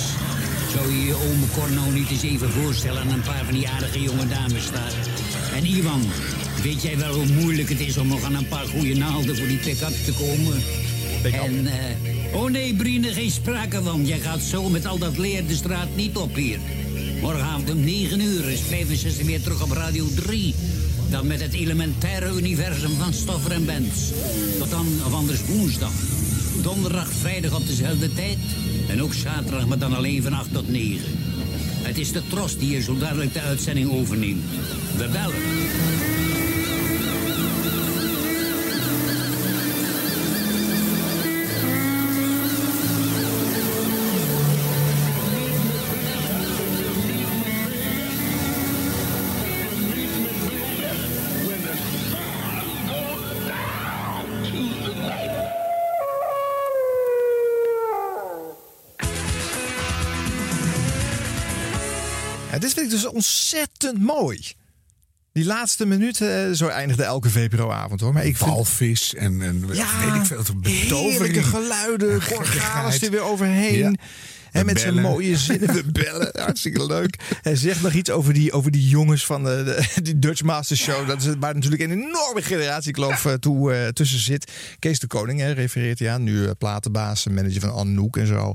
[0.73, 4.03] zou je je ome Corno niet eens even voorstellen aan een paar van die aardige
[4.03, 4.93] jonge dames daar?
[5.55, 6.03] En Iwan,
[6.62, 9.47] weet jij wel hoe moeilijk het is om nog aan een paar goede naalden voor
[9.47, 10.62] die pick-up te komen?
[11.23, 14.07] En, eh, oh nee, Brine, geen sprake van.
[14.07, 16.59] Jij gaat zo met al dat leer de straat niet op hier.
[17.20, 20.55] Morgenavond om 9 uur is 65 weer terug op Radio 3.
[21.11, 24.11] Dan met het elementaire universum van Stoffer en Benz.
[24.59, 25.93] Tot dan, of anders woensdag.
[26.62, 28.39] Donderdag, vrijdag op dezelfde tijd.
[28.93, 31.01] En ook zaterdag, maar dan alleen van 8 tot 9.
[31.82, 34.44] Het is de Tros die je zo dadelijk de uitzending overneemt.
[34.97, 36.22] We bellen.
[62.82, 64.52] Ik dus ontzettend mooi.
[65.32, 68.12] Die laatste minuten, eh, zo eindigde elke VPRO-avond hoor.
[68.12, 68.50] Maar ik vind...
[68.50, 70.36] Walvis en, en Ja, weet ik veel.
[70.36, 71.10] Betovering.
[71.10, 73.78] heerlijke geluiden, organes er weer overheen.
[73.78, 73.92] Ja.
[74.52, 76.30] En met zijn mooie zinnen, we bellen.
[76.32, 77.18] Hartstikke leuk.
[77.42, 80.76] Hij zegt nog iets over die, over die jongens van de, de- die Dutch Master
[80.76, 81.06] Show.
[81.06, 84.52] Dat is, waar natuurlijk een enorme generatiekloof eh, toe, eh, tussen zit.
[84.78, 86.22] Kees de Koning hè, refereert hij aan.
[86.22, 88.54] Nu eh, platenbaas, manager van Anouk en zo.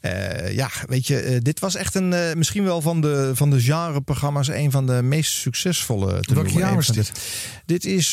[0.00, 4.48] Ja, ja weet je, dit was echt een, misschien wel van de, van de genreprogramma's...
[4.48, 6.22] een van de meest succesvolle.
[6.34, 7.12] Welk jaar was dit?
[7.66, 8.12] Dit is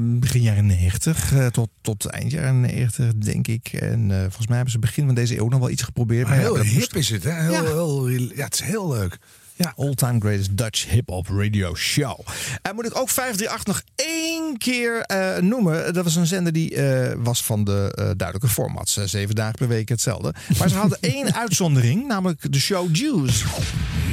[0.00, 3.72] begin jaren 90 eh, tot, tot eind jaren 90, denk ik.
[3.72, 5.96] En volgens mij hebben ze begin van deze eeuw nog wel iets geprobeerd.
[6.06, 7.32] Maar Maar heel ja, hip is het, hè?
[7.32, 7.62] Heel, Ja.
[7.62, 9.18] heel, ja, het is heel leuk.
[9.54, 9.72] Ja.
[9.76, 12.20] All Time Greatest Dutch Hip Hop Radio Show.
[12.62, 15.94] En moet ik ook 538 nog één keer eh, noemen.
[15.94, 18.96] Dat was een zender die eh, was van de eh, duidelijke formats.
[19.04, 20.34] Zeven dagen per week hetzelfde.
[20.58, 23.44] Maar ze hadden één uitzondering, namelijk de show Juice.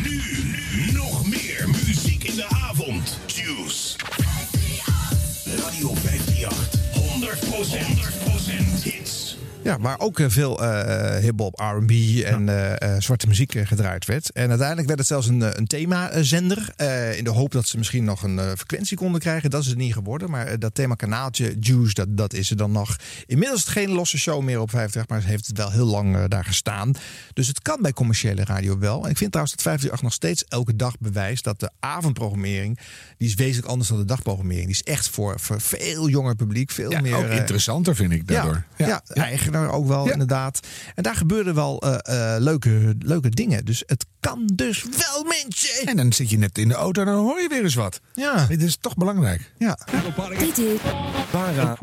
[0.03, 0.22] Nu
[9.66, 11.92] Ja, waar ook eh, veel eh hip-hop, RB
[12.24, 14.32] en eh, zwarte muziek gedraaid werd.
[14.32, 16.74] En uiteindelijk werd het zelfs een, een themazender.
[16.76, 19.50] eh in de hoop dat ze misschien nog een frequentie konden krijgen.
[19.50, 20.30] Dat is het niet geworden.
[20.30, 22.96] Maar dat themakanaaltje Juice, dat, dat is er dan nog.
[23.26, 25.86] Inmiddels is het geen losse show meer op 50, maar ze heeft het wel heel
[25.86, 26.92] lang daar gestaan.
[27.34, 29.04] Dus het kan bij commerciële radio wel.
[29.04, 32.80] En ik vind trouwens dat 538 nog steeds elke dag bewijst dat de avondprogrammering,
[33.18, 34.66] die is wezenlijk anders dan de dagprogrammering.
[34.66, 37.16] Die is echt voor, voor veel jonger publiek, veel Ja, meer...
[37.16, 38.64] ook interessanter vind ik daardoor.
[38.78, 39.02] Ja, ja,
[39.56, 40.60] ook wel, inderdaad.
[40.95, 43.65] En daar gebeurden wel eh, eh, leuke, leuke dingen.
[43.65, 45.88] Dus het kan dus wel, mensen.
[45.88, 47.99] En dan zit je net in de auto en dan hoor je weer eens wat.
[48.14, 48.45] Ja.
[48.45, 49.52] Dit is toch belangrijk.
[49.57, 49.77] Ja.
[50.38, 50.80] Dit is...
[51.32, 51.76] Para.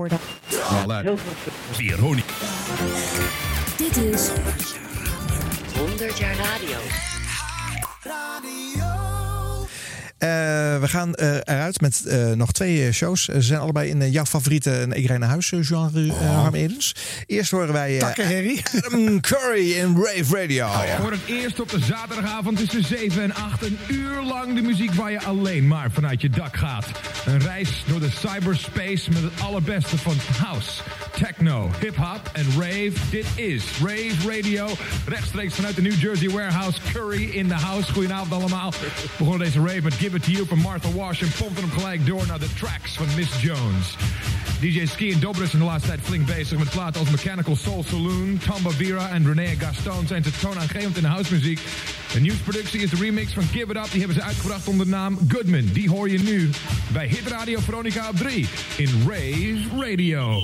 [3.77, 4.29] Dit is...
[5.79, 6.79] 100 jaar radio.
[10.27, 13.25] We gaan eh, eruit met eh, nog twee eh, shows.
[13.25, 16.37] Ze zijn allebei in eh, jouw favoriete een Ik Rij naar Huis eh, genre, eh,
[16.37, 16.95] Harm Edens.
[17.27, 18.07] Eerst horen wij eh,
[18.85, 20.69] Adam Curry in Rave Radio.
[21.01, 24.95] Voor het eerst op de zaterdagavond tussen 7 en 8 een uur lang de muziek
[24.95, 26.87] waar je alleen maar vanuit je dak gaat.
[27.27, 30.71] Een reis door de cyberspace met het allerbeste van house,
[31.21, 32.93] techno, hip-hop en rave.
[33.11, 34.69] Dit is Rave Radio.
[35.07, 36.79] Rechtstreeks vanuit de New Jersey Warehouse.
[36.93, 37.93] Curry in the house.
[37.93, 38.71] Goedenavond allemaal.
[38.71, 38.87] We
[39.19, 42.07] begonnen deze rave met Give It To You van Martha Wash en pompten hem gelijk
[42.07, 43.97] door naar de tracks van Miss Jones.
[44.61, 47.57] DJ Ski en Dobro is in de laatste tijd flink bezig met platen als Mechanical
[47.57, 51.61] Soul Saloon, Tamba Vera en René Gaston zijn te toonaangevend in de housemuziek.
[52.13, 53.91] De nieuwsproductie is de remix van Give It Up.
[53.91, 55.69] Die hebben ze uitgebracht onder de naam Goodman.
[55.73, 56.51] Die hoor je nu
[56.93, 60.41] bij Hit Radio Veronica op 3 in Rave Radio.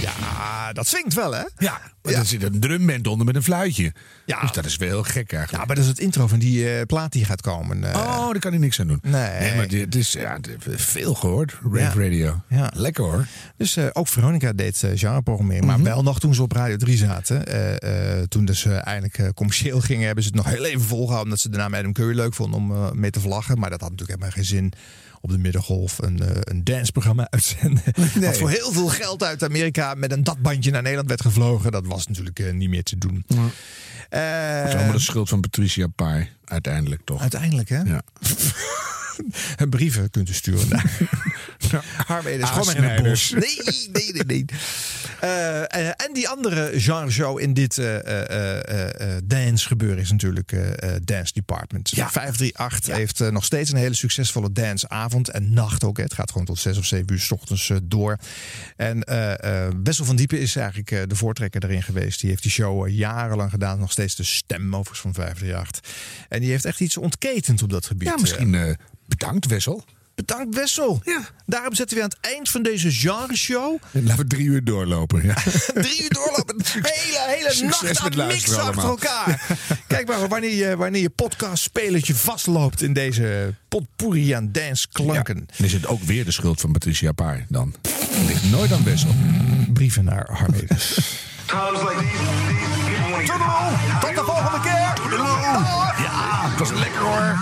[0.00, 1.44] Ja, dat zingt wel, hè?
[1.56, 1.80] Ja,
[2.10, 3.92] maar er zit een drumband onder met een fluitje.
[4.26, 4.40] Ja.
[4.40, 5.50] Dus dat is wel heel gek eigenlijk.
[5.50, 7.84] Ja, maar dat is het intro van die eh, plaat die gaat komen.
[7.84, 7.94] eh.
[7.98, 8.98] Oh, daar kan hij niks aan doen.
[9.02, 9.54] Nee.
[9.56, 11.56] maar dit is ja, veel gehoord.
[11.72, 12.04] Rave Ja.
[12.04, 12.40] Radio.
[12.48, 12.70] Ja.
[12.74, 13.26] Lekker hoor.
[13.56, 15.64] Dus eh, ook Veronica deed uh, genreprogrammering.
[15.64, 17.44] Maar wel nog toen ze op Radio 3 zaten.
[18.28, 21.24] Toen dus eindelijk commercieel gingen, hebben ze het nog heel even volgehouden.
[21.24, 23.58] Omdat ze de naam Adam Curry leuk vonden om mee te vlaggen.
[23.58, 24.72] Maar dat had natuurlijk helemaal geen zin
[25.20, 27.82] op de middengolf een, eh, een danceprogramma uitzenden.
[28.20, 31.72] Wat voor heel veel geld uit Amerika met een datbandje naar Nederland werd gevlogen.
[31.72, 33.24] Dat was natuurlijk eh, niet meer te doen.
[33.28, 34.20] Eh,
[34.60, 36.28] Het is allemaal de schuld van Patricia Pai.
[36.44, 37.20] Uiteindelijk toch.
[37.20, 37.80] Uiteindelijk, hè?
[37.82, 38.02] Ja.
[39.56, 40.98] En brieven kunt u sturen naar.
[42.94, 43.30] Het bos.
[43.30, 43.60] Nee,
[43.92, 44.44] nee, nee, nee.
[45.20, 50.56] Eh, eh, en die andere genreshow in dit eh, dance gebeuren is natuurlijk
[51.04, 51.88] Dance Department.
[51.88, 55.96] 538 heeft nog steeds een hele succesvolle danceavond en nacht ook.
[55.96, 56.02] hè.
[56.02, 58.18] Het gaat gewoon tot 6 of 7 uur s ochtends door.
[58.76, 59.04] En
[59.82, 62.20] Wessel van Diepen is eigenlijk de voortrekker erin geweest.
[62.20, 63.78] Die heeft die show jarenlang gedaan.
[63.78, 66.26] Nog steeds de stem overigens van 538.
[66.28, 68.08] En die heeft echt iets ontketend op dat gebied.
[68.08, 68.76] Ja, misschien
[69.08, 69.84] bedankt Wessel.
[70.14, 71.00] Bedankt Wessel.
[71.04, 71.20] Ja.
[71.46, 75.22] Daarom zetten we aan het eind van deze genreshow En laten we drie uur doorlopen.
[75.24, 75.34] Ja.
[75.74, 76.56] drie uur doorlopen.
[76.72, 78.90] Hele, hele Succes nacht aan mixen achter allemaal.
[78.90, 79.58] elkaar.
[79.86, 85.48] Kijk maar wanneer je, wanneer je podcastspelertje vastloopt in deze potpourri aan dansklanken.
[85.56, 87.74] Dan is het ook weer de schuld van Patricia Pai dan.
[87.82, 89.14] Het ligt nooit aan Wessel.
[89.72, 90.94] Brieven naar Harmedes.
[94.00, 94.92] Tot de volgende keer!
[96.02, 97.38] Ja, het was lekker hoor.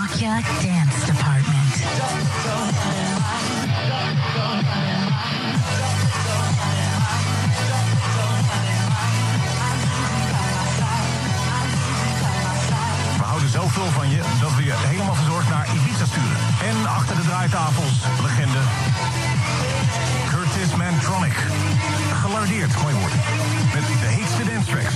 [13.61, 16.37] Zoveel van je dat we je helemaal verzorgd naar Ibiza sturen.
[16.69, 18.59] En achter de draaitafels, legende
[20.29, 21.37] Curtis Mantronic.
[22.21, 23.13] Gelardeerd, mooi woord.
[23.73, 24.95] Met de heetste dance tracks.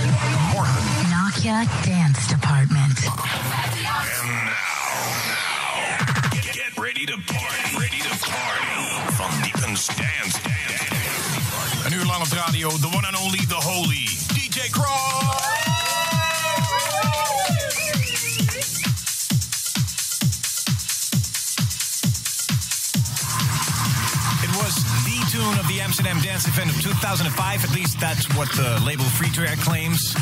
[0.52, 0.82] Morgen.
[1.14, 2.98] Nokia Dance Department.
[6.58, 8.72] Get ready to party, ready to party.
[9.18, 10.84] Van Diepens Dance, Dance.
[11.84, 15.71] Een uur lang op de radio, the one and only, the holy, DJ Cross.
[25.32, 27.64] Tune of the Amsterdam Dance Event of 2005.
[27.64, 30.12] At least that's what the label Free Air claims.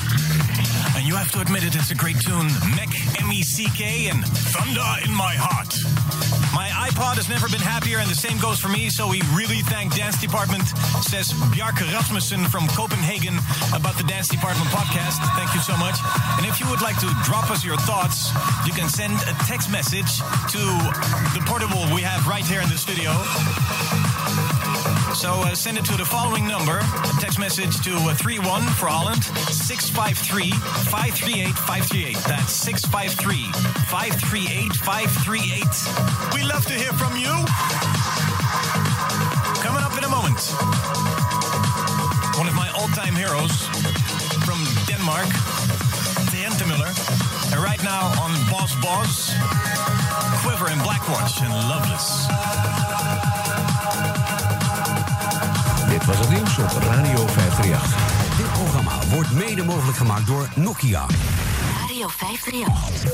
[0.94, 2.46] And you have to admit it, it's a great tune.
[2.78, 4.22] Mech, M-E-C-K, and
[4.54, 5.74] Thunder in My Heart.
[6.54, 9.66] My iPod has never been happier, and the same goes for me, so we really
[9.66, 10.62] thank Dance Department,
[11.02, 13.34] says Bjarke Rasmussen from Copenhagen
[13.74, 15.18] about the Dance Department podcast.
[15.34, 15.98] Thank you so much.
[16.38, 18.30] And if you would like to drop us your thoughts,
[18.62, 20.22] you can send a text message
[20.54, 20.62] to
[21.34, 23.10] the portable we have right here in the studio.
[25.14, 26.78] So uh, send it to the following number.
[26.78, 30.50] A text message to uh, 31 for Holland, 653
[30.88, 32.16] 538 538.
[32.30, 33.50] That's 653
[33.90, 36.34] 538 538.
[36.34, 37.32] We love to hear from you.
[39.66, 40.38] Coming up in a moment.
[42.38, 43.66] One of my all time heroes
[44.46, 45.28] from Denmark,
[46.30, 46.94] Tente Miller.
[47.50, 49.34] And right now on Boss Boss,
[50.46, 53.39] Quiver and Blackwatch and Loveless.
[55.90, 58.36] Dit was het nieuws op Radio 538.
[58.36, 61.06] Dit programma wordt mede mogelijk gemaakt door Nokia.
[61.80, 63.10] Radio 538.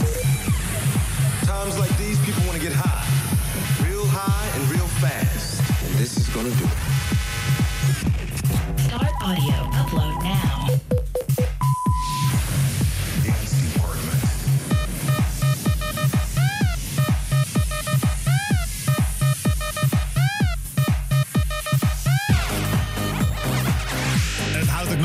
[1.47, 3.05] Times like these, people want to get high.
[3.89, 5.59] Real high and real fast.
[5.87, 6.79] And this is gonna do it.
[8.87, 10.86] Start audio upload now.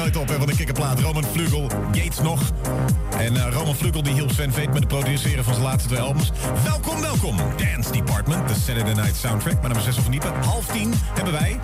[0.01, 0.99] Nooit op hè, van de kikkerplaat.
[0.99, 2.41] Roman Vlugel, Gates nog.
[3.17, 6.01] En eh, Roman Vlugel die hielp Sven Veet met het produceren van zijn laatste twee
[6.01, 6.31] albums.
[6.63, 7.37] Welkom, welkom.
[7.37, 9.61] Dance Department, de Saturday Night Soundtrack.
[9.61, 10.33] Mijn naam is van Diepen.
[10.43, 11.59] Half tien hebben wij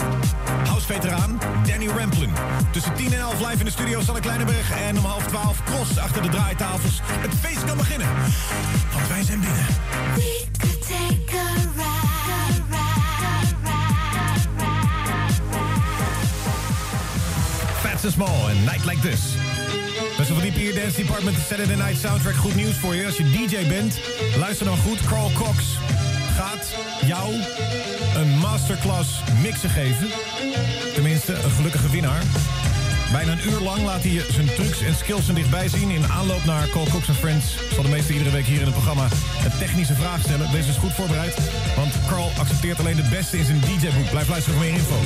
[0.66, 2.32] House-veteraan Danny Ramplin.
[2.72, 4.72] Tussen 10 en 11 live in de studio Sanne Kleinenberg.
[4.88, 7.00] En om half 12 cross achter de draaitafels.
[7.04, 8.08] Het feest kan beginnen.
[8.94, 10.77] Want wij zijn binnen.
[18.12, 19.22] Small en Night Like This.
[20.18, 22.36] Best wel diep hier, Dance Department, de Saturday Night Soundtrack.
[22.36, 23.06] Goed nieuws voor je.
[23.06, 24.00] Als je DJ bent,
[24.38, 25.02] luister dan goed.
[25.02, 25.64] Carl Cox
[26.36, 26.76] gaat
[27.06, 27.34] jou
[28.16, 29.10] een masterclass
[29.42, 30.08] mixen geven.
[30.94, 32.22] Tenminste, een gelukkige winnaar.
[33.12, 35.90] Bijna een uur lang laat hij zijn trucs en skills er dichtbij zien.
[35.90, 39.08] In aanloop naar Carl Cox Friends zal de meeste iedere week hier in het programma
[39.44, 40.52] een technische vraag stellen.
[40.52, 41.38] Wees dus goed voorbereid,
[41.76, 44.10] want Carl accepteert alleen de beste in zijn DJ-boek.
[44.10, 45.00] Blijf luisteren voor meer info.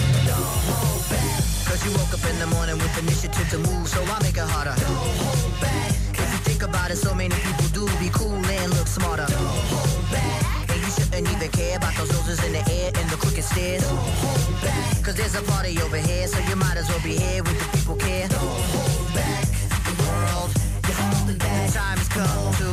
[11.42, 13.82] Even care about those roses in the air and the crooked stairs.
[13.82, 15.04] Don't hold back.
[15.04, 17.78] Cause there's a party over here, so you might as well be here with the
[17.78, 18.28] people care.
[18.28, 19.46] Don't hold back.
[19.90, 20.52] The world,
[20.86, 21.68] you're holding back.
[21.68, 22.70] The time has come to.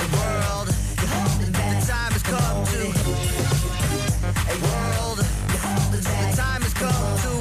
[0.00, 0.68] The world,
[1.00, 1.80] you're holding back.
[1.80, 2.82] The time has come to.
[4.32, 5.18] A world,
[5.52, 6.30] you're holding back.
[6.30, 7.32] The time has come to.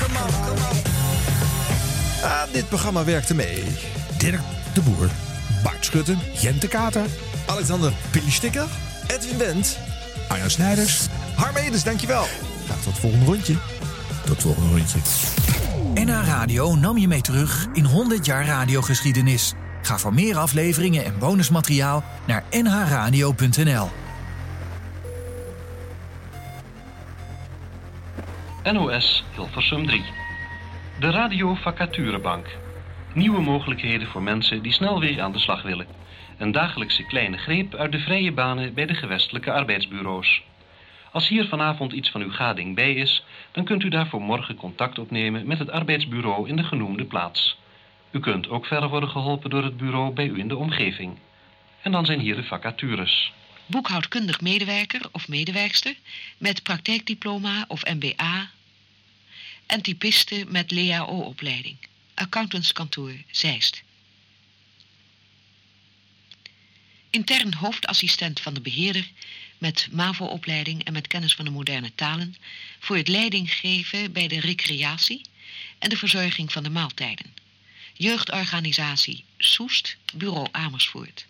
[0.00, 0.76] Come on, come on.
[2.24, 3.64] Aan dit programma werkte mee
[4.18, 4.40] Dirk
[4.74, 5.10] de Boer,
[5.62, 7.06] Bart Schutten, Jente Kater,
[7.46, 8.66] Alexander Pilistikker,
[9.06, 9.78] Edwin Wendt,
[10.28, 11.06] Arjan Snijders.
[11.36, 12.24] Harmedes, dankjewel.
[12.64, 13.54] Graag tot het volgende rondje.
[14.20, 14.98] Tot het volgende rondje.
[15.94, 19.54] NH Radio nam je mee terug in 100 jaar radiogeschiedenis.
[19.82, 23.88] Ga voor meer afleveringen en bonusmateriaal naar nhradio.nl.
[28.72, 30.04] NOS Hilversum 3.
[31.00, 32.46] De Radio Vacaturebank.
[33.14, 35.86] Nieuwe mogelijkheden voor mensen die snel weer aan de slag willen.
[36.38, 40.42] Een dagelijkse kleine greep uit de vrije banen bij de gewestelijke arbeidsbureaus.
[41.10, 44.98] Als hier vanavond iets van uw gading bij is, dan kunt u daarvoor morgen contact
[44.98, 47.56] opnemen met het arbeidsbureau in de genoemde plaats.
[48.10, 51.18] U kunt ook verder worden geholpen door het bureau bij u in de omgeving.
[51.82, 53.32] En dan zijn hier de vacatures.
[53.66, 55.94] boekhoudkundig medewerker of medewerkster
[56.38, 58.50] met praktijkdiploma of MBA
[59.66, 61.76] en typiste met LEAO-opleiding.
[62.22, 63.82] Accountantskantoor Zeist.
[67.10, 69.10] Intern hoofdassistent van de beheerder
[69.58, 72.36] met MAVO-opleiding en met kennis van de moderne talen
[72.78, 75.22] voor het leidinggeven bij de recreatie
[75.78, 77.34] en de verzorging van de maaltijden.
[77.92, 81.26] Jeugdorganisatie Soest, bureau Amersfoort.